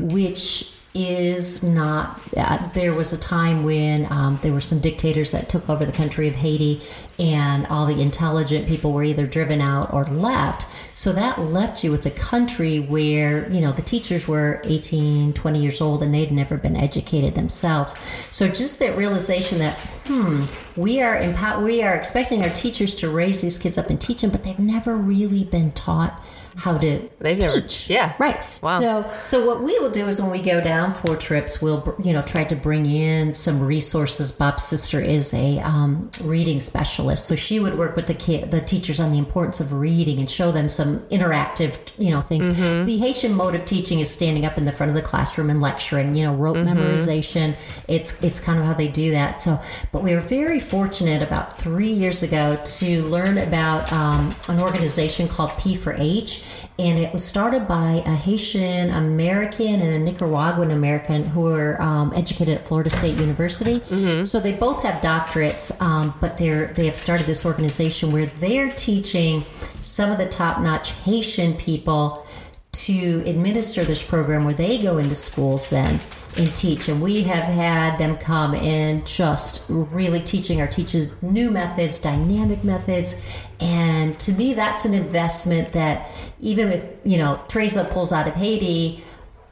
which 0.09 0.72
is 0.93 1.63
not. 1.63 2.19
Uh, 2.37 2.69
there 2.69 2.93
was 2.93 3.13
a 3.13 3.19
time 3.19 3.63
when 3.63 4.11
um, 4.11 4.39
there 4.41 4.53
were 4.53 4.61
some 4.61 4.79
dictators 4.79 5.31
that 5.31 5.49
took 5.49 5.67
over 5.69 5.85
the 5.85 5.91
country 5.91 6.27
of 6.27 6.35
Haiti, 6.35 6.81
and 7.17 7.65
all 7.67 7.85
the 7.85 8.01
intelligent 8.01 8.67
people 8.67 8.93
were 8.93 9.03
either 9.03 9.25
driven 9.25 9.61
out 9.61 9.93
or 9.93 10.05
left. 10.05 10.65
So 10.93 11.11
that 11.13 11.39
left 11.39 11.83
you 11.83 11.91
with 11.91 12.05
a 12.05 12.11
country 12.11 12.79
where, 12.79 13.49
you 13.51 13.61
know, 13.61 13.71
the 13.71 13.81
teachers 13.81 14.27
were 14.27 14.61
18, 14.65 15.33
20 15.33 15.59
years 15.59 15.81
old 15.81 16.03
and 16.03 16.13
they'd 16.13 16.31
never 16.31 16.57
been 16.57 16.75
educated 16.75 17.35
themselves. 17.35 17.95
So 18.31 18.47
just 18.47 18.79
that 18.79 18.97
realization 18.97 19.59
that, 19.59 19.79
hmm, 20.05 20.41
we 20.75 21.01
are 21.01 21.17
empower- 21.17 21.63
we 21.63 21.81
are 21.83 21.93
expecting 21.93 22.43
our 22.43 22.49
teachers 22.49 22.95
to 22.95 23.09
raise 23.09 23.41
these 23.41 23.57
kids 23.57 23.77
up 23.77 23.89
and 23.89 23.99
teach 23.99 24.21
them, 24.21 24.31
but 24.31 24.43
they've 24.43 24.59
never 24.59 24.95
really 24.95 25.43
been 25.43 25.71
taught 25.71 26.19
how 26.57 26.77
to 26.77 27.09
They've 27.19 27.37
never- 27.39 27.61
teach. 27.61 27.89
yeah. 27.89 28.13
Right. 28.19 28.37
Wow. 28.61 28.79
So 28.79 29.11
so 29.23 29.45
what 29.45 29.63
we 29.63 29.77
will 29.79 29.89
do 29.89 30.07
is 30.07 30.21
when 30.21 30.31
we 30.31 30.41
go 30.41 30.61
down 30.61 30.93
for 30.93 31.15
trips, 31.15 31.61
we'll 31.61 31.95
you 32.03 32.13
know 32.13 32.21
try 32.21 32.43
to 32.45 32.55
bring 32.55 32.85
in 32.85 33.33
some 33.33 33.61
resources. 33.61 34.31
Bob's 34.31 34.63
sister 34.63 34.99
is 34.99 35.33
a 35.33 35.59
um, 35.59 36.09
reading 36.23 36.59
specialist, 36.59 37.27
so 37.27 37.35
she 37.35 37.59
would 37.59 37.77
work 37.77 37.95
with 37.95 38.07
the 38.07 38.13
kid, 38.13 38.51
the 38.51 38.61
teachers 38.61 38.99
on 38.99 39.11
the 39.11 39.17
importance 39.17 39.59
of 39.59 39.73
reading 39.73 40.19
and 40.19 40.29
show 40.29 40.51
them 40.51 40.69
some 40.69 40.99
interactive 41.09 41.77
you 41.97 42.11
know 42.11 42.21
things. 42.21 42.47
Mm-hmm. 42.49 42.85
The 42.85 42.97
Haitian 42.97 43.33
mode 43.33 43.55
of 43.55 43.65
teaching 43.65 43.99
is 43.99 44.09
standing 44.09 44.45
up 44.45 44.57
in 44.57 44.63
the 44.63 44.71
front 44.71 44.89
of 44.89 44.95
the 44.95 45.01
classroom 45.01 45.49
and 45.49 45.59
lecturing. 45.61 46.15
You 46.15 46.23
know, 46.25 46.33
rote 46.35 46.53
Mm-hmm. 46.53 46.77
memorization. 46.77 47.55
It's 47.87 48.21
it's 48.23 48.39
kind 48.39 48.59
of 48.59 48.65
how 48.65 48.73
they 48.73 48.87
do 48.87 49.11
that. 49.11 49.41
So, 49.41 49.59
but 49.91 50.03
we 50.03 50.13
were 50.13 50.21
very 50.21 50.59
fortunate 50.59 51.21
about 51.23 51.57
three 51.57 51.91
years 51.91 52.21
ago 52.21 52.59
to 52.63 53.01
learn 53.03 53.37
about 53.39 53.91
um, 53.91 54.33
an 54.49 54.59
organization 54.61 55.27
called 55.27 55.51
P 55.57 55.75
for 55.75 55.93
H, 55.97 56.42
and 56.79 56.97
it 56.99 57.11
was 57.13 57.23
started 57.23 57.67
by 57.67 58.03
a 58.05 58.15
Haitian 58.15 58.89
American 58.89 59.79
and 59.81 59.93
a 59.93 59.99
Nicaraguan 59.99 60.71
American 60.71 61.25
who 61.25 61.41
were 61.41 61.81
um, 61.81 62.11
educated 62.15 62.57
at 62.57 62.67
Florida 62.67 62.89
State 62.89 63.17
University. 63.17 63.81
So 64.23 64.39
they 64.39 64.53
both 64.53 64.83
have 64.83 65.01
doctorates, 65.01 65.79
um, 65.81 66.13
but 66.19 66.37
they're 66.37 66.67
they 66.73 66.85
have 66.85 66.95
started 66.95 67.27
this 67.27 67.45
organization 67.45 68.11
where 68.11 68.25
they're 68.25 68.69
teaching 68.69 69.43
some 69.79 70.11
of 70.11 70.17
the 70.17 70.27
top 70.27 70.59
notch 70.59 70.91
Haitian 71.03 71.53
people 71.55 72.25
to 72.71 73.23
administer 73.25 73.83
this 73.83 74.03
program 74.03 74.43
where 74.43 74.53
they 74.53 74.77
go 74.77 74.97
into 74.97 75.15
schools 75.15 75.69
then 75.69 75.99
and 76.37 76.53
teach. 76.55 76.89
And 76.89 77.01
we 77.01 77.23
have 77.23 77.43
had 77.43 77.97
them 77.97 78.17
come 78.17 78.55
and 78.55 79.05
just 79.05 79.63
really 79.69 80.19
teaching 80.19 80.59
our 80.59 80.67
teachers 80.67 81.07
new 81.21 81.51
methods, 81.51 81.99
dynamic 81.99 82.63
methods. 82.63 83.21
And 83.63 84.19
to 84.19 84.33
me, 84.33 84.53
that's 84.53 84.83
an 84.83 84.93
investment 84.93 85.71
that 85.71 86.09
even 86.41 86.69
if, 86.69 86.83
you 87.05 87.17
know, 87.17 87.39
Teresa 87.47 87.85
pulls 87.85 88.11
out 88.11 88.27
of 88.27 88.35
Haiti, 88.35 89.01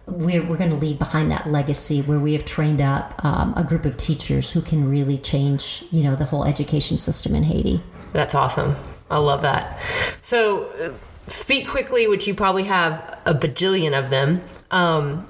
we're, 0.06 0.46
we're 0.46 0.58
going 0.58 0.70
to 0.70 0.76
leave 0.76 1.00
behind 1.00 1.32
that 1.32 1.48
legacy 1.48 2.02
where 2.02 2.20
we 2.20 2.34
have 2.34 2.44
trained 2.44 2.82
up 2.82 3.24
um, 3.24 3.54
a 3.56 3.64
group 3.64 3.86
of 3.86 3.96
teachers 3.96 4.52
who 4.52 4.62
can 4.62 4.90
really 4.90 5.18
change, 5.18 5.86
you 5.92 6.04
know, 6.04 6.16
the 6.18 6.26
whole 6.26 6.44
education 6.44 6.98
system 6.98 7.34
in 7.34 7.44
Haiti. 7.44 7.82
That's 8.12 8.36
awesome. 8.36 8.76
I 9.10 9.18
love 9.18 9.44
that. 9.44 9.80
So, 10.22 10.66
uh, 10.66 10.92
speak 11.28 11.70
quickly, 11.70 12.10
which 12.10 12.28
you 12.28 12.36
probably 12.36 12.64
have 12.64 13.18
a 13.26 13.34
bajillion 13.34 13.98
of 13.98 14.10
them, 14.10 14.42
um, 14.72 15.26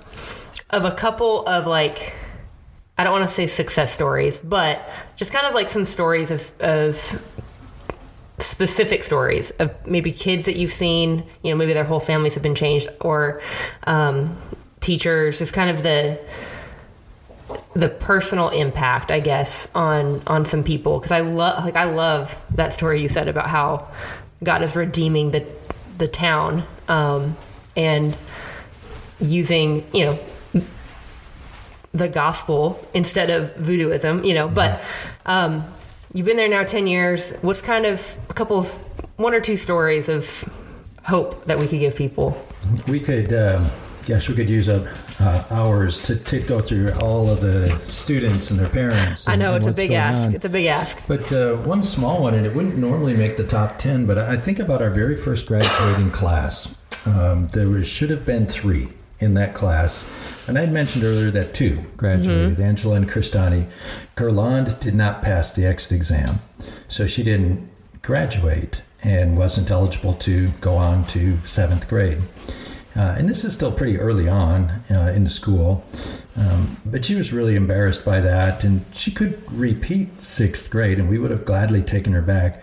of 0.72 0.86
a 0.86 0.92
couple 0.92 1.46
of 1.46 1.68
like, 1.68 2.16
I 2.98 3.04
don't 3.04 3.14
want 3.14 3.28
to 3.28 3.34
say 3.34 3.46
success 3.46 3.94
stories, 3.94 4.40
but 4.40 4.82
just 5.16 5.32
kind 5.32 5.46
of 5.46 5.54
like 5.54 5.70
some 5.70 5.86
stories 5.86 6.32
of, 6.32 6.52
of 6.60 7.41
specific 8.62 9.04
stories 9.04 9.50
of 9.58 9.72
maybe 9.88 10.12
kids 10.12 10.46
that 10.46 10.56
you've 10.56 10.72
seen, 10.72 11.24
you 11.42 11.50
know, 11.50 11.56
maybe 11.56 11.74
their 11.74 11.84
whole 11.84 12.00
families 12.00 12.36
have 12.36 12.44
been 12.44 12.54
changed, 12.54 12.88
or 13.00 13.42
um, 13.88 14.38
teachers, 14.82 15.40
just 15.40 15.52
kind 15.52 15.72
of 15.72 15.82
the 15.82 16.20
the 17.74 17.90
personal 17.90 18.50
impact, 18.50 19.10
I 19.10 19.20
guess, 19.20 19.74
on 19.74 20.22
on 20.28 20.46
some 20.46 20.64
people. 20.64 21.00
Because 21.00 21.12
I 21.12 21.22
love, 21.22 21.66
like, 21.66 21.76
I 21.76 21.86
love 21.86 22.40
that 22.54 22.72
story 22.74 23.02
you 23.02 23.10
said 23.10 23.28
about 23.28 23.48
how 23.48 23.88
God 24.44 24.62
is 24.62 24.76
redeeming 24.76 25.32
the 25.32 25.44
the 25.98 26.08
town 26.08 26.64
um, 26.88 27.36
and 27.76 28.16
using, 29.20 29.84
you 29.92 30.06
know, 30.06 30.20
the 31.94 32.10
gospel 32.10 32.80
instead 32.94 33.32
of 33.32 33.56
voodooism, 33.56 34.24
you 34.24 34.36
know. 34.36 34.48
But 34.48 34.84
um, 35.26 35.64
you've 36.14 36.26
been 36.26 36.38
there 36.38 36.50
now 36.50 36.64
ten 36.64 36.88
years. 36.88 37.32
What's 37.42 37.62
kind 37.62 37.86
of 37.86 38.18
a 38.30 38.34
couple, 38.34 38.64
one 39.18 39.34
or 39.34 39.40
two 39.40 39.58
stories 39.58 40.10
of 40.10 40.44
hope 41.04 41.46
that 41.46 41.58
we 41.60 41.68
could 41.68 41.80
give 41.80 41.96
people? 41.96 42.38
We 42.88 43.00
could, 43.00 43.34
um, 43.34 43.68
yes, 44.06 44.30
we 44.30 44.36
could 44.36 44.50
use 44.50 44.70
up 44.70 44.86
uh, 45.20 45.44
hours 45.50 46.00
to, 46.04 46.16
to 46.16 46.40
go 46.40 46.60
through 46.60 46.94
all 46.94 47.30
of 47.30 47.42
the 47.42 47.70
students 47.92 48.52
and 48.52 48.60
their 48.60 48.70
parents. 48.70 49.28
I 49.28 49.36
know 49.36 49.56
it's 49.56 49.68
a 49.68 49.74
big 49.74 49.92
ask. 49.92 50.22
on. 50.22 50.36
It's 50.36 50.46
a 50.46 50.50
big 50.50 50.66
ask. 50.66 51.06
But 51.08 51.32
uh, 51.32 51.56
one 51.58 51.84
small 51.84 52.24
one, 52.24 52.34
and 52.34 52.46
it 52.46 52.56
wouldn't 52.56 52.78
normally 52.78 53.16
make 53.16 53.38
the 53.38 53.46
top 53.46 53.78
10, 53.78 54.06
but 54.06 54.18
I 54.18 54.38
think 54.38 54.60
about 54.60 54.82
our 54.82 54.90
very 54.90 55.16
first 55.16 55.48
graduating 55.48 56.12
class. 56.12 56.78
Um, 57.08 57.48
there 57.48 57.68
was, 57.68 57.88
should 57.88 58.12
have 58.12 58.26
been 58.26 58.46
three 58.46 58.90
in 59.22 59.36
that 59.36 59.54
class. 59.54 60.10
And 60.48 60.58
I 60.58 60.62
had 60.62 60.74
mentioned 60.74 61.04
earlier 61.04 61.32
that 61.32 61.54
two 61.54 61.84
graduated, 61.96 62.60
Angela 62.60 62.96
and 62.96 63.08
Christani. 63.08 63.68
Gerland 64.16 64.80
did 64.80 64.96
not 64.96 65.22
pass 65.22 65.52
the 65.52 65.66
exit 65.66 65.94
exam, 65.94 66.40
so 66.88 67.08
she 67.08 67.24
didn't 67.24 67.70
graduate 68.02 68.82
and 69.04 69.38
wasn't 69.38 69.70
eligible 69.72 70.14
to 70.14 70.50
go 70.60 70.76
on 70.76 71.06
to 71.06 71.38
seventh 71.44 71.88
grade. 71.88 72.20
Uh, 72.96 73.16
and 73.18 73.30
this 73.30 73.46
is 73.46 73.54
still 73.54 73.72
pretty 73.72 73.98
early 73.98 74.28
on 74.28 74.70
uh, 74.92 75.14
in 75.16 75.24
the 75.24 75.30
school. 75.30 75.86
Um, 76.36 76.78
but 76.86 77.06
she 77.06 77.16
was 77.16 77.32
really 77.32 77.56
embarrassed 77.56 78.04
by 78.04 78.20
that, 78.20 78.64
and 78.64 78.84
she 78.92 79.12
could 79.12 79.42
repeat 79.52 80.22
sixth 80.22 80.70
grade, 80.70 81.00
and 81.00 81.10
we 81.10 81.18
would 81.18 81.32
have 81.32 81.46
gladly 81.46 81.82
taken 81.82 82.14
her 82.14 82.22
back. 82.22 82.62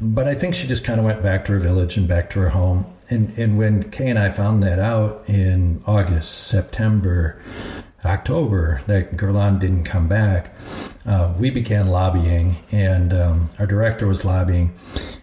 But 0.00 0.26
I 0.26 0.34
think 0.34 0.54
she 0.54 0.66
just 0.66 0.84
kind 0.84 0.98
of 0.98 1.06
went 1.06 1.22
back 1.22 1.44
to 1.46 1.52
her 1.52 1.58
village 1.58 1.96
and 1.96 2.06
back 2.06 2.30
to 2.30 2.40
her 2.40 2.50
home. 2.50 2.86
And, 3.10 3.36
and 3.38 3.58
when 3.58 3.90
Kay 3.90 4.08
and 4.08 4.18
I 4.18 4.30
found 4.30 4.62
that 4.62 4.78
out 4.78 5.28
in 5.28 5.82
August, 5.86 6.48
September, 6.48 7.40
October, 8.04 8.80
that 8.86 9.16
Gerlon 9.16 9.58
didn't 9.58 9.84
come 9.84 10.08
back, 10.08 10.54
uh, 11.06 11.34
we 11.38 11.50
began 11.50 11.88
lobbying, 11.88 12.56
and 12.72 13.12
um, 13.12 13.50
our 13.58 13.66
director 13.66 14.06
was 14.06 14.24
lobbying, 14.24 14.72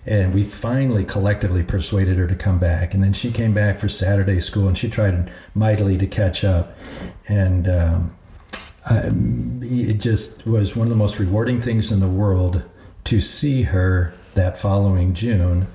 and 0.06 0.34
we 0.34 0.44
finally 0.44 1.04
collectively 1.04 1.64
persuaded 1.64 2.18
her 2.18 2.28
to 2.28 2.36
come 2.36 2.60
back. 2.60 2.94
And 2.94 3.04
then 3.04 3.14
she 3.14 3.32
came 3.32 3.54
back 3.54 3.80
for 3.80 3.88
Saturday 3.88 4.40
school, 4.40 4.68
and 4.68 4.78
she 4.78 4.90
tried 4.90 5.32
mightily 5.56 5.98
to 5.98 6.08
catch 6.08 6.44
up. 6.44 6.78
And 7.28 7.68
um, 7.68 8.16
I, 8.88 9.10
it 9.62 10.00
just 10.00 10.46
was 10.46 10.76
one 10.76 10.86
of 10.86 10.90
the 10.90 10.98
most 10.98 11.20
rewarding 11.20 11.62
things 11.62 11.92
in 11.92 12.00
the 12.00 12.08
world 12.08 12.64
to 13.06 13.22
see 13.22 13.64
her 13.64 14.14
that 14.36 14.58
following 14.58 15.14
June 15.14 15.68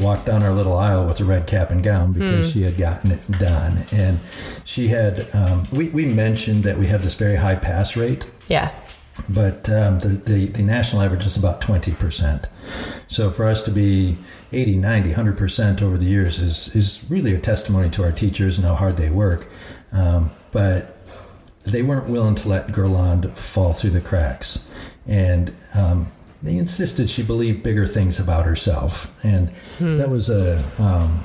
walk 0.00 0.24
down 0.24 0.42
our 0.42 0.52
little 0.52 0.76
aisle 0.76 1.06
with 1.06 1.20
a 1.20 1.24
red 1.24 1.46
cap 1.46 1.70
and 1.70 1.82
gown 1.82 2.12
because 2.12 2.50
she 2.52 2.62
had 2.62 2.76
gotten 2.76 3.10
it 3.10 3.30
done. 3.38 3.78
And 3.92 4.20
she 4.64 4.88
had, 4.88 5.26
um, 5.34 5.64
we, 5.72 5.88
we 5.88 6.06
mentioned 6.06 6.64
that 6.64 6.78
we 6.78 6.86
have 6.86 7.02
this 7.02 7.14
very 7.14 7.36
high 7.36 7.56
pass 7.56 7.96
rate 7.96 8.30
Yeah. 8.48 8.70
but 9.28 9.68
um, 9.70 9.98
the, 9.98 10.08
the, 10.08 10.46
the 10.46 10.62
national 10.62 11.02
average 11.02 11.26
is 11.26 11.36
about 11.36 11.60
20%. 11.60 12.46
So 13.08 13.30
for 13.30 13.44
us 13.44 13.60
to 13.62 13.70
be 13.70 14.16
80, 14.52 14.76
90, 14.76 15.12
100% 15.12 15.82
over 15.82 15.98
the 15.98 16.04
years 16.06 16.38
is, 16.38 16.74
is 16.76 17.02
really 17.10 17.34
a 17.34 17.38
testimony 17.38 17.90
to 17.90 18.04
our 18.04 18.12
teachers 18.12 18.58
and 18.58 18.66
how 18.66 18.74
hard 18.74 18.96
they 18.96 19.10
work. 19.10 19.46
Um, 19.92 20.30
but 20.52 20.96
they 21.64 21.82
weren't 21.82 22.08
willing 22.08 22.34
to 22.36 22.48
let 22.48 22.68
Gerland 22.68 23.36
fall 23.36 23.72
through 23.72 23.90
the 23.90 24.00
cracks. 24.00 24.66
And 25.06 25.50
um, 25.74 26.12
they 26.42 26.56
insisted 26.56 27.10
she 27.10 27.22
believed 27.22 27.62
bigger 27.62 27.86
things 27.86 28.20
about 28.20 28.46
herself. 28.46 29.24
And 29.24 29.50
hmm. 29.78 29.96
that 29.96 30.08
was 30.08 30.30
a. 30.30 30.64
Um, 30.78 31.24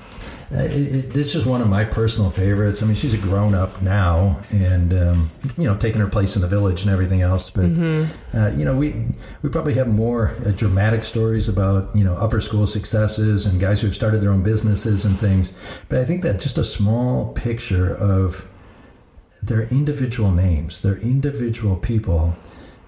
it, 0.56 0.96
it, 0.96 1.14
this 1.14 1.34
is 1.34 1.48
one 1.48 1.62
of 1.62 1.70
my 1.70 1.84
personal 1.84 2.30
favorites. 2.30 2.84
I 2.84 2.86
mean, 2.86 2.94
she's 2.94 3.16
a 3.16 3.18
grown 3.18 3.56
up 3.56 3.82
now, 3.82 4.40
and 4.52 4.94
um, 4.94 5.30
you 5.58 5.64
know, 5.64 5.76
taking 5.76 6.00
her 6.00 6.08
place 6.08 6.36
in 6.36 6.44
the 6.44 6.48
village 6.48 6.84
and 6.84 6.92
everything 6.92 7.22
else. 7.22 7.50
But 7.50 7.66
mm-hmm. 7.66 8.38
uh, 8.38 8.50
you 8.50 8.64
know, 8.64 8.76
we 8.76 8.94
we 9.42 9.50
probably 9.50 9.74
have 9.76 9.88
more 9.88 10.36
uh, 10.46 10.52
dramatic 10.52 11.04
stories 11.04 11.50
about 11.50 11.96
you 11.96 12.04
know 12.04 12.16
upper 12.18 12.40
school 12.40 12.68
successes 12.68 13.48
and 13.48 13.60
guys 13.60 13.82
who 13.82 13.88
have 13.88 13.96
started 13.96 14.22
their 14.22 14.30
own 14.30 14.44
businesses 14.44 15.06
and 15.06 15.18
things. 15.18 15.52
But 15.90 16.00
I 16.00 16.06
think 16.06 16.22
that 16.22 16.40
just 16.40 16.60
a 16.60 16.64
small 16.64 17.34
picture 17.34 17.96
of 17.96 18.48
their 19.42 19.64
individual 19.64 20.32
names, 20.32 20.82
their 20.82 20.98
individual 20.98 21.78
people 21.78 22.36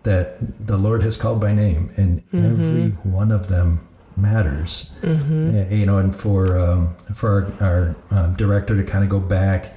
that 0.06 0.38
the 0.66 0.78
Lord 0.78 1.04
has 1.04 1.18
called 1.18 1.42
by 1.42 1.52
name, 1.52 1.92
and 1.98 2.22
mm-hmm. 2.32 2.46
every 2.46 2.90
one 3.04 3.32
of 3.32 3.48
them 3.48 3.86
matters. 4.16 4.92
Mm-hmm. 5.02 5.74
Uh, 5.74 5.76
you 5.76 5.86
know, 5.86 5.98
and 5.98 6.16
for 6.16 6.58
um, 6.58 6.96
for 7.14 7.52
our, 7.60 7.68
our 7.68 7.96
um, 8.12 8.34
director 8.36 8.76
to 8.76 8.84
kind 8.84 9.04
of 9.04 9.10
go 9.10 9.20
back, 9.20 9.76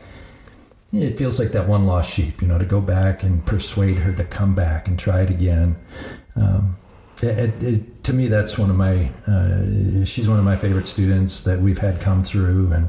it 0.93 1.19
feels 1.19 1.39
like 1.39 1.51
that 1.51 1.67
one 1.67 1.87
lost 1.87 2.15
sheep. 2.15 2.41
You 2.41 2.49
know, 2.49 2.59
to 2.59 2.65
go 2.65 2.81
back 2.81 3.23
and 3.23 3.45
persuade 3.45 3.99
her 3.99 4.15
to 4.15 4.25
come 4.25 4.55
back 4.55 4.87
and 4.87 4.99
try 4.99 5.23
it 5.23 5.31
again. 5.31 5.77
Um, 6.37 6.77
it, 7.21 7.63
it, 7.63 8.05
to 8.05 8.13
me, 8.13 8.29
that's 8.29 8.57
one 8.57 8.71
of 8.71 8.77
my. 8.77 9.11
Uh, 9.27 10.05
she's 10.05 10.29
one 10.29 10.39
of 10.39 10.45
my 10.45 10.57
favorite 10.57 10.87
students 10.87 11.43
that 11.43 11.59
we've 11.59 11.79
had 11.79 12.01
come 12.01 12.23
through, 12.23 12.73
and 12.73 12.89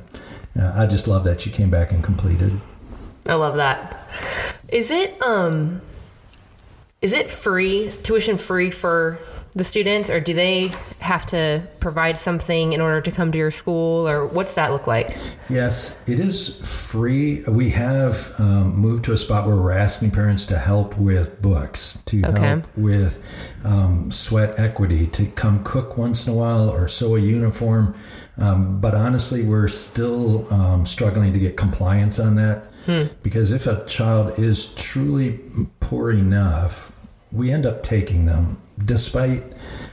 uh, 0.59 0.73
I 0.75 0.85
just 0.85 1.07
love 1.07 1.23
that 1.23 1.41
she 1.41 1.49
came 1.49 1.71
back 1.71 1.91
and 1.91 2.03
completed. 2.03 2.59
I 3.25 3.33
love 3.33 3.55
that. 3.57 4.07
Is 4.69 4.91
it 4.91 5.19
um 5.21 5.81
is 7.01 7.13
it 7.13 7.29
free 7.29 7.93
tuition 8.03 8.37
free 8.37 8.69
for 8.69 9.19
the 9.53 9.63
students 9.63 10.09
or 10.09 10.19
do 10.19 10.33
they 10.33 10.71
have 10.99 11.25
to 11.25 11.63
provide 11.79 12.17
something 12.17 12.73
in 12.73 12.81
order 12.81 13.01
to 13.01 13.09
come 13.09 13.31
to 13.31 13.37
your 13.37 13.49
school 13.49 14.07
or 14.07 14.27
what's 14.27 14.53
that 14.55 14.71
look 14.71 14.85
like? 14.85 15.17
Yes 15.49 16.07
it 16.07 16.19
is 16.19 16.89
free. 16.91 17.43
We 17.47 17.69
have 17.69 18.33
um, 18.37 18.75
moved 18.75 19.05
to 19.05 19.13
a 19.13 19.17
spot 19.17 19.47
where 19.47 19.55
we're 19.55 19.71
asking 19.71 20.11
parents 20.11 20.45
to 20.47 20.57
help 20.59 20.97
with 20.97 21.41
books 21.41 22.03
to 22.05 22.23
okay. 22.25 22.39
help 22.39 22.77
with 22.77 23.23
um, 23.63 24.11
sweat 24.11 24.59
equity 24.59 25.07
to 25.07 25.25
come 25.25 25.63
cook 25.63 25.97
once 25.97 26.27
in 26.27 26.33
a 26.33 26.35
while 26.35 26.69
or 26.69 26.87
sew 26.87 27.15
a 27.15 27.19
uniform 27.19 27.95
um, 28.39 28.79
but 28.79 28.93
honestly 28.95 29.43
we're 29.43 29.67
still 29.67 30.51
um, 30.53 30.85
struggling 30.85 31.33
to 31.33 31.39
get 31.39 31.57
compliance 31.57 32.19
on 32.19 32.35
that 32.35 32.69
Hmm. 32.89 33.03
Because 33.21 33.51
if 33.51 33.67
a 33.67 33.85
child 33.85 34.39
is 34.39 34.73
truly 34.73 35.39
poor 35.79 36.11
enough, 36.11 36.91
we 37.31 37.51
end 37.51 37.65
up 37.65 37.83
taking 37.83 38.25
them 38.25 38.59
despite 38.85 39.43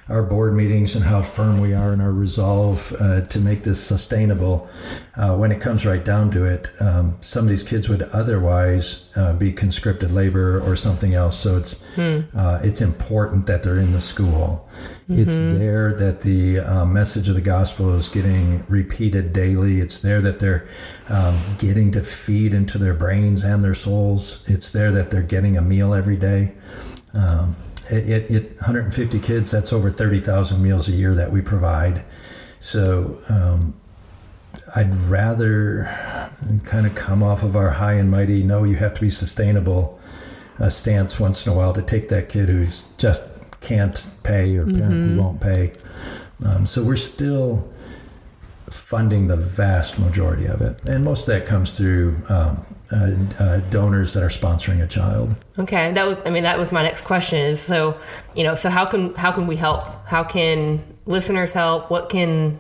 our 0.09 0.23
board 0.23 0.55
meetings 0.55 0.95
and 0.95 1.05
how 1.05 1.21
firm 1.21 1.61
we 1.61 1.75
are 1.75 1.93
in 1.93 2.01
our 2.01 2.13
resolve 2.13 2.95
uh, 3.01 3.23
to 3.23 3.41
make 3.41 3.65
this 3.65 3.83
sustainable, 3.83 4.69
uh, 5.17 5.37
when 5.37 5.51
it 5.51 5.61
comes 5.61 5.85
right 5.85 6.05
down 6.05 6.31
to 6.31 6.45
it, 6.45 6.69
um, 6.81 7.17
some 7.21 7.45
of 7.45 7.49
these 7.49 7.65
kids 7.65 7.89
would 7.89 8.03
otherwise 8.03 9.05
uh, 9.17 9.33
be 9.33 9.53
conscripted 9.53 10.13
labor 10.13 10.61
or 10.61 10.77
something 10.77 11.15
else. 11.15 11.37
So 11.37 11.57
it's 11.57 11.83
hmm. 11.95 12.21
Uh, 12.35 12.61
it's 12.63 12.81
important 12.81 13.47
that 13.47 13.63
they're 13.63 13.79
in 13.79 13.93
the 13.93 14.01
school. 14.01 14.69
Mm-hmm. 15.09 15.21
It's 15.21 15.39
there 15.39 15.93
that 15.95 16.21
the 16.21 16.61
uh, 16.61 16.85
message 16.85 17.29
of 17.29 17.35
the 17.35 17.41
gospel 17.41 17.95
is 17.95 18.09
getting 18.09 18.65
repeated 18.69 19.33
daily. 19.33 19.81
It's 19.81 20.01
there 20.01 20.21
that 20.21 20.39
they're 20.39 20.69
um, 21.09 21.39
getting 21.59 21.91
to 21.93 22.03
feed 22.03 22.55
into 22.55 22.79
their 22.79 22.95
brains 22.95 23.43
and 23.43 23.65
their 23.65 23.75
souls. 23.75 24.49
It's 24.49 24.71
there 24.71 24.91
that 24.93 25.11
they're 25.11 25.23
getting 25.23 25.57
a 25.57 25.63
meal 25.63 25.95
every 25.95 26.17
day. 26.17 26.53
Um, 27.15 27.57
it, 27.91 28.31
it, 28.31 28.55
150 28.57 29.19
kids, 29.21 29.51
that's 29.51 29.73
over 29.73 29.91
30,000 29.91 30.63
meals 30.63 30.89
a 30.89 30.93
year 30.93 31.15
that 31.15 31.31
we 31.31 31.41
provide. 31.41 32.05
So 32.61 33.19
um, 33.31 33.75
I'd 34.75 34.95
rather 34.95 35.89
kind 36.65 36.87
of 36.87 36.95
come 36.95 37.23
off 37.23 37.43
of 37.43 37.57
our 37.57 37.71
high 37.71 37.95
and 37.95 38.11
mighty, 38.11 38.43
no, 38.43 38.65
you 38.65 38.77
have 38.77 38.95
to 38.95 39.01
be 39.01 39.11
sustainable 39.11 40.01
uh, 40.59 40.69
stance 40.69 41.21
once 41.21 41.47
in 41.47 41.53
a 41.53 41.57
while 41.57 41.73
to 41.73 41.83
take 41.83 42.09
that 42.09 42.29
kid 42.29 42.49
who's 42.49 42.85
just 42.99 43.23
can't 43.61 44.07
pay 44.23 44.57
or 44.57 44.65
parent 44.65 44.95
mm-hmm. 44.95 45.15
who 45.15 45.23
won't 45.23 45.41
pay. 45.41 45.73
Um, 46.45 46.67
so 46.67 46.83
we're 46.83 46.97
still 46.97 47.71
funding 48.71 49.29
the 49.29 49.37
vast 49.37 49.99
majority 49.99 50.47
of 50.47 50.61
it. 50.61 50.83
And 50.85 51.05
most 51.05 51.29
of 51.29 51.35
that 51.35 51.47
comes 51.47 51.77
through 51.77 52.17
um, 52.29 52.65
uh, 52.93 53.17
uh, 53.39 53.61
donors 53.71 54.13
that 54.13 54.23
are 54.23 54.29
sponsoring 54.29 54.83
a 54.83 54.87
child. 54.87 55.37
Okay, 55.59 55.93
that 55.93 56.07
was 56.07 56.19
I 56.25 56.31
mean 56.31 56.45
that 56.45 56.59
was 56.59 56.73
my 56.73 56.83
next 56.83 57.03
question 57.03 57.39
is 57.39 57.61
so 57.61 57.99
you 58.35 58.45
know 58.45 58.55
so 58.55 58.71
how 58.71 58.85
can 58.85 59.15
how 59.15 59.33
can 59.33 59.47
we 59.47 59.57
help? 59.57 60.07
How 60.07 60.25
can 60.25 60.83
listeners 61.07 61.53
help? 61.53 61.91
What 61.91 62.09
can 62.09 62.59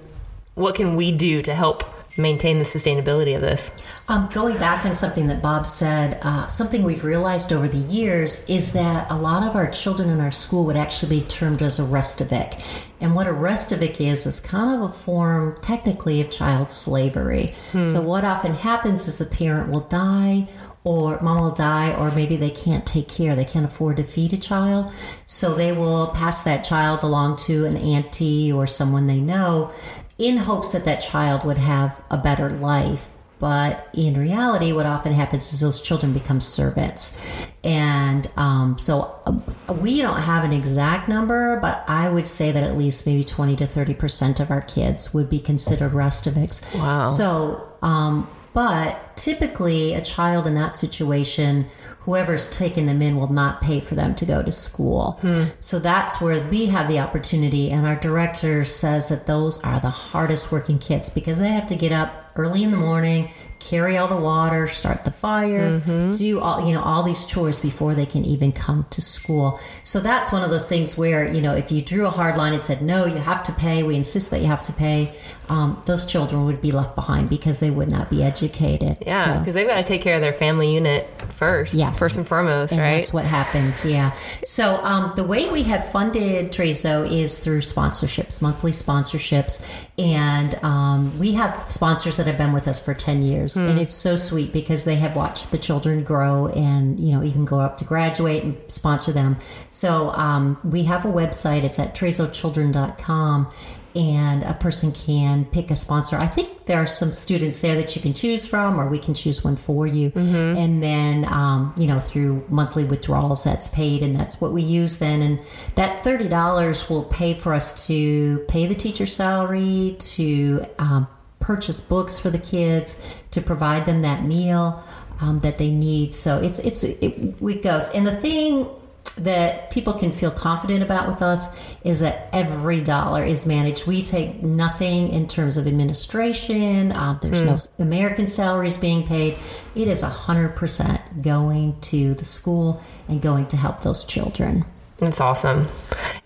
what 0.54 0.74
can 0.74 0.96
we 0.96 1.12
do 1.12 1.42
to 1.42 1.54
help 1.54 1.84
maintain 2.18 2.58
the 2.58 2.64
sustainability 2.64 3.34
of 3.34 3.42
this? 3.42 3.72
Um, 4.08 4.28
going 4.32 4.56
back 4.58 4.84
on 4.84 4.94
something 4.94 5.26
that 5.26 5.42
Bob 5.42 5.66
said, 5.66 6.18
uh, 6.22 6.48
something 6.48 6.82
we've 6.82 7.04
realized 7.04 7.52
over 7.52 7.68
the 7.68 7.78
years 7.78 8.48
is 8.48 8.72
that 8.72 9.10
a 9.10 9.16
lot 9.16 9.42
of 9.42 9.56
our 9.56 9.70
children 9.70 10.08
in 10.08 10.20
our 10.20 10.30
school 10.30 10.64
would 10.66 10.76
actually 10.76 11.20
be 11.20 11.26
termed 11.26 11.62
as 11.62 11.78
a 11.78 11.82
restavek. 11.82 12.62
And 13.00 13.14
what 13.14 13.26
a 13.26 13.32
restavek 13.32 14.00
is, 14.00 14.26
is 14.26 14.40
kind 14.40 14.74
of 14.74 14.88
a 14.88 14.92
form, 14.92 15.58
technically, 15.60 16.20
of 16.20 16.30
child 16.30 16.70
slavery. 16.70 17.52
Hmm. 17.72 17.86
So, 17.86 18.00
what 18.00 18.24
often 18.24 18.54
happens 18.54 19.06
is 19.06 19.20
a 19.20 19.26
parent 19.26 19.70
will 19.70 19.80
die 19.80 20.48
or 20.86 21.20
mom 21.20 21.40
will 21.40 21.50
die, 21.50 21.92
or 21.98 22.12
maybe 22.14 22.36
they 22.36 22.48
can't 22.48 22.86
take 22.86 23.08
care, 23.08 23.34
they 23.34 23.44
can't 23.44 23.66
afford 23.66 23.96
to 23.96 24.04
feed 24.04 24.32
a 24.32 24.36
child. 24.36 24.88
So 25.26 25.52
they 25.52 25.72
will 25.72 26.06
pass 26.14 26.44
that 26.44 26.62
child 26.62 27.02
along 27.02 27.38
to 27.38 27.64
an 27.64 27.76
auntie 27.76 28.52
or 28.52 28.68
someone 28.68 29.06
they 29.06 29.18
know 29.18 29.72
in 30.18 30.38
hopes 30.38 30.72
that 30.72 30.84
that 30.84 31.00
child 31.00 31.44
would 31.44 31.58
have 31.58 32.02
a 32.10 32.16
better 32.16 32.50
life. 32.50 33.12
But 33.38 33.90
in 33.92 34.18
reality, 34.18 34.72
what 34.72 34.86
often 34.86 35.12
happens 35.12 35.52
is 35.52 35.60
those 35.60 35.78
children 35.78 36.14
become 36.14 36.40
servants. 36.40 37.48
And 37.62 38.26
um, 38.36 38.78
so 38.78 39.14
uh, 39.26 39.74
we 39.74 40.00
don't 40.00 40.22
have 40.22 40.42
an 40.42 40.54
exact 40.54 41.06
number, 41.06 41.60
but 41.60 41.84
I 41.86 42.08
would 42.08 42.26
say 42.26 42.50
that 42.50 42.64
at 42.64 42.78
least 42.78 43.04
maybe 43.04 43.24
20 43.24 43.56
to 43.56 43.64
30% 43.64 44.40
of 44.40 44.50
our 44.50 44.62
kids 44.62 45.12
would 45.12 45.28
be 45.28 45.38
considered 45.38 45.92
restaveks. 45.92 46.78
Wow. 46.78 47.04
So, 47.04 47.68
um, 47.82 48.26
but 48.56 49.14
typically, 49.18 49.92
a 49.92 50.00
child 50.00 50.46
in 50.46 50.54
that 50.54 50.74
situation 50.74 51.66
whoever's 52.06 52.48
taking 52.48 52.86
them 52.86 53.02
in 53.02 53.18
will 53.18 53.30
not 53.30 53.60
pay 53.60 53.80
for 53.80 53.96
them 53.96 54.14
to 54.14 54.24
go 54.24 54.42
to 54.42 54.50
school. 54.50 55.18
Hmm. 55.20 55.42
So 55.58 55.78
that's 55.78 56.22
where 56.22 56.42
we 56.48 56.64
have 56.66 56.88
the 56.88 56.98
opportunity. 56.98 57.70
And 57.70 57.86
our 57.86 57.96
director 57.96 58.64
says 58.64 59.10
that 59.10 59.26
those 59.26 59.62
are 59.62 59.78
the 59.78 59.90
hardest 59.90 60.50
working 60.50 60.78
kids 60.78 61.10
because 61.10 61.38
they 61.38 61.48
have 61.48 61.66
to 61.66 61.76
get 61.76 61.92
up 61.92 62.32
early 62.34 62.64
in 62.64 62.70
the 62.70 62.78
morning, 62.78 63.28
carry 63.66 63.98
all 63.98 64.06
the 64.06 64.16
water, 64.16 64.68
start 64.68 65.04
the 65.04 65.10
fire, 65.10 65.80
mm-hmm. 65.80 66.12
do 66.12 66.40
all 66.40 66.66
you 66.66 66.72
know 66.72 66.80
all 66.80 67.02
these 67.02 67.24
chores 67.24 67.58
before 67.60 67.94
they 67.94 68.06
can 68.06 68.24
even 68.24 68.52
come 68.52 68.86
to 68.90 69.00
school. 69.00 69.58
So 69.82 70.00
that's 70.00 70.32
one 70.32 70.42
of 70.42 70.50
those 70.50 70.68
things 70.68 70.96
where 70.96 71.30
you 71.32 71.40
know 71.40 71.52
if 71.52 71.72
you 71.72 71.82
drew 71.82 72.06
a 72.06 72.10
hard 72.10 72.36
line 72.36 72.52
and 72.52 72.62
said 72.62 72.82
no, 72.82 73.04
you 73.06 73.16
have 73.16 73.42
to 73.44 73.52
pay, 73.52 73.82
we 73.82 73.96
insist 73.96 74.30
that 74.30 74.40
you 74.40 74.46
have 74.46 74.62
to 74.62 74.72
pay, 74.72 75.12
um, 75.48 75.82
those 75.86 76.04
children 76.04 76.44
would 76.44 76.60
be 76.60 76.72
left 76.72 76.94
behind 76.94 77.28
because 77.28 77.58
they 77.58 77.70
would 77.70 77.88
not 77.88 78.08
be 78.08 78.22
educated. 78.22 78.98
Yeah, 79.00 79.40
because 79.40 79.46
so. 79.46 79.52
they've 79.52 79.66
got 79.66 79.76
to 79.76 79.84
take 79.84 80.02
care 80.02 80.14
of 80.14 80.20
their 80.20 80.32
family 80.32 80.72
unit 80.72 81.10
first. 81.32 81.74
Yes, 81.74 81.98
first 81.98 82.16
and 82.16 82.26
foremost, 82.26 82.72
and 82.72 82.80
right? 82.80 82.96
That's 82.96 83.12
what 83.12 83.24
happens. 83.24 83.84
Yeah. 83.84 84.12
So 84.44 84.82
um, 84.84 85.12
the 85.16 85.24
way 85.24 85.50
we 85.50 85.64
have 85.64 85.90
funded 85.90 86.52
Trezo 86.52 87.10
is 87.10 87.38
through 87.38 87.60
sponsorships, 87.60 88.40
monthly 88.40 88.72
sponsorships, 88.72 89.64
and 89.98 90.54
um, 90.62 91.18
we 91.18 91.32
have 91.32 91.70
sponsors 91.70 92.18
that 92.18 92.26
have 92.26 92.38
been 92.38 92.52
with 92.52 92.68
us 92.68 92.78
for 92.78 92.94
ten 92.94 93.22
years 93.22 93.56
Mm. 93.56 93.70
And 93.70 93.78
it's 93.78 93.94
so 93.94 94.16
sweet 94.16 94.52
because 94.52 94.84
they 94.84 94.96
have 94.96 95.16
watched 95.16 95.50
the 95.50 95.58
children 95.58 96.04
grow 96.04 96.48
and, 96.48 97.00
you 97.00 97.12
know, 97.12 97.22
even 97.22 97.44
go 97.44 97.60
up 97.60 97.76
to 97.78 97.84
graduate 97.84 98.42
and 98.42 98.56
sponsor 98.68 99.12
them. 99.12 99.36
So 99.70 100.10
um, 100.10 100.58
we 100.62 100.84
have 100.84 101.04
a 101.04 101.08
website. 101.08 101.64
It's 101.64 101.78
at 101.78 101.94
trezochildren.com 101.94 103.48
and 103.96 104.42
a 104.42 104.54
person 104.54 104.92
can 104.92 105.44
pick 105.46 105.70
a 105.70 105.76
sponsor. 105.76 106.16
I 106.16 106.26
think 106.26 106.66
there 106.66 106.78
are 106.78 106.86
some 106.86 107.12
students 107.12 107.60
there 107.60 107.74
that 107.76 107.96
you 107.96 108.02
can 108.02 108.12
choose 108.12 108.46
from, 108.46 108.78
or 108.78 108.88
we 108.88 108.98
can 108.98 109.14
choose 109.14 109.42
one 109.42 109.56
for 109.56 109.86
you. 109.86 110.10
Mm-hmm. 110.10 110.58
And 110.58 110.82
then, 110.82 111.24
um, 111.32 111.74
you 111.78 111.86
know, 111.86 111.98
through 111.98 112.44
monthly 112.48 112.84
withdrawals, 112.84 113.44
that's 113.44 113.68
paid, 113.68 114.02
and 114.02 114.14
that's 114.14 114.40
what 114.40 114.52
we 114.52 114.62
use 114.62 114.98
then. 114.98 115.22
And 115.22 115.40
that 115.76 116.04
$30 116.04 116.90
will 116.90 117.04
pay 117.04 117.34
for 117.34 117.54
us 117.54 117.86
to 117.86 118.44
pay 118.48 118.66
the 118.66 118.74
teacher 118.74 119.06
salary, 119.06 119.96
to 119.98 120.64
um, 120.78 121.08
purchase 121.40 121.80
books 121.80 122.18
for 122.18 122.30
the 122.30 122.38
kids, 122.38 123.16
to 123.30 123.40
provide 123.40 123.86
them 123.86 124.02
that 124.02 124.24
meal 124.24 124.84
um, 125.20 125.38
that 125.40 125.56
they 125.56 125.70
need. 125.70 126.12
So 126.12 126.38
it's 126.38 126.58
it's 126.58 126.84
it, 126.84 127.02
it 127.40 127.62
goes. 127.62 127.90
And 127.94 128.06
the 128.06 128.16
thing 128.16 128.68
that 129.16 129.70
people 129.70 129.94
can 129.94 130.12
feel 130.12 130.30
confident 130.30 130.82
about 130.82 131.08
with 131.08 131.22
us 131.22 131.76
is 131.82 132.00
that 132.00 132.28
every 132.32 132.80
dollar 132.80 133.24
is 133.24 133.46
managed. 133.46 133.86
We 133.86 134.02
take 134.02 134.42
nothing 134.42 135.08
in 135.08 135.26
terms 135.26 135.56
of 135.56 135.66
administration. 135.66 136.92
Um, 136.92 137.18
there's 137.22 137.40
no 137.40 137.56
American 137.78 138.26
salaries 138.26 138.76
being 138.76 139.06
paid. 139.06 139.36
It 139.74 139.88
is 139.88 140.02
100% 140.02 141.22
going 141.22 141.80
to 141.80 142.14
the 142.14 142.24
school 142.24 142.82
and 143.08 143.22
going 143.22 143.46
to 143.48 143.56
help 143.56 143.80
those 143.80 144.04
children. 144.04 144.64
That's 144.98 145.20
awesome. 145.20 145.66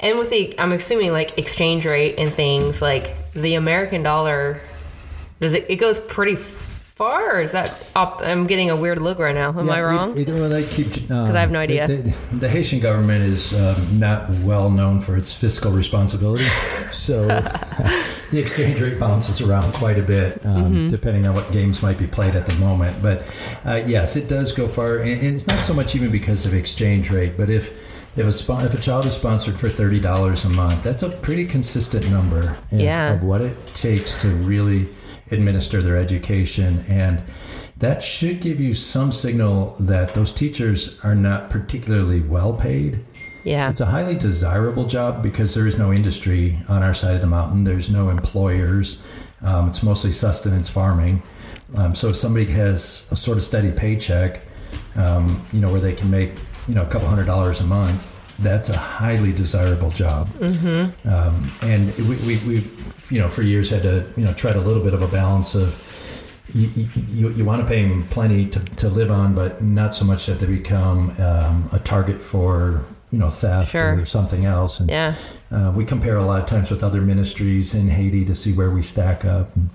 And 0.01 0.19
with 0.19 0.31
the, 0.31 0.59
I'm 0.59 0.73
assuming 0.73 1.13
like 1.13 1.39
exchange 1.39 1.87
rate 1.87 2.17
and 2.19 2.33
things 2.33 2.83
like 2.83 3.33
the 3.33 3.55
American 3.55 4.03
dollar, 4.03 4.61
does 5.41 5.55
it? 5.55 5.67
It 5.69 5.77
goes 5.77 5.99
pretty 5.99 6.37
far. 7.01 7.37
Or 7.37 7.41
is 7.41 7.53
that? 7.53 7.69
Up, 7.97 8.21
I'm 8.23 8.47
getting 8.47 8.69
a 8.71 8.77
weird 8.77 9.01
look 9.01 9.19
right 9.19 9.35
now. 9.35 9.49
Am 9.59 9.69
I 9.71 9.81
wrong? 9.83 10.17
It, 10.17 10.29
it, 10.29 10.33
well, 10.35 10.49
they 10.51 10.65
keep 10.67 10.93
because 10.93 11.11
I 11.35 11.41
have 11.41 11.51
no 11.51 11.59
idea. 11.59 11.87
The, 11.89 11.97
the, 11.97 12.37
the 12.37 12.49
Haitian 12.49 12.81
government 12.81 13.23
is 13.25 13.53
um, 13.55 13.99
not 13.99 14.29
well 14.45 14.69
known 14.71 15.01
for 15.01 15.17
its 15.17 15.35
fiscal 15.35 15.73
responsibility, 15.73 16.45
so 16.93 17.27
the 18.31 18.39
exchange 18.39 18.81
rate 18.81 18.99
bounces 19.01 19.41
around 19.41 19.73
quite 19.75 19.99
a 19.99 20.03
bit, 20.03 20.45
um, 20.47 20.61
Mm-hmm. 20.61 20.89
depending 20.89 21.27
on 21.27 21.35
what 21.35 21.51
games 21.53 21.83
might 21.83 21.99
be 21.99 22.07
played 22.07 22.35
at 22.37 22.47
the 22.47 22.55
moment. 22.57 22.95
But 23.03 23.23
uh, 23.65 23.83
yes, 23.87 24.15
it 24.17 24.29
does 24.29 24.53
go 24.53 24.69
far, 24.69 24.99
and, 24.99 25.11
and 25.25 25.35
it's 25.35 25.47
not 25.47 25.59
so 25.59 25.73
much 25.75 25.97
even 25.97 26.11
because 26.13 26.45
of 26.47 26.53
exchange 26.55 27.11
rate, 27.11 27.33
but 27.37 27.49
if 27.51 27.71
if 28.19 28.27
a, 28.27 28.31
spo- 28.31 28.65
if 28.65 28.75
a 28.75 28.81
child 28.81 29.07
is 29.07 29.15
sponsored 29.15 29.59
for 29.59 29.69
thirty 29.69 29.99
dollars 30.01 30.45
a 30.45 30.51
month, 30.51 30.83
that's 30.83 31.03
a 31.03 31.09
pretty 31.09 31.47
consistent 31.47 32.11
number 32.11 32.57
Yeah. 32.71 33.15
of 33.15 33.23
what 33.25 33.41
it 33.41 33.57
takes 33.75 34.21
to 34.23 34.29
really 34.29 34.87
administer 35.31 35.81
their 35.83 35.97
education 35.97 36.81
and 36.89 37.23
that 37.79 38.03
should 38.03 38.41
give 38.41 38.61
you 38.61 38.75
some 38.75 39.11
signal 39.11 39.75
that 39.81 40.13
those 40.13 40.33
teachers 40.33 41.03
are 41.03 41.15
not 41.15 41.49
particularly 41.49 42.21
well 42.21 42.53
paid. 42.53 43.03
Yeah. 43.43 43.71
it's 43.71 43.81
a 43.81 43.87
highly 43.87 44.15
desirable 44.15 44.85
job 44.85 45.23
because 45.23 45.55
there 45.55 45.67
is 45.67 45.79
no 45.79 45.93
industry 45.93 46.59
on 46.69 46.83
our 46.83 46.93
side 46.93 47.15
of 47.15 47.23
the 47.23 47.27
mountain. 47.27 47.65
There's 47.65 47.89
no 47.89 48.11
employers. 48.11 49.03
Um, 49.41 49.69
it's 49.69 49.83
mostly 49.83 50.13
sustenance 50.13 50.69
farming. 50.69 51.23
Um, 51.75 51.95
so 51.95 52.11
if 52.11 52.17
somebody 52.17 52.45
has 52.47 53.09
a 53.11 53.17
sort 53.17 53.39
of 53.39 53.45
steady 53.45 53.73
paycheck 53.73 54.43
um, 54.97 55.41
you 55.53 55.61
know 55.61 55.71
where 55.71 55.81
they 55.81 55.95
can 55.95 56.11
make 56.11 56.31
you 56.69 56.75
know 56.75 56.83
a 56.83 56.87
couple 56.87 57.09
hundred 57.09 57.27
dollars 57.27 57.61
a 57.61 57.65
month 57.65 58.17
that's 58.41 58.71
a 58.71 58.77
highly 58.77 59.33
desirable 59.33 59.91
job. 59.91 60.29
Um, 61.05 61.51
and 61.63 61.95
we, 61.97 62.17
we, 62.17 62.37
we, 62.47 62.67
you 63.11 63.19
know, 63.19 63.29
for 63.29 63.43
years 63.43 63.71
had 63.71 63.83
to, 63.83 64.05
you 64.17 64.25
know, 64.25 64.33
tread 64.33 64.57
a 64.57 64.61
little 64.61 64.83
bit 64.83 64.95
of 64.95 65.03
a 65.03 65.09
balance 65.09 65.55
of 65.55 65.77
you, 66.53 66.87
you, 67.13 67.31
you 67.31 67.45
want 67.45 67.61
to 67.63 67.67
pay 67.69 67.87
them 67.87 68.07
plenty 68.09 68.47
to, 68.47 68.59
to 68.77 68.89
live 68.89 69.11
on, 69.11 69.35
but 69.35 69.63
not 69.63 69.95
so 69.95 70.05
much 70.05 70.27
that 70.27 70.39
they 70.41 70.47
become 70.47 71.11
um, 71.21 71.69
a 71.73 71.79
target 71.79 72.21
for, 72.23 72.85
you 73.13 73.19
know, 73.19 73.31
theft 73.31 73.71
Sure. 73.71 74.01
or 74.01 74.05
something 74.05 74.45
else. 74.45 74.81
And 74.81 74.91
Yeah. 74.91 75.15
uh, 75.53 75.73
we 75.75 75.85
compare 75.85 76.17
a 76.17 76.25
lot 76.25 76.41
of 76.41 76.47
times 76.47 76.71
with 76.71 76.83
other 76.83 77.01
ministries 77.01 77.75
in 77.75 77.89
Haiti 77.89 78.25
to 78.25 78.35
see 78.35 78.53
where 78.53 78.71
we 78.71 78.83
stack 78.83 79.25
up. 79.25 79.55
And 79.55 79.71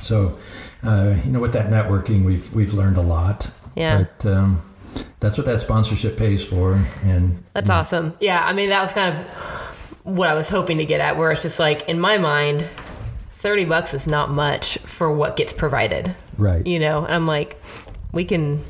so, 0.00 0.36
uh, 0.82 1.14
you 1.24 1.30
know, 1.32 1.40
with 1.40 1.52
that 1.52 1.70
networking, 1.70 2.24
we've 2.24 2.52
we've 2.54 2.72
learned 2.74 2.96
a 2.96 3.02
lot. 3.02 3.50
Yeah. 3.76 4.04
But 4.20 4.26
um, 4.30 4.62
that's 5.20 5.36
what 5.38 5.46
that 5.46 5.60
sponsorship 5.60 6.16
pays 6.16 6.44
for, 6.44 6.84
and 7.04 7.42
That's 7.54 7.70
awesome. 7.70 8.14
Yeah, 8.20 8.44
I 8.44 8.52
mean 8.52 8.68
that 8.70 8.82
was 8.82 8.92
kind 8.92 9.16
of 9.16 9.24
what 10.04 10.28
I 10.28 10.34
was 10.34 10.48
hoping 10.48 10.78
to 10.78 10.86
get 10.86 11.00
at, 11.00 11.16
where 11.16 11.32
it's 11.32 11.42
just 11.42 11.58
like 11.58 11.88
in 11.88 11.98
my 11.98 12.18
mind, 12.18 12.66
thirty 13.32 13.64
bucks 13.64 13.92
is 13.92 14.06
not 14.06 14.30
much 14.30 14.78
for 14.78 15.12
what 15.12 15.36
gets 15.36 15.52
provided. 15.52 16.14
right. 16.38 16.66
You 16.66 16.78
know, 16.78 17.04
and 17.04 17.12
I'm 17.14 17.26
like, 17.26 17.60
we 18.12 18.24
can 18.24 18.62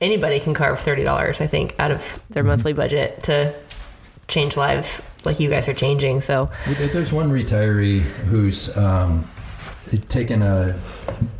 anybody 0.00 0.38
can 0.40 0.52
carve 0.52 0.78
thirty 0.80 1.04
dollars, 1.04 1.40
I 1.40 1.46
think, 1.46 1.74
out 1.78 1.90
of 1.90 2.22
their 2.30 2.44
monthly 2.44 2.72
budget 2.72 3.22
to 3.24 3.54
change 4.28 4.56
lives 4.56 5.02
like 5.24 5.40
you 5.40 5.48
guys 5.50 5.68
are 5.68 5.74
changing. 5.74 6.20
So 6.20 6.50
There's 6.66 7.12
one 7.12 7.30
retiree 7.30 8.00
who's 8.00 8.76
um, 8.76 9.24
taken 10.08 10.42
a 10.42 10.78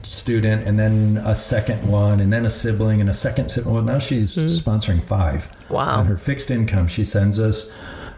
student 0.03 0.66
and 0.66 0.78
then 0.78 1.18
a 1.24 1.35
second 1.35 1.87
one 1.87 2.20
and 2.20 2.32
then 2.32 2.45
a 2.47 2.51
sibling 2.51 3.01
and 3.01 3.11
a 3.11 3.14
second 3.14 3.51
sibling. 3.51 3.74
Well, 3.74 3.85
now 3.85 3.99
she's 3.99 4.37
sponsoring 4.37 5.03
five. 5.05 5.49
Wow. 5.70 5.99
On 5.99 6.07
her 6.07 6.16
fixed 6.16 6.51
income, 6.51 6.87
she 6.89 7.05
sends 7.05 7.39
us 7.39 7.70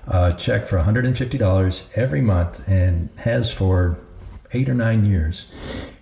a 0.06 0.32
check 0.32 0.66
for 0.66 0.78
$150 0.78 1.98
every 1.98 2.20
month 2.20 2.68
and 2.68 3.10
has 3.18 3.52
for 3.52 3.98
eight 4.52 4.68
or 4.68 4.74
nine 4.74 5.04
years. 5.04 5.46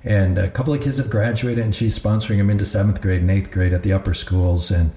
And 0.04 0.36
a 0.36 0.50
couple 0.50 0.74
of 0.74 0.82
kids 0.82 0.98
have 0.98 1.08
graduated, 1.08 1.64
and 1.64 1.74
she's 1.74 1.98
sponsoring 1.98 2.36
them 2.36 2.50
into 2.50 2.66
seventh 2.66 3.00
grade 3.00 3.22
and 3.22 3.30
eighth 3.30 3.50
grade 3.50 3.72
at 3.72 3.82
the 3.82 3.92
upper 3.94 4.12
schools. 4.12 4.70
And 4.70 4.92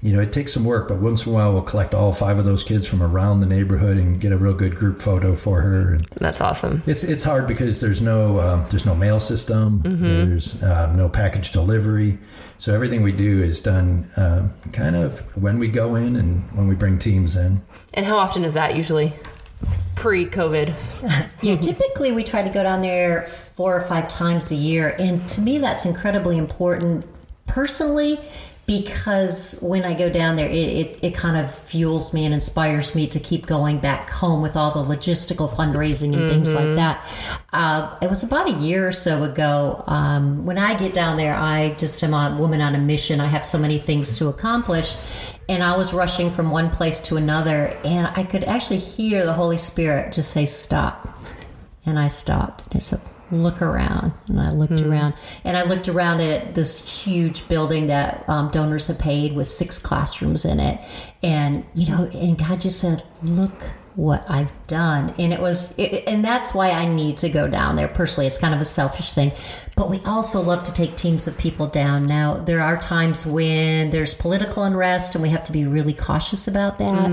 you 0.00 0.14
know, 0.14 0.20
it 0.20 0.32
takes 0.32 0.52
some 0.52 0.64
work, 0.64 0.86
but 0.86 0.98
once 0.98 1.26
in 1.26 1.32
a 1.32 1.34
while, 1.34 1.52
we'll 1.52 1.62
collect 1.62 1.94
all 1.94 2.12
five 2.12 2.38
of 2.38 2.44
those 2.44 2.62
kids 2.62 2.86
from 2.86 3.02
around 3.02 3.40
the 3.40 3.46
neighborhood 3.46 3.96
and 3.96 4.20
get 4.20 4.30
a 4.30 4.36
real 4.36 4.54
good 4.54 4.76
group 4.76 5.00
photo 5.00 5.34
for 5.34 5.60
her. 5.62 5.94
And 5.94 6.06
that's 6.20 6.40
awesome. 6.40 6.82
it's 6.86 7.02
it's 7.02 7.24
hard 7.24 7.48
because 7.48 7.80
there's 7.80 8.00
no 8.00 8.38
um, 8.40 8.64
there's 8.70 8.86
no 8.86 8.94
mail 8.94 9.18
system, 9.18 9.80
there's 9.84 10.62
um, 10.62 10.96
no 10.96 11.08
package 11.08 11.50
delivery, 11.50 12.18
so 12.58 12.72
everything 12.72 13.02
we 13.02 13.10
do 13.10 13.42
is 13.42 13.58
done 13.58 14.06
um, 14.16 14.52
kind 14.72 14.94
of 14.94 15.20
when 15.36 15.58
we 15.58 15.66
go 15.66 15.96
in 15.96 16.14
and 16.14 16.48
when 16.52 16.68
we 16.68 16.76
bring 16.76 16.98
teams 16.98 17.34
in. 17.34 17.60
And 17.94 18.06
how 18.06 18.16
often 18.16 18.44
is 18.44 18.54
that 18.54 18.76
usually? 18.76 19.12
Pre-COVID. 19.96 20.74
Yeah, 21.42 21.56
typically 21.56 22.12
we 22.12 22.22
try 22.22 22.42
to 22.42 22.50
go 22.50 22.62
down 22.62 22.82
there 22.82 23.22
four 23.22 23.76
or 23.76 23.80
five 23.80 24.06
times 24.06 24.52
a 24.52 24.54
year. 24.54 24.94
And 24.96 25.28
to 25.30 25.40
me, 25.40 25.58
that's 25.58 25.84
incredibly 25.84 26.38
important 26.38 27.04
personally 27.46 28.20
because 28.66 29.58
when 29.60 29.84
I 29.84 29.94
go 29.94 30.08
down 30.08 30.36
there, 30.36 30.48
it, 30.48 30.52
it, 30.52 30.98
it 31.02 31.14
kind 31.14 31.36
of 31.36 31.52
fuels 31.52 32.14
me 32.14 32.24
and 32.24 32.32
inspires 32.32 32.94
me 32.94 33.08
to 33.08 33.18
keep 33.18 33.46
going 33.46 33.78
back 33.80 34.08
home 34.08 34.40
with 34.40 34.56
all 34.56 34.70
the 34.70 34.94
logistical 34.94 35.50
fundraising 35.50 36.16
and 36.16 36.28
things 36.28 36.54
like 36.54 36.74
that. 36.76 37.04
Uh, 37.52 37.96
it 38.00 38.08
was 38.08 38.22
about 38.22 38.48
a 38.48 38.52
year 38.52 38.86
or 38.86 38.92
so 38.92 39.24
ago. 39.24 39.82
Um, 39.86 40.46
when 40.46 40.58
I 40.58 40.76
get 40.78 40.94
down 40.94 41.16
there, 41.16 41.34
I 41.34 41.74
just 41.76 42.02
am 42.04 42.14
a 42.14 42.36
woman 42.38 42.60
on 42.60 42.74
a 42.74 42.78
mission. 42.78 43.20
I 43.20 43.26
have 43.26 43.44
so 43.44 43.58
many 43.58 43.78
things 43.78 44.16
to 44.18 44.28
accomplish. 44.28 44.94
And 45.48 45.62
I 45.62 45.76
was 45.76 45.92
rushing 45.92 46.30
from 46.30 46.50
one 46.50 46.70
place 46.70 47.00
to 47.02 47.16
another, 47.16 47.76
and 47.84 48.06
I 48.06 48.22
could 48.22 48.44
actually 48.44 48.78
hear 48.78 49.26
the 49.26 49.32
Holy 49.32 49.58
Spirit 49.58 50.12
just 50.12 50.30
say, 50.30 50.46
Stop. 50.46 51.08
And 51.84 51.98
I 51.98 52.06
stopped 52.06 52.62
and 52.66 52.76
I 52.76 52.78
said, 52.78 53.00
Look 53.32 53.62
around. 53.62 54.12
And 54.28 54.40
I 54.40 54.52
looked 54.52 54.80
around 54.82 55.14
and 55.44 55.56
I 55.56 55.64
looked 55.64 55.88
around 55.88 56.20
at 56.20 56.54
this 56.54 57.02
huge 57.04 57.48
building 57.48 57.86
that 57.86 58.28
um, 58.28 58.50
donors 58.50 58.88
have 58.88 58.98
paid 58.98 59.32
with 59.34 59.48
six 59.48 59.78
classrooms 59.78 60.44
in 60.44 60.60
it. 60.60 60.84
And, 61.22 61.64
you 61.74 61.88
know, 61.88 62.10
and 62.12 62.38
God 62.38 62.60
just 62.60 62.78
said, 62.78 63.02
Look 63.22 63.72
what 63.94 64.24
I've 64.28 64.66
done. 64.66 65.14
And 65.18 65.32
it 65.32 65.40
was, 65.40 65.78
it, 65.78 66.04
and 66.06 66.24
that's 66.24 66.54
why 66.54 66.70
I 66.70 66.86
need 66.86 67.18
to 67.18 67.28
go 67.28 67.46
down 67.46 67.76
there 67.76 67.88
personally. 67.88 68.26
It's 68.26 68.38
kind 68.38 68.54
of 68.54 68.60
a 68.60 68.64
selfish 68.64 69.12
thing. 69.12 69.32
But 69.76 69.90
we 69.90 70.00
also 70.06 70.40
love 70.40 70.62
to 70.64 70.72
take 70.72 70.96
teams 70.96 71.26
of 71.26 71.36
people 71.36 71.66
down. 71.66 72.06
Now, 72.06 72.36
there 72.36 72.60
are 72.60 72.78
times 72.78 73.26
when 73.26 73.90
there's 73.90 74.14
political 74.14 74.62
unrest 74.64 75.14
and 75.14 75.22
we 75.22 75.28
have 75.30 75.44
to 75.44 75.52
be 75.52 75.66
really 75.66 75.92
cautious 75.92 76.48
about 76.48 76.78
that. 76.78 77.10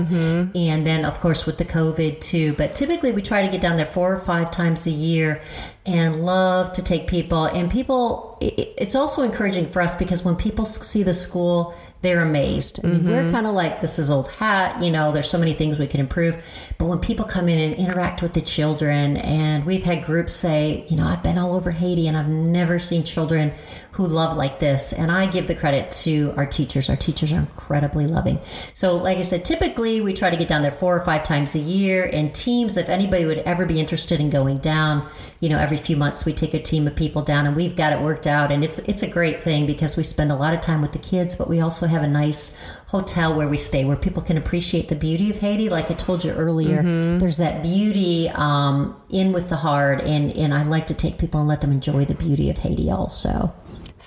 And 0.56 0.86
then, 0.86 1.04
of 1.04 1.20
course, 1.20 1.44
with 1.44 1.58
the 1.58 1.64
COVID 1.66 2.20
too. 2.20 2.54
But 2.54 2.74
typically, 2.74 3.12
we 3.12 3.20
try 3.22 3.42
to 3.44 3.52
get 3.52 3.60
down 3.60 3.76
there 3.76 3.86
four 3.86 4.14
or 4.14 4.20
five 4.20 4.50
times 4.50 4.86
a 4.86 4.90
year 4.90 5.42
and 5.86 6.22
love 6.22 6.72
to 6.72 6.82
take 6.82 7.06
people. 7.06 7.46
And 7.46 7.70
people, 7.70 8.36
it- 8.40 8.74
it's 8.78 8.94
also 8.94 9.22
encouraging 9.22 9.70
for 9.70 9.80
us 9.82 9.94
because 9.94 10.24
when 10.24 10.36
people 10.36 10.66
see 10.66 11.02
the 11.02 11.14
school, 11.14 11.74
they're 12.02 12.22
amazed. 12.22 12.80
I 12.82 12.88
mean, 12.88 13.04
we're 13.04 13.24
mm-hmm. 13.24 13.30
kind 13.30 13.46
of 13.46 13.54
like, 13.54 13.82
this 13.82 13.98
is 13.98 14.10
old 14.10 14.28
hat, 14.28 14.82
you 14.82 14.90
know, 14.90 15.12
there's 15.12 15.28
so 15.28 15.38
many 15.38 15.52
things 15.52 15.78
we 15.78 15.86
can 15.86 16.00
improve. 16.00 16.42
But 16.78 16.86
when 16.86 16.98
people 16.98 17.26
come 17.26 17.46
in 17.46 17.58
and 17.58 17.74
interact 17.74 18.22
with 18.22 18.32
the 18.32 18.40
children, 18.40 19.18
and 19.18 19.66
we've 19.66 19.82
had 19.82 20.04
groups 20.04 20.32
say, 20.32 20.86
you 20.88 20.96
know, 20.96 21.06
I've 21.06 21.22
been 21.22 21.36
all 21.36 21.54
over 21.54 21.72
Haiti 21.72 22.08
and 22.08 22.16
I've 22.16 22.28
never 22.28 22.78
seen 22.78 23.04
children 23.04 23.52
who 24.00 24.06
love 24.06 24.34
like 24.34 24.58
this. 24.58 24.94
And 24.94 25.12
I 25.12 25.26
give 25.26 25.46
the 25.46 25.54
credit 25.54 25.90
to 26.04 26.32
our 26.38 26.46
teachers. 26.46 26.88
Our 26.88 26.96
teachers 26.96 27.34
are 27.34 27.38
incredibly 27.38 28.06
loving. 28.06 28.40
So, 28.72 28.96
like 28.96 29.18
I 29.18 29.22
said, 29.22 29.44
typically 29.44 30.00
we 30.00 30.14
try 30.14 30.30
to 30.30 30.38
get 30.38 30.48
down 30.48 30.62
there 30.62 30.72
four 30.72 30.96
or 30.96 31.04
five 31.04 31.22
times 31.22 31.54
a 31.54 31.58
year. 31.58 32.08
And 32.10 32.34
teams, 32.34 32.78
if 32.78 32.88
anybody 32.88 33.26
would 33.26 33.40
ever 33.40 33.66
be 33.66 33.78
interested 33.78 34.18
in 34.18 34.30
going 34.30 34.56
down, 34.56 35.06
you 35.40 35.50
know, 35.50 35.58
every 35.58 35.76
few 35.76 35.98
months 35.98 36.24
we 36.24 36.32
take 36.32 36.54
a 36.54 36.62
team 36.62 36.86
of 36.86 36.96
people 36.96 37.20
down 37.20 37.44
and 37.44 37.54
we've 37.54 37.76
got 37.76 37.92
it 37.92 38.00
worked 38.00 38.26
out. 38.26 38.50
And 38.50 38.64
it's 38.64 38.78
it's 38.88 39.02
a 39.02 39.06
great 39.06 39.42
thing 39.42 39.66
because 39.66 39.98
we 39.98 40.02
spend 40.02 40.32
a 40.32 40.34
lot 40.34 40.54
of 40.54 40.62
time 40.62 40.80
with 40.80 40.92
the 40.92 40.98
kids, 40.98 41.36
but 41.36 41.46
we 41.46 41.60
also 41.60 41.86
have 41.86 42.02
a 42.02 42.08
nice 42.08 42.58
hotel 42.86 43.36
where 43.36 43.48
we 43.48 43.58
stay 43.58 43.84
where 43.84 43.96
people 43.96 44.22
can 44.22 44.38
appreciate 44.38 44.88
the 44.88 44.96
beauty 44.96 45.30
of 45.30 45.36
Haiti. 45.36 45.68
Like 45.68 45.90
I 45.90 45.94
told 45.94 46.24
you 46.24 46.32
earlier, 46.32 46.82
there's 47.18 47.36
that 47.36 47.62
beauty 47.62 48.30
um, 48.30 48.98
in 49.10 49.32
with 49.32 49.50
the 49.50 49.56
heart, 49.56 50.00
and 50.00 50.34
and 50.38 50.54
I 50.54 50.62
like 50.62 50.86
to 50.86 50.94
take 50.94 51.18
people 51.18 51.40
and 51.40 51.48
let 51.48 51.60
them 51.60 51.70
enjoy 51.70 52.06
the 52.06 52.14
beauty 52.14 52.48
of 52.48 52.56
Haiti 52.56 52.90
also. 52.90 53.52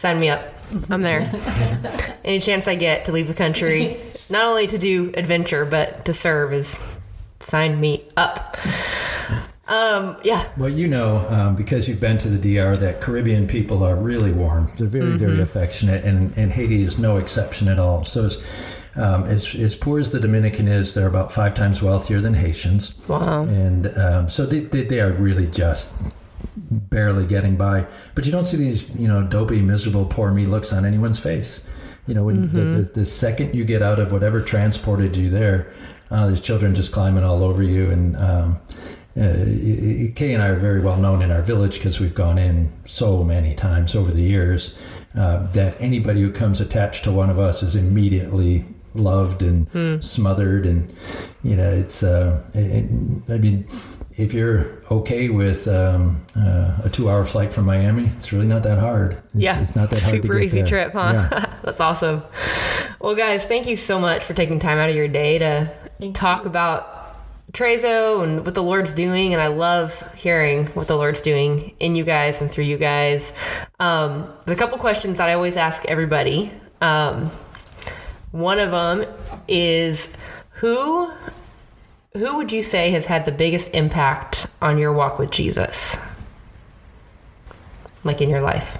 Sign 0.03 0.19
me 0.19 0.27
up. 0.27 0.43
I'm 0.89 0.99
there. 0.99 1.21
Any 2.25 2.41
chance 2.41 2.67
I 2.67 2.75
get 2.75 3.05
to 3.05 3.13
leave 3.13 3.29
the 3.29 3.33
country, 3.33 3.95
not 4.29 4.43
only 4.43 4.67
to 4.67 4.77
do 4.77 5.13
adventure 5.15 5.63
but 5.63 6.03
to 6.03 6.13
serve, 6.13 6.51
is 6.51 6.83
sign 7.39 7.79
me 7.79 8.03
up. 8.17 8.57
Um, 9.65 10.17
yeah, 10.21 10.45
Well, 10.57 10.67
you 10.67 10.89
know, 10.89 11.25
um, 11.29 11.55
because 11.55 11.87
you've 11.87 12.01
been 12.01 12.17
to 12.17 12.27
the 12.27 12.37
DR, 12.37 12.75
that 12.75 12.99
Caribbean 12.99 13.47
people 13.47 13.81
are 13.81 13.95
really 13.95 14.33
warm. 14.33 14.69
They're 14.75 14.87
very, 14.87 15.15
very 15.15 15.39
affectionate, 15.39 16.03
and, 16.03 16.37
and 16.37 16.51
Haiti 16.51 16.81
is 16.81 16.99
no 16.99 17.15
exception 17.15 17.69
at 17.69 17.79
all. 17.79 18.03
So, 18.03 18.25
as, 18.25 18.43
um, 18.97 19.23
as, 19.23 19.55
as 19.55 19.73
poor 19.73 20.01
as 20.01 20.11
the 20.11 20.19
Dominican 20.19 20.67
is, 20.67 20.93
they're 20.93 21.07
about 21.07 21.31
five 21.31 21.53
times 21.53 21.81
wealthier 21.81 22.19
than 22.19 22.33
Haitians. 22.33 22.93
Wow. 23.07 23.43
And 23.43 23.87
um, 23.97 24.27
so 24.27 24.45
they, 24.45 24.59
they, 24.59 24.81
they 24.81 24.99
are 24.99 25.13
really 25.13 25.47
just 25.47 25.95
barely 26.55 27.25
getting 27.25 27.55
by. 27.55 27.85
But 28.15 28.25
you 28.25 28.31
don't 28.31 28.43
see 28.43 28.57
these, 28.57 28.99
you 28.99 29.07
know, 29.07 29.23
dopey, 29.23 29.61
miserable, 29.61 30.05
poor 30.05 30.31
me 30.31 30.45
looks 30.45 30.73
on 30.73 30.85
anyone's 30.85 31.19
face. 31.19 31.67
You 32.07 32.13
know, 32.13 32.25
when 32.25 32.51
the, 32.51 32.61
the, 32.65 32.81
the 32.93 33.05
second 33.05 33.55
you 33.55 33.63
get 33.63 33.81
out 33.81 33.97
of 33.97 34.11
whatever 34.11 34.41
transported 34.41 35.15
you 35.15 35.29
there, 35.29 35.71
uh, 36.11 36.27
there's 36.27 36.41
children 36.41 36.75
just 36.75 36.91
climbing 36.91 37.23
all 37.23 37.43
over 37.43 37.63
you. 37.63 37.89
And 37.89 38.15
um, 38.17 38.59
uh, 39.15 40.11
Kay 40.15 40.33
and 40.33 40.43
I 40.43 40.49
are 40.49 40.59
very 40.59 40.81
well 40.81 40.97
known 40.97 41.21
in 41.21 41.31
our 41.31 41.41
village 41.41 41.75
because 41.77 41.99
we've 41.99 42.13
gone 42.13 42.37
in 42.37 42.71
so 42.85 43.23
many 43.23 43.55
times 43.55 43.95
over 43.95 44.11
the 44.11 44.21
years 44.21 44.77
uh, 45.15 45.47
that 45.51 45.79
anybody 45.79 46.21
who 46.21 46.31
comes 46.31 46.59
attached 46.59 47.03
to 47.05 47.11
one 47.11 47.29
of 47.29 47.39
us 47.39 47.63
is 47.63 47.75
immediately 47.75 48.65
loved 48.95 49.41
and 49.41 50.03
smothered. 50.03 50.65
And, 50.65 50.93
you 51.43 51.55
know, 51.55 51.69
it's, 51.69 52.03
uh, 52.03 52.43
it, 52.53 52.83
I 53.29 53.37
mean, 53.37 53.65
if 54.17 54.33
you're 54.33 54.79
okay 54.91 55.29
with 55.29 55.67
um, 55.67 56.23
uh, 56.37 56.81
a 56.83 56.89
two-hour 56.89 57.25
flight 57.25 57.51
from 57.51 57.65
Miami, 57.65 58.05
it's 58.17 58.31
really 58.31 58.47
not 58.47 58.63
that 58.63 58.77
hard. 58.77 59.13
It's, 59.13 59.35
yeah, 59.35 59.61
it's 59.61 59.75
not 59.75 59.89
that 59.89 60.01
hard. 60.01 60.15
Super 60.15 60.33
to 60.33 60.39
get 60.39 60.45
easy 60.45 60.57
there. 60.59 60.67
trip, 60.67 60.93
huh? 60.93 61.11
Yeah. 61.13 61.53
That's 61.63 61.79
awesome. 61.79 62.23
Well, 62.99 63.15
guys, 63.15 63.45
thank 63.45 63.67
you 63.67 63.75
so 63.75 63.99
much 63.99 64.23
for 64.23 64.33
taking 64.33 64.59
time 64.59 64.77
out 64.77 64.89
of 64.89 64.95
your 64.95 65.07
day 65.07 65.39
to 65.39 65.73
Thank 65.99 66.15
talk 66.15 66.45
about 66.45 67.15
Trezo 67.53 68.23
and 68.23 68.45
what 68.45 68.55
the 68.55 68.63
Lord's 68.63 68.93
doing. 68.93 69.33
And 69.33 69.41
I 69.41 69.47
love 69.47 70.03
hearing 70.15 70.65
what 70.67 70.87
the 70.87 70.97
Lord's 70.97 71.21
doing 71.21 71.73
in 71.79 71.95
you 71.95 72.03
guys 72.03 72.41
and 72.41 72.51
through 72.51 72.65
you 72.65 72.77
guys. 72.77 73.31
Um, 73.79 74.31
the 74.45 74.55
couple 74.55 74.77
questions 74.79 75.17
that 75.19 75.29
I 75.29 75.33
always 75.33 75.55
ask 75.55 75.85
everybody. 75.85 76.51
Um, 76.81 77.31
one 78.31 78.59
of 78.59 78.71
them 78.71 79.05
is 79.47 80.15
who 80.49 81.11
who 82.15 82.37
would 82.37 82.51
you 82.51 82.61
say 82.61 82.91
has 82.91 83.07
had 83.07 83.25
the 83.25 83.31
biggest 83.31 83.73
impact 83.73 84.45
on 84.61 84.77
your 84.77 84.93
walk 84.93 85.17
with 85.17 85.31
Jesus? 85.31 85.97
Like 88.03 88.21
in 88.21 88.29
your 88.29 88.41
life? 88.41 88.77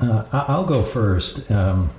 Uh, 0.00 0.24
I'll 0.32 0.64
go 0.64 0.82
first. 0.82 1.50
Um, 1.50 1.90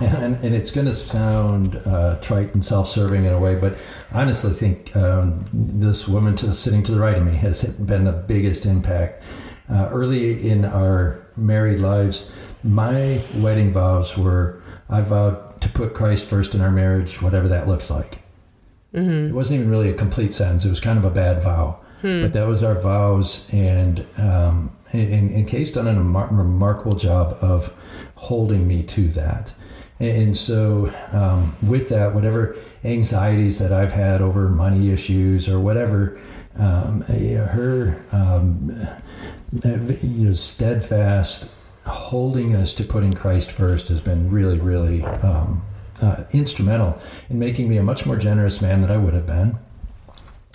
and, 0.00 0.36
and 0.44 0.54
it's 0.54 0.70
going 0.70 0.86
to 0.86 0.94
sound 0.94 1.74
uh, 1.86 2.20
trite 2.20 2.54
and 2.54 2.64
self-serving 2.64 3.24
in 3.24 3.32
a 3.32 3.40
way, 3.40 3.56
but 3.56 3.78
I 4.12 4.22
honestly 4.22 4.52
think 4.52 4.94
um, 4.94 5.44
this 5.52 6.06
woman 6.06 6.36
to, 6.36 6.52
sitting 6.52 6.84
to 6.84 6.92
the 6.92 7.00
right 7.00 7.16
of 7.16 7.26
me 7.26 7.32
has 7.32 7.64
been 7.64 8.04
the 8.04 8.12
biggest 8.12 8.64
impact. 8.64 9.24
Uh, 9.68 9.88
early 9.90 10.48
in 10.48 10.64
our 10.64 11.26
married 11.36 11.80
lives, 11.80 12.30
my 12.62 13.20
wedding 13.36 13.72
vows 13.72 14.16
were 14.16 14.62
I 14.88 15.00
vowed 15.00 15.47
to 15.60 15.68
put 15.68 15.94
Christ 15.94 16.26
first 16.26 16.54
in 16.54 16.60
our 16.60 16.70
marriage, 16.70 17.20
whatever 17.22 17.48
that 17.48 17.68
looks 17.68 17.90
like. 17.90 18.20
It 19.28 19.34
wasn't 19.34 19.60
even 19.60 19.70
really 19.70 19.90
a 19.90 19.94
complete 19.94 20.32
sentence. 20.32 20.64
It 20.64 20.70
was 20.70 20.80
kind 20.80 20.98
of 20.98 21.04
a 21.04 21.10
bad 21.10 21.42
vow. 21.42 21.80
But 22.22 22.32
that 22.32 22.46
was 22.46 22.62
our 22.62 22.74
vows. 22.74 23.52
And, 23.52 24.06
um, 24.18 24.70
and, 24.92 25.30
and 25.30 25.48
Kay's 25.48 25.72
done 25.72 25.88
a 25.88 25.92
remar- 25.92 26.30
remarkable 26.30 26.94
job 26.94 27.36
of 27.42 27.72
holding 28.14 28.66
me 28.66 28.82
to 28.84 29.08
that. 29.08 29.52
And 30.00 30.36
so, 30.36 30.92
um, 31.12 31.56
with 31.66 31.88
that, 31.88 32.14
whatever 32.14 32.56
anxieties 32.84 33.58
that 33.58 33.72
I've 33.72 33.90
had 33.90 34.22
over 34.22 34.48
money 34.48 34.90
issues 34.92 35.48
or 35.48 35.58
whatever, 35.58 36.20
um, 36.56 37.02
her 37.02 38.00
um, 38.12 38.70
you 39.52 40.26
know, 40.26 40.32
steadfast 40.32 41.48
holding 41.88 42.54
us 42.54 42.74
to 42.74 42.84
putting 42.84 43.12
Christ 43.12 43.52
first 43.52 43.88
has 43.88 44.00
been 44.00 44.30
really, 44.30 44.58
really 44.58 45.02
um, 45.04 45.62
uh, 46.02 46.24
instrumental 46.32 47.00
in 47.28 47.38
making 47.38 47.68
me 47.68 47.76
a 47.78 47.82
much 47.82 48.06
more 48.06 48.16
generous 48.16 48.60
man 48.62 48.80
than 48.82 48.90
I 48.90 48.96
would 48.96 49.14
have 49.14 49.26
been, 49.26 49.58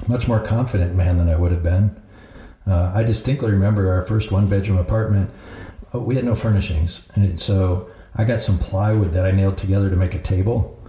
much 0.08 0.28
more 0.28 0.40
confident 0.40 0.96
man 0.96 1.18
than 1.18 1.30
I 1.30 1.36
would 1.36 1.52
have 1.52 1.64
been. 1.64 2.00
Uh, 2.66 2.92
I 2.96 3.04
distinctly 3.04 3.52
remember 3.52 3.92
our 3.92 4.06
first 4.06 4.32
one 4.32 4.48
bedroom 4.48 4.78
apartment. 4.78 5.30
uh, 5.94 6.00
We 6.00 6.16
had 6.16 6.24
no 6.24 6.36
furnishings. 6.36 7.10
And 7.16 7.38
so 7.40 7.90
I 8.16 8.24
got 8.24 8.40
some 8.42 8.58
plywood 8.58 9.12
that 9.14 9.26
I 9.26 9.32
nailed 9.32 9.58
together 9.58 9.90
to 9.90 9.96
make 9.96 10.14
a 10.14 10.20
table. 10.20 10.80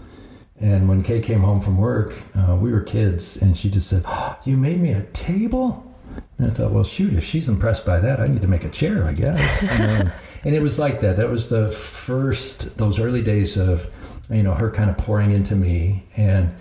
And 0.60 0.88
when 0.88 1.02
Kay 1.02 1.20
came 1.20 1.40
home 1.40 1.60
from 1.60 1.76
work, 1.76 2.12
uh, 2.38 2.56
we 2.56 2.70
were 2.70 2.80
kids, 2.82 3.42
and 3.42 3.56
she 3.56 3.68
just 3.68 3.88
said, 3.88 4.04
oh, 4.06 4.38
You 4.44 4.56
made 4.56 4.80
me 4.80 4.92
a 4.92 5.02
table? 5.12 5.92
And 6.38 6.46
I 6.46 6.50
thought, 6.50 6.70
well, 6.70 6.84
shoot, 6.84 7.12
if 7.12 7.24
she's 7.24 7.48
impressed 7.48 7.84
by 7.84 7.98
that, 8.00 8.20
I 8.20 8.28
need 8.28 8.42
to 8.42 8.48
make 8.48 8.64
a 8.64 8.68
chair, 8.68 9.04
I 9.04 9.12
guess. 9.12 9.68
And 10.44 10.54
it 10.54 10.60
was 10.62 10.78
like 10.78 11.00
that. 11.00 11.16
That 11.16 11.30
was 11.30 11.48
the 11.48 11.70
first, 11.70 12.76
those 12.78 12.98
early 12.98 13.22
days 13.22 13.56
of, 13.56 13.86
you 14.30 14.42
know, 14.42 14.54
her 14.54 14.70
kind 14.70 14.90
of 14.90 14.96
pouring 14.98 15.30
into 15.30 15.56
me 15.56 16.04
and 16.18 16.54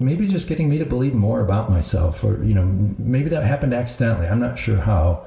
maybe 0.00 0.26
just 0.26 0.48
getting 0.48 0.68
me 0.68 0.78
to 0.78 0.86
believe 0.86 1.14
more 1.14 1.40
about 1.40 1.68
myself. 1.70 2.24
Or, 2.24 2.42
you 2.42 2.54
know, 2.54 2.64
maybe 2.98 3.28
that 3.30 3.44
happened 3.44 3.74
accidentally. 3.74 4.26
I'm 4.26 4.40
not 4.40 4.58
sure 4.58 4.78
how. 4.78 5.26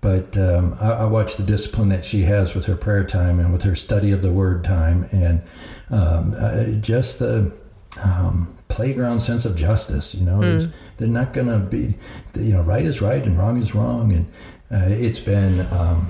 But 0.00 0.34
um, 0.38 0.74
I, 0.80 0.92
I 0.92 1.04
watch 1.04 1.36
the 1.36 1.42
discipline 1.42 1.90
that 1.90 2.06
she 2.06 2.22
has 2.22 2.54
with 2.54 2.64
her 2.66 2.76
prayer 2.76 3.04
time 3.04 3.38
and 3.38 3.52
with 3.52 3.62
her 3.64 3.74
study 3.74 4.12
of 4.12 4.22
the 4.22 4.32
word 4.32 4.64
time 4.64 5.04
and 5.12 5.42
um, 5.90 6.34
uh, 6.38 6.64
just 6.80 7.18
the 7.18 7.52
um, 8.02 8.56
playground 8.68 9.20
sense 9.20 9.44
of 9.44 9.54
justice. 9.56 10.14
You 10.14 10.24
know, 10.24 10.40
There's- 10.40 10.68
they're 10.96 11.08
not 11.08 11.34
going 11.34 11.48
to 11.48 11.58
be, 11.58 11.94
you 12.38 12.52
know, 12.52 12.62
right 12.62 12.84
is 12.86 13.02
right 13.02 13.24
and 13.26 13.36
wrong 13.36 13.58
is 13.58 13.74
wrong. 13.74 14.12
And 14.12 14.26
uh, 14.70 14.86
it's 14.88 15.20
been 15.20 15.60
um, 15.72 16.08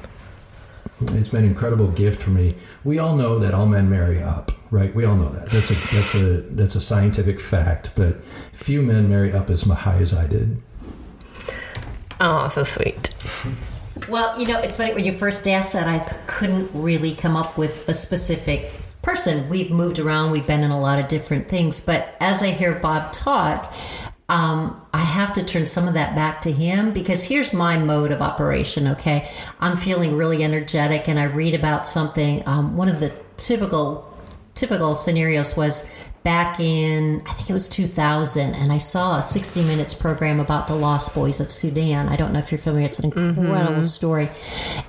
it's 1.00 1.28
been 1.28 1.44
an 1.44 1.50
incredible 1.50 1.88
gift 1.88 2.22
for 2.22 2.30
me. 2.30 2.54
We 2.84 2.98
all 2.98 3.16
know 3.16 3.38
that 3.38 3.54
all 3.54 3.66
men 3.66 3.88
marry 3.88 4.22
up, 4.22 4.52
right? 4.70 4.94
We 4.94 5.04
all 5.04 5.16
know 5.16 5.30
that. 5.30 5.50
That's 5.50 5.70
a 5.70 5.74
that's 5.94 6.14
a 6.14 6.40
that's 6.54 6.74
a 6.74 6.80
scientific 6.80 7.40
fact. 7.40 7.92
But 7.94 8.22
few 8.24 8.82
men 8.82 9.08
marry 9.08 9.32
up 9.32 9.50
as 9.50 9.62
high 9.62 9.98
as 9.98 10.12
I 10.12 10.26
did. 10.26 10.60
Oh, 12.20 12.48
so 12.48 12.64
sweet. 12.64 13.10
Well, 14.08 14.38
you 14.38 14.46
know, 14.46 14.58
it's 14.60 14.76
funny 14.76 14.94
when 14.94 15.04
you 15.04 15.16
first 15.16 15.46
asked 15.48 15.72
that, 15.72 15.88
I 15.88 15.98
couldn't 16.26 16.70
really 16.74 17.14
come 17.14 17.36
up 17.36 17.56
with 17.56 17.88
a 17.88 17.94
specific 17.94 18.74
person. 19.02 19.48
We've 19.48 19.70
moved 19.70 19.98
around, 19.98 20.30
we've 20.30 20.46
been 20.46 20.62
in 20.62 20.70
a 20.70 20.80
lot 20.80 20.98
of 20.98 21.08
different 21.08 21.48
things, 21.48 21.80
but 21.80 22.16
as 22.20 22.42
I 22.42 22.50
hear 22.50 22.74
Bob 22.74 23.12
talk, 23.12 23.72
um, 24.30 24.80
I 24.94 24.98
have 24.98 25.32
to 25.34 25.44
turn 25.44 25.66
some 25.66 25.88
of 25.88 25.94
that 25.94 26.14
back 26.14 26.40
to 26.42 26.52
him 26.52 26.92
because 26.92 27.24
here's 27.24 27.52
my 27.52 27.76
mode 27.76 28.12
of 28.12 28.22
operation. 28.22 28.86
Okay, 28.86 29.28
I'm 29.58 29.76
feeling 29.76 30.16
really 30.16 30.44
energetic, 30.44 31.08
and 31.08 31.18
I 31.18 31.24
read 31.24 31.52
about 31.52 31.84
something. 31.84 32.46
Um, 32.46 32.76
one 32.76 32.88
of 32.88 33.00
the 33.00 33.12
typical 33.36 34.06
typical 34.54 34.94
scenarios 34.94 35.56
was 35.56 36.08
back 36.22 36.60
in 36.60 37.22
I 37.26 37.32
think 37.32 37.48
it 37.48 37.52
was 37.52 37.66
2000 37.68 38.54
and 38.54 38.70
I 38.70 38.76
saw 38.76 39.18
a 39.18 39.22
60 39.22 39.64
minutes 39.64 39.94
program 39.94 40.38
about 40.38 40.66
the 40.66 40.74
lost 40.74 41.14
boys 41.14 41.40
of 41.40 41.50
Sudan. 41.50 42.08
I 42.08 42.16
don't 42.16 42.32
know 42.32 42.40
if 42.40 42.52
you're 42.52 42.58
familiar 42.58 42.86
it's 42.86 42.98
an 42.98 43.06
incredible 43.06 43.82
story. 43.82 44.28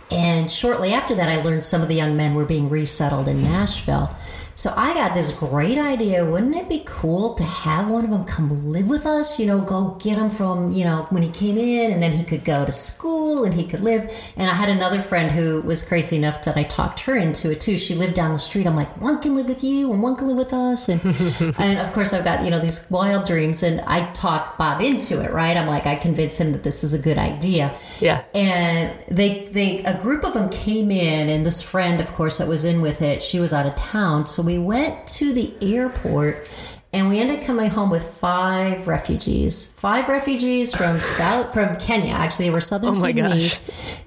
And 0.10 0.52
shortly 0.52 0.94
after 0.94 1.16
that 1.16 1.30
I 1.30 1.42
learned 1.42 1.64
some 1.64 1.82
of 1.82 1.88
the 1.88 1.96
young 1.96 2.18
men 2.18 2.36
were 2.36 2.44
being 2.44 2.70
resettled 2.70 3.30
in 3.30 3.42
Nashville. 3.44 4.14
So 4.56 4.74
I 4.76 4.94
got 4.94 5.14
this 5.14 5.32
great 5.32 5.78
idea. 5.78 6.26
Wouldn't 6.26 6.56
it 6.56 6.70
be 6.70 6.84
cool 6.86 7.34
to 7.36 7.44
have 7.44 7.90
one 7.90 8.04
of 8.04 8.12
them 8.12 8.24
come 8.26 8.72
live 8.72 8.90
with 8.90 9.06
us? 9.06 9.40
You 9.40 9.46
know, 9.46 9.62
go 9.62 9.98
get 10.02 10.18
him 10.18 10.30
from, 10.30 10.72
you 10.72 10.84
know, 10.84 11.08
when 11.10 11.24
he 11.24 11.30
came 11.30 11.58
in 11.58 11.92
and 11.92 12.02
then 12.02 12.12
he 12.12 12.24
could 12.24 12.44
go 12.44 12.66
to 12.66 12.72
school 12.72 13.44
and 13.44 13.54
he 13.54 13.66
could 13.66 13.82
live. 13.82 14.12
And 14.38 14.50
I 14.50 14.54
had 14.54 14.70
another 14.70 15.02
friend 15.02 15.32
who 15.32 15.62
was 15.62 15.84
crazy 15.84 16.18
enough 16.18 16.44
that 16.44 16.58
I 16.58 16.64
talked 16.64 17.02
her 17.02 17.16
into 17.16 17.52
it 17.52 17.62
too. 17.62 17.78
She 17.78 17.96
lived 17.96 18.14
down 18.14 18.32
the 18.32 18.40
street. 18.40 18.68
I'm 18.68 18.76
like, 18.76 19.00
one 19.02 19.20
can 19.22 19.36
live 19.36 19.48
with 19.48 19.64
you 19.64 19.92
and 19.92 20.04
one 20.04 20.16
can 20.16 20.28
live 20.28 20.38
with 20.38 20.54
us. 20.54 20.90
And, 20.90 21.02
and 21.60 21.80
of 21.80 21.94
course, 21.94 22.14
I've 22.14 22.24
got, 22.24 22.44
you 22.44 22.52
know, 22.52 22.60
these 22.60 22.90
wild 22.92 23.26
dreams 23.26 23.64
and 23.64 23.82
I 23.82 24.12
talked 24.12 24.58
Bob 24.58 24.82
into 24.82 25.24
it, 25.24 25.32
right? 25.32 25.56
I'm 25.58 25.68
like, 25.68 25.86
I 25.86 25.96
convinced 25.96 26.40
him 26.40 26.52
that 26.52 26.64
this 26.64 26.84
is 26.84 26.94
a 26.94 27.00
good 27.00 27.18
idea. 27.18 27.74
Yeah. 28.00 28.24
And 28.34 28.94
they, 29.08 29.46
they, 29.46 29.84
a 29.84 30.00
group 30.00 30.24
of 30.24 30.34
them 30.34 30.50
came 30.50 30.92
in, 30.92 31.30
and 31.30 31.46
this 31.46 31.62
friend, 31.62 32.02
of 32.02 32.12
course, 32.14 32.38
that 32.38 32.48
was 32.48 32.66
in 32.66 32.82
with 32.82 33.02
it, 33.02 33.24
she 33.24 33.40
was 33.40 33.54
out 33.54 33.66
of 33.66 33.76
town. 33.76 34.26
So 34.26 34.41
we 34.42 34.58
went 34.58 35.08
to 35.08 35.34
the 35.34 35.54
airport, 35.62 36.48
and 36.94 37.08
we 37.08 37.20
ended 37.20 37.40
up 37.40 37.46
coming 37.46 37.70
home 37.70 37.90
with 37.90 38.04
five 38.04 38.88
refugees. 38.88 39.68
Five 39.74 40.10
refugees 40.10 40.74
from 40.74 41.00
South, 41.02 41.54
from 41.54 41.76
Kenya. 41.78 42.14
Actually, 42.14 42.46
they 42.46 42.52
were 42.52 42.62
Southern 42.62 42.90
Oh 42.90 42.94
Sudanese. 42.94 43.60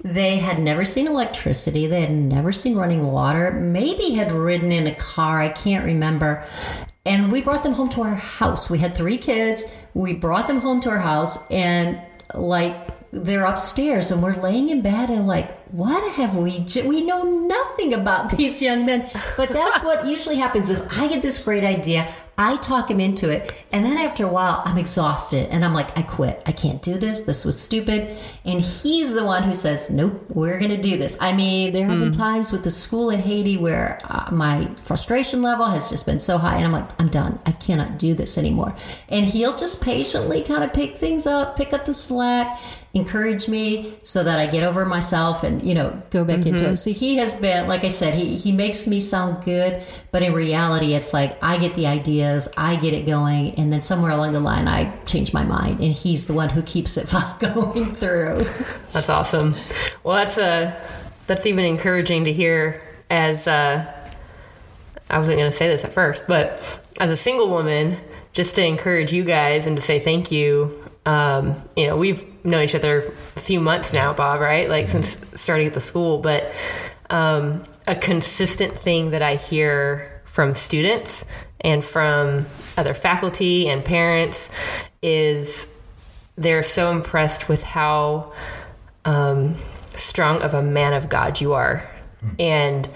They 0.03 0.37
had 0.37 0.59
never 0.59 0.85
seen 0.85 1.07
electricity. 1.07 1.87
They 1.87 2.01
had 2.01 2.11
never 2.11 2.51
seen 2.51 2.75
running 2.75 3.07
water. 3.07 3.51
Maybe 3.51 4.11
had 4.11 4.31
ridden 4.31 4.71
in 4.71 4.87
a 4.87 4.95
car. 4.95 5.39
I 5.39 5.49
can't 5.49 5.83
remember. 5.83 6.43
And 7.05 7.31
we 7.31 7.41
brought 7.41 7.63
them 7.63 7.73
home 7.73 7.89
to 7.89 8.01
our 8.01 8.15
house. 8.15 8.69
We 8.69 8.79
had 8.79 8.95
three 8.95 9.17
kids. 9.17 9.63
We 9.93 10.13
brought 10.13 10.47
them 10.47 10.59
home 10.59 10.79
to 10.81 10.89
our 10.89 10.99
house, 10.99 11.49
and 11.51 12.01
like 12.33 12.75
they're 13.15 13.45
upstairs 13.45 14.11
and 14.11 14.21
we're 14.21 14.35
laying 14.35 14.69
in 14.69 14.81
bed 14.81 15.09
and 15.09 15.27
like 15.27 15.57
what 15.71 16.13
have 16.13 16.35
we? 16.35 16.59
J- 16.59 16.87
we 16.87 17.01
know 17.01 17.23
nothing 17.23 17.93
about 17.93 18.29
these 18.37 18.61
young 18.61 18.85
men. 18.85 19.09
But 19.35 19.49
that's 19.49 19.83
what 19.83 20.05
usually 20.05 20.37
happens: 20.37 20.69
is 20.69 20.87
I 20.97 21.07
get 21.07 21.21
this 21.21 21.43
great 21.43 21.63
idea. 21.63 22.07
I 22.37 22.57
talk 22.57 22.91
him 22.91 22.99
into 22.99 23.29
it. 23.29 23.49
And 23.71 23.85
then 23.85 23.97
after 23.97 24.25
a 24.25 24.27
while, 24.27 24.61
I'm 24.65 24.77
exhausted 24.77 25.47
and 25.51 25.63
I'm 25.63 25.73
like, 25.73 25.97
I 25.97 26.01
quit. 26.01 26.43
I 26.45 26.51
can't 26.51 26.81
do 26.81 26.97
this. 26.97 27.21
This 27.21 27.45
was 27.45 27.57
stupid. 27.57 28.17
And 28.43 28.59
he's 28.59 29.13
the 29.13 29.23
one 29.23 29.43
who 29.43 29.53
says, 29.53 29.89
Nope, 29.89 30.21
we're 30.29 30.59
going 30.59 30.71
to 30.71 30.81
do 30.81 30.97
this. 30.97 31.17
I 31.21 31.31
mean, 31.31 31.71
there 31.71 31.85
have 31.85 31.97
been 31.97 32.11
times 32.11 32.51
with 32.51 32.65
the 32.65 32.71
school 32.71 33.09
in 33.09 33.21
Haiti 33.21 33.55
where 33.55 34.01
uh, 34.03 34.29
my 34.33 34.65
frustration 34.83 35.41
level 35.41 35.65
has 35.67 35.89
just 35.89 36.05
been 36.05 36.19
so 36.19 36.37
high. 36.37 36.57
And 36.57 36.65
I'm 36.65 36.73
like, 36.73 36.89
I'm 36.99 37.07
done. 37.07 37.39
I 37.45 37.53
cannot 37.53 37.97
do 37.97 38.13
this 38.13 38.37
anymore. 38.37 38.75
And 39.07 39.25
he'll 39.25 39.55
just 39.55 39.81
patiently 39.81 40.41
kind 40.41 40.61
of 40.61 40.73
pick 40.73 40.97
things 40.97 41.25
up, 41.25 41.55
pick 41.55 41.71
up 41.71 41.85
the 41.85 41.93
slack, 41.93 42.59
encourage 42.95 43.49
me 43.49 43.93
so 44.03 44.23
that 44.23 44.39
I 44.39 44.47
get 44.47 44.63
over 44.63 44.85
myself 44.85 45.43
and, 45.43 45.61
you 45.61 45.75
know, 45.75 46.01
go 46.11 46.23
back 46.23 46.45
into 46.45 46.69
it. 46.69 46.77
So 46.77 46.91
he 46.91 47.17
has 47.17 47.35
been, 47.39 47.67
like 47.67 47.83
I 47.83 47.89
said, 47.89 48.15
he, 48.15 48.37
he 48.37 48.53
makes 48.53 48.87
me 48.87 49.01
sound 49.01 49.43
good, 49.43 49.83
but 50.11 50.23
in 50.23 50.33
reality, 50.33 50.93
it's 50.93 51.13
like 51.13 51.37
I 51.43 51.57
get 51.57 51.73
the 51.73 51.87
ideas, 51.87 52.47
I 52.55 52.77
get 52.77 52.93
it 52.93 53.05
going, 53.05 53.53
and 53.55 53.71
then 53.71 53.81
somewhere 53.81 54.11
along 54.11 54.31
the 54.31 54.39
line, 54.39 54.69
I 54.69 54.95
change 55.03 55.33
my 55.33 55.43
mind, 55.43 55.81
and 55.81 55.91
he's 55.91 56.25
the 56.25 56.33
one 56.33 56.49
who 56.49 56.61
keeps 56.61 56.95
it 56.95 57.13
going 57.39 57.93
through. 57.95 58.45
That's 58.93 59.09
awesome. 59.09 59.55
Well, 60.03 60.15
that's 60.15 60.37
uh, 60.37 60.73
that's 61.27 61.45
even 61.45 61.65
encouraging 61.65 62.25
to 62.25 62.33
hear. 62.33 62.81
As 63.09 63.45
uh, 63.45 63.85
I 65.09 65.19
wasn't 65.19 65.37
going 65.37 65.51
to 65.51 65.55
say 65.55 65.67
this 65.67 65.83
at 65.83 65.91
first, 65.91 66.23
but 66.27 66.81
as 66.99 67.11
a 67.11 67.17
single 67.17 67.49
woman, 67.49 67.97
just 68.31 68.55
to 68.55 68.65
encourage 68.65 69.11
you 69.13 69.25
guys 69.25 69.67
and 69.67 69.75
to 69.75 69.81
say 69.81 69.99
thank 69.99 70.31
you. 70.31 70.81
Um, 71.05 71.61
you 71.75 71.87
know, 71.87 71.97
we've 71.97 72.23
known 72.45 72.63
each 72.63 72.75
other 72.75 73.13
a 73.35 73.39
few 73.39 73.59
months 73.59 73.93
now, 73.93 74.13
Bob, 74.13 74.39
right? 74.39 74.69
Like 74.69 74.89
since 74.89 75.21
starting 75.35 75.67
at 75.67 75.73
the 75.73 75.81
school, 75.81 76.17
but 76.19 76.51
um, 77.09 77.63
a 77.87 77.95
consistent 77.95 78.73
thing 78.73 79.11
that 79.11 79.21
I 79.21 79.35
hear 79.35 80.21
from 80.25 80.55
students 80.55 81.25
and 81.61 81.83
from 81.83 82.45
other 82.77 82.93
faculty 82.93 83.69
and 83.69 83.83
parents 83.85 84.49
is 85.01 85.71
they're 86.35 86.63
so 86.63 86.91
impressed 86.91 87.47
with 87.47 87.63
how 87.63 88.33
um, 89.05 89.55
strong 89.95 90.41
of 90.41 90.53
a 90.53 90.61
man 90.61 90.93
of 90.93 91.09
God 91.09 91.39
you 91.39 91.53
are. 91.53 91.89
And 92.39 92.89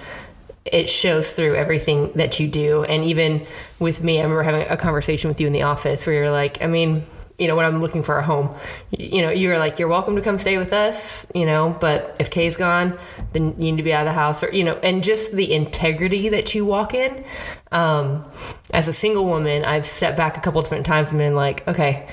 it 0.65 0.89
shows 0.89 1.31
through 1.31 1.55
everything 1.55 2.11
that 2.13 2.39
you 2.39 2.47
do. 2.47 2.83
And 2.83 3.03
even 3.05 3.45
with 3.79 4.03
me, 4.03 4.19
I 4.19 4.23
remember 4.23 4.43
having 4.43 4.67
a 4.67 4.77
conversation 4.77 5.27
with 5.27 5.39
you 5.39 5.47
in 5.47 5.53
the 5.53 5.63
office 5.63 6.05
where 6.05 6.15
you're 6.15 6.31
like, 6.31 6.63
I 6.63 6.67
mean, 6.67 7.05
you 7.39 7.47
know, 7.47 7.55
when 7.55 7.65
I'm 7.65 7.81
looking 7.81 8.03
for 8.03 8.17
a 8.17 8.23
home, 8.23 8.53
you 8.91 9.21
know, 9.21 9.29
you're 9.29 9.57
like, 9.57 9.79
you're 9.79 9.87
welcome 9.87 10.15
to 10.15 10.21
come 10.21 10.37
stay 10.37 10.57
with 10.57 10.73
us, 10.73 11.25
you 11.33 11.45
know, 11.45 11.75
but 11.79 12.15
if 12.19 12.29
Kay's 12.29 12.57
gone, 12.57 12.99
then 13.33 13.55
you 13.57 13.71
need 13.71 13.77
to 13.77 13.83
be 13.83 13.93
out 13.93 14.01
of 14.01 14.13
the 14.13 14.19
house 14.19 14.43
or, 14.43 14.51
you 14.51 14.63
know, 14.63 14.77
and 14.83 15.03
just 15.03 15.31
the 15.31 15.53
integrity 15.53 16.29
that 16.29 16.53
you 16.53 16.65
walk 16.65 16.93
in. 16.93 17.23
Um, 17.71 18.25
as 18.73 18.87
a 18.87 18.93
single 18.93 19.25
woman, 19.25 19.63
I've 19.63 19.85
stepped 19.85 20.17
back 20.17 20.37
a 20.37 20.41
couple 20.41 20.61
different 20.61 20.85
times 20.85 21.09
and 21.09 21.17
been 21.17 21.35
like, 21.35 21.67
okay, 21.67 22.09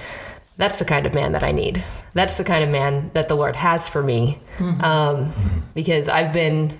that's 0.57 0.79
the 0.79 0.85
kind 0.85 1.07
of 1.07 1.13
man 1.15 1.33
that 1.33 1.43
I 1.43 1.53
need. 1.53 1.85
That's 2.15 2.39
the 2.39 2.45
kind 2.45 2.65
of 2.65 2.71
man 2.71 3.11
that 3.13 3.29
the 3.29 3.35
Lord 3.35 3.57
has 3.57 3.89
for 3.89 4.03
me. 4.03 4.39
Um, 4.83 5.33
because 5.75 6.09
I've 6.09 6.33
been, 6.33 6.79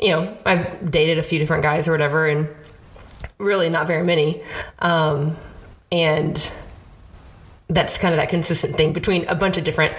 you 0.00 0.10
know, 0.10 0.36
I've 0.44 0.90
dated 0.90 1.18
a 1.18 1.22
few 1.22 1.38
different 1.38 1.62
guys 1.62 1.86
or 1.86 1.92
whatever, 1.92 2.26
and 2.26 2.48
really 3.38 3.68
not 3.68 3.86
very 3.86 4.02
many. 4.02 4.42
Um, 4.80 5.36
and 5.92 6.52
that's 7.68 7.98
kind 7.98 8.12
of 8.12 8.18
that 8.18 8.28
consistent 8.28 8.76
thing 8.76 8.92
between 8.92 9.26
a 9.26 9.34
bunch 9.34 9.56
of 9.56 9.64
different 9.64 9.94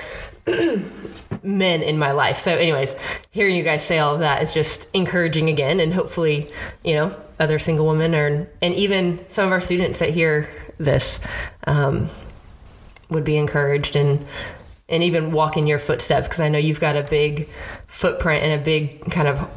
men 1.43 1.81
in 1.81 1.97
my 1.97 2.11
life. 2.11 2.37
So, 2.37 2.55
anyways, 2.55 2.95
hearing 3.31 3.55
you 3.55 3.63
guys 3.63 3.83
say 3.83 3.99
all 3.99 4.13
of 4.13 4.19
that 4.19 4.43
is 4.43 4.53
just 4.53 4.87
encouraging 4.93 5.49
again, 5.49 5.79
and 5.79 5.93
hopefully, 5.93 6.49
you 6.83 6.93
know, 6.93 7.15
other 7.39 7.59
single 7.59 7.85
women 7.85 8.15
or 8.15 8.47
and 8.61 8.73
even 8.75 9.19
some 9.29 9.45
of 9.45 9.51
our 9.51 9.61
students 9.61 9.99
that 9.99 10.09
hear 10.09 10.49
this 10.77 11.19
um, 11.67 12.09
would 13.09 13.23
be 13.23 13.37
encouraged 13.37 13.95
and 13.95 14.25
and 14.87 15.03
even 15.03 15.31
walk 15.31 15.57
in 15.57 15.67
your 15.67 15.79
footsteps 15.79 16.27
because 16.27 16.41
I 16.41 16.49
know 16.49 16.59
you've 16.59 16.79
got 16.79 16.95
a 16.95 17.03
big 17.03 17.49
footprint 17.87 18.43
and 18.43 18.61
a 18.61 18.63
big 18.63 19.09
kind 19.11 19.27
of 19.27 19.49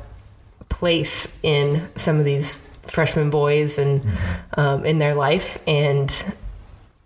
place 0.68 1.36
in 1.42 1.88
some 1.96 2.18
of 2.18 2.24
these 2.24 2.66
freshman 2.82 3.28
boys 3.28 3.78
and 3.78 4.06
um, 4.56 4.86
in 4.86 4.98
their 4.98 5.14
life 5.14 5.62
and 5.66 6.10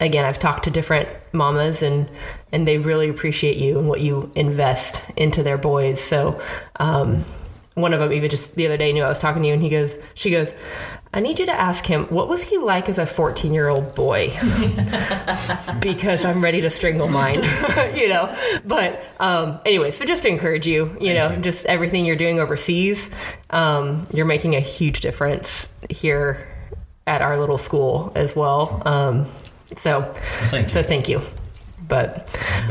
again 0.05 0.25
i've 0.25 0.39
talked 0.39 0.65
to 0.65 0.71
different 0.71 1.09
mamas 1.33 1.83
and 1.83 2.09
and 2.53 2.69
they 2.69 2.79
really 2.79 3.09
appreciate 3.09 3.57
you 3.57 3.79
and 3.79 3.89
what 3.89 4.01
you 4.01 4.31
invest 4.35 5.09
into 5.17 5.43
their 5.43 5.57
boys. 5.57 6.01
So 6.03 6.41
um, 6.77 7.25
one 7.75 7.95
of 7.95 8.01
them 8.01 8.13
even 8.13 8.29
just 8.29 8.55
the 8.55 8.67
other 8.67 8.77
day 8.77 8.93
knew 8.93 9.03
i 9.03 9.09
was 9.09 9.19
talking 9.19 9.43
to 9.43 9.49
you 9.49 9.55
and 9.55 9.63
he 9.63 9.71
goes 9.71 9.97
she 10.13 10.31
goes 10.31 10.53
i 11.15 11.21
need 11.21 11.39
you 11.39 11.47
to 11.47 11.53
ask 11.53 11.87
him 11.87 12.05
what 12.09 12.29
was 12.29 12.43
he 12.43 12.59
like 12.59 12.87
as 12.91 12.99
a 12.99 13.07
14 13.07 13.55
year 13.55 13.69
old 13.69 13.95
boy? 13.95 14.31
Because 15.81 16.27
i'm 16.27 16.45
ready 16.45 16.61
to 16.61 16.69
strangle 16.69 17.09
mine 17.09 17.37
you 17.95 18.09
know? 18.09 18.35
But 18.67 19.03
um, 19.19 19.59
anyway 19.65 19.91
so 19.91 20.05
just 20.05 20.23
to 20.25 20.29
encourage 20.29 20.67
you 20.67 20.95
you 21.01 21.15
know 21.15 21.35
just 21.37 21.65
everything 21.65 22.05
you're 22.05 22.17
doing 22.17 22.41
overseas 22.41 23.09
um, 23.49 24.07
you're 24.13 24.27
making 24.27 24.55
a 24.55 24.61
huge 24.61 25.01
difference 25.01 25.73
here 25.89 26.47
at 27.07 27.21
our 27.23 27.37
little 27.37 27.59
school 27.59 28.13
as 28.15 28.37
well. 28.37 28.83
Um, 28.87 29.27
so 29.77 30.03
thank 30.45 30.69
you. 30.69 30.73
so 30.73 30.83
thank 30.83 31.09
you 31.09 31.21
but 31.89 32.29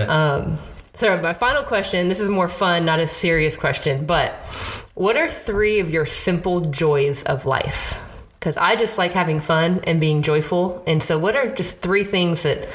um, 0.07 0.57
so 0.93 1.19
my 1.21 1.33
final 1.33 1.63
question 1.63 2.07
this 2.07 2.19
is 2.19 2.29
more 2.29 2.49
fun 2.49 2.85
not 2.85 2.99
a 2.99 3.07
serious 3.07 3.55
question 3.55 4.05
but 4.05 4.31
what 4.95 5.15
are 5.15 5.27
three 5.29 5.79
of 5.79 5.89
your 5.89 6.05
simple 6.05 6.61
joys 6.61 7.23
of 7.23 7.45
life 7.45 7.99
because 8.39 8.57
i 8.57 8.75
just 8.75 8.97
like 8.97 9.11
having 9.11 9.39
fun 9.39 9.79
and 9.85 9.99
being 10.01 10.21
joyful 10.21 10.83
and 10.87 11.01
so 11.01 11.17
what 11.17 11.35
are 11.35 11.47
just 11.53 11.77
three 11.79 12.03
things 12.03 12.43
that 12.43 12.67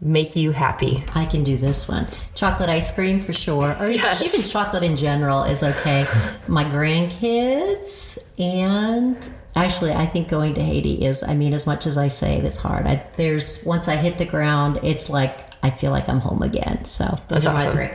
make 0.00 0.34
you 0.34 0.50
happy 0.50 0.98
I 1.14 1.26
can 1.26 1.44
do 1.44 1.56
this 1.56 1.86
one. 1.88 2.08
Chocolate 2.34 2.68
ice 2.68 2.90
cream 2.92 3.20
for 3.20 3.32
sure, 3.32 3.76
or 3.78 3.88
Yes. 3.88 4.20
even 4.24 4.42
chocolate 4.42 4.82
in 4.82 4.96
general 4.96 5.44
is 5.44 5.62
okay. 5.62 6.06
My 6.48 6.64
grandkids, 6.64 8.18
and 8.36 9.30
actually, 9.54 9.92
I 9.92 10.06
think 10.06 10.28
going 10.28 10.54
to 10.54 10.62
Haiti 10.62 11.04
is. 11.04 11.22
I 11.22 11.34
mean, 11.34 11.52
as 11.52 11.66
much 11.66 11.86
as 11.86 11.98
I 11.98 12.08
say 12.08 12.40
that's 12.40 12.58
hard, 12.58 12.86
I, 12.86 13.04
there's 13.14 13.64
once 13.64 13.88
I 13.88 13.96
hit 13.96 14.18
the 14.18 14.24
ground, 14.24 14.78
it's 14.82 15.10
like 15.10 15.38
I 15.62 15.70
feel 15.70 15.90
like 15.90 16.08
I'm 16.08 16.18
home 16.18 16.42
again. 16.42 16.84
So 16.84 17.04
those 17.28 17.44
That's 17.44 17.46
are 17.46 17.54
my 17.54 17.66
awesome. 17.66 17.88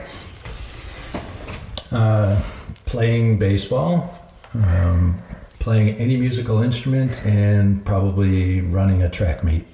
three. 1.90 2.72
playing 2.86 3.40
baseball, 3.40 4.14
um, 4.54 5.22
playing 5.60 5.90
any 5.98 6.16
musical 6.18 6.62
instrument, 6.62 7.26
and 7.26 7.84
probably 7.86 8.62
running 8.62 9.04
a 9.04 9.10
track 9.10 9.44
meet. 9.44 9.66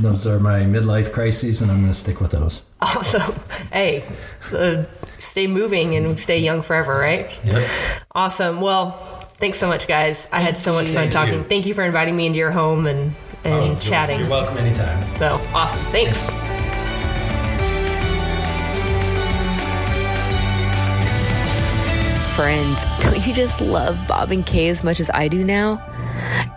Those 0.00 0.28
are 0.28 0.38
my 0.38 0.60
midlife 0.60 1.12
crises, 1.12 1.60
and 1.60 1.70
I'm 1.72 1.78
going 1.78 1.88
to 1.88 1.98
stick 1.98 2.20
with 2.20 2.30
those. 2.30 2.62
awesome 2.80 3.34
hey 3.72 4.04
uh, 4.52 4.84
stay 5.18 5.48
moving 5.48 5.96
and 5.96 6.16
stay 6.16 6.38
young 6.38 6.62
forever 6.62 6.96
right 6.96 7.36
Yep. 7.44 7.68
Awesome. 8.14 8.60
Well, 8.60 8.96
thanks 9.38 9.58
so 9.58 9.68
much, 9.68 9.88
guys. 9.88 10.28
I 10.32 10.40
had 10.40 10.56
so 10.56 10.74
much 10.74 10.86
fun 10.86 10.94
Thank 10.94 11.12
talking. 11.12 11.34
you. 11.34 11.42
Thank 11.42 11.66
you 11.66 11.74
for 11.74 11.82
inviting 11.82 12.16
me 12.16 12.26
into 12.26 12.38
your 12.38 12.50
home 12.50 12.86
and, 12.86 13.14
and 13.44 13.76
oh, 13.76 13.78
chatting. 13.80 14.20
You're 14.20 14.28
welcome 14.28 14.58
anytime. 14.58 15.16
So 15.16 15.40
awesome. 15.54 15.80
Thanks. 15.86 16.18
Friends, 22.36 22.84
don't 23.00 23.26
you 23.26 23.34
just 23.34 23.60
love 23.60 23.98
Bob 24.06 24.30
and 24.30 24.46
Kay 24.46 24.68
as 24.68 24.84
much 24.84 25.00
as 25.00 25.10
I 25.12 25.26
do 25.26 25.42
now? 25.42 25.82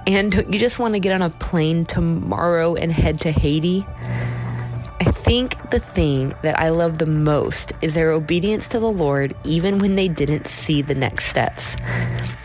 And 0.06 0.32
don't 0.32 0.54
you 0.54 0.60
just 0.60 0.78
want 0.78 0.94
to 0.94 1.00
get 1.00 1.12
on 1.12 1.24
a 1.24 1.32
plane 1.32 1.86
tomorrow 1.86 2.76
and 2.76 2.92
head 2.92 3.20
to 3.22 3.32
Haiti? 3.32 3.86
I 5.02 5.04
think 5.04 5.72
the 5.72 5.80
thing 5.80 6.36
that 6.44 6.60
I 6.60 6.70
love 6.70 7.00
the 7.00 7.08
most 7.08 7.74
is 7.82 7.96
their 7.96 8.12
obedience 8.12 8.68
to 8.68 8.80
the 8.80 8.92
Lord, 8.92 9.36
even 9.44 9.80
when 9.80 9.96
they 9.96 10.08
didn't 10.08 10.46
see 10.46 10.84
the 10.84 10.94
next 10.94 11.26
steps. 11.26 11.76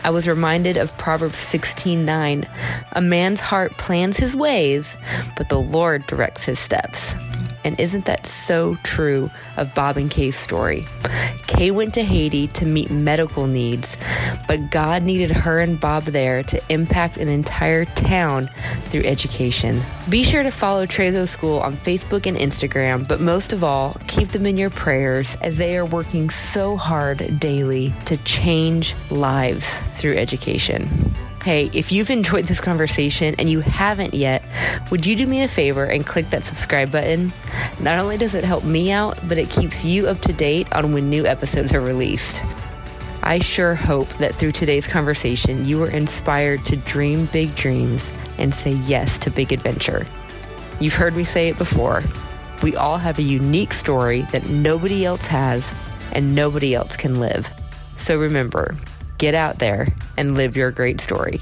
I 0.03 0.09
was 0.09 0.27
reminded 0.27 0.75
of 0.75 0.97
Proverbs 0.97 1.37
16:9. 1.37 2.47
A 2.93 2.99
man's 2.99 3.41
heart 3.41 3.77
plans 3.77 4.17
his 4.17 4.35
ways, 4.35 4.97
but 5.35 5.49
the 5.49 5.59
Lord 5.59 6.07
directs 6.07 6.45
his 6.45 6.57
steps. 6.57 7.15
And 7.67 7.77
isn't 7.81 8.05
that 8.05 8.25
so 8.25 8.75
true 8.83 9.29
of 9.57 9.75
Bob 9.75 9.97
and 9.97 10.09
Kay's 10.09 10.37
story? 10.37 10.85
Kay 11.47 11.69
went 11.69 11.93
to 11.95 12.01
Haiti 12.01 12.47
to 12.47 12.65
meet 12.65 12.89
medical 12.89 13.45
needs, 13.45 13.97
but 14.47 14.71
God 14.71 15.03
needed 15.03 15.31
her 15.31 15.59
and 15.59 15.77
Bob 15.77 16.03
there 16.03 16.43
to 16.43 16.61
impact 16.69 17.17
an 17.17 17.27
entire 17.27 17.83
town 17.83 18.49
through 18.83 19.03
education. 19.03 19.81
Be 20.07 20.23
sure 20.23 20.43
to 20.43 20.49
follow 20.49 20.85
Trezo 20.85 21.27
School 21.27 21.59
on 21.59 21.75
Facebook 21.75 22.25
and 22.25 22.37
Instagram, 22.37 23.05
but 23.05 23.19
most 23.19 23.51
of 23.51 23.65
all, 23.65 23.97
keep 24.07 24.29
them 24.29 24.45
in 24.45 24.55
your 24.55 24.69
prayers 24.69 25.35
as 25.41 25.57
they 25.57 25.77
are 25.77 25.85
working 25.85 26.29
so 26.29 26.77
hard 26.77 27.37
daily 27.37 27.93
to 28.05 28.15
change 28.23 28.95
lives 29.11 29.81
through 29.95 30.15
education. 30.15 30.87
Hey, 31.43 31.69
if 31.71 31.91
you've 31.91 32.09
enjoyed 32.09 32.45
this 32.45 32.59
conversation 32.59 33.35
and 33.39 33.49
you 33.49 33.61
haven't 33.61 34.13
yet, 34.13 34.43
would 34.91 35.05
you 35.05 35.15
do 35.15 35.25
me 35.25 35.43
a 35.43 35.47
favor 35.47 35.85
and 35.85 36.05
click 36.05 36.29
that 36.31 36.43
subscribe 36.43 36.91
button? 36.91 37.31
Not 37.79 37.99
only 37.99 38.17
does 38.17 38.33
it 38.33 38.43
help 38.43 38.63
me 38.63 38.91
out, 38.91 39.17
but 39.27 39.37
it 39.37 39.49
keeps 39.49 39.85
you 39.85 40.07
up 40.07 40.19
to 40.21 40.33
date 40.33 40.71
on 40.73 40.93
when 40.93 41.09
new 41.09 41.25
episodes 41.25 41.73
are 41.73 41.79
released. 41.79 42.43
I 43.23 43.39
sure 43.39 43.75
hope 43.75 44.09
that 44.17 44.35
through 44.35 44.51
today's 44.51 44.87
conversation, 44.87 45.63
you 45.63 45.79
were 45.79 45.89
inspired 45.89 46.65
to 46.65 46.75
dream 46.75 47.25
big 47.27 47.55
dreams 47.55 48.11
and 48.37 48.53
say 48.53 48.71
yes 48.71 49.17
to 49.19 49.29
big 49.29 49.53
adventure. 49.53 50.05
You've 50.79 50.95
heard 50.95 51.15
me 51.15 51.23
say 51.23 51.49
it 51.49 51.57
before. 51.57 52.03
We 52.61 52.75
all 52.75 52.97
have 52.97 53.19
a 53.19 53.23
unique 53.23 53.73
story 53.73 54.23
that 54.31 54.47
nobody 54.47 55.05
else 55.05 55.27
has 55.27 55.73
and 56.11 56.35
nobody 56.35 56.73
else 56.73 56.97
can 56.97 57.19
live. 57.19 57.49
So 57.95 58.17
remember, 58.17 58.75
get 59.17 59.35
out 59.35 59.59
there 59.59 59.87
and 60.17 60.35
live 60.35 60.55
your 60.55 60.71
great 60.71 61.01
story. 61.01 61.41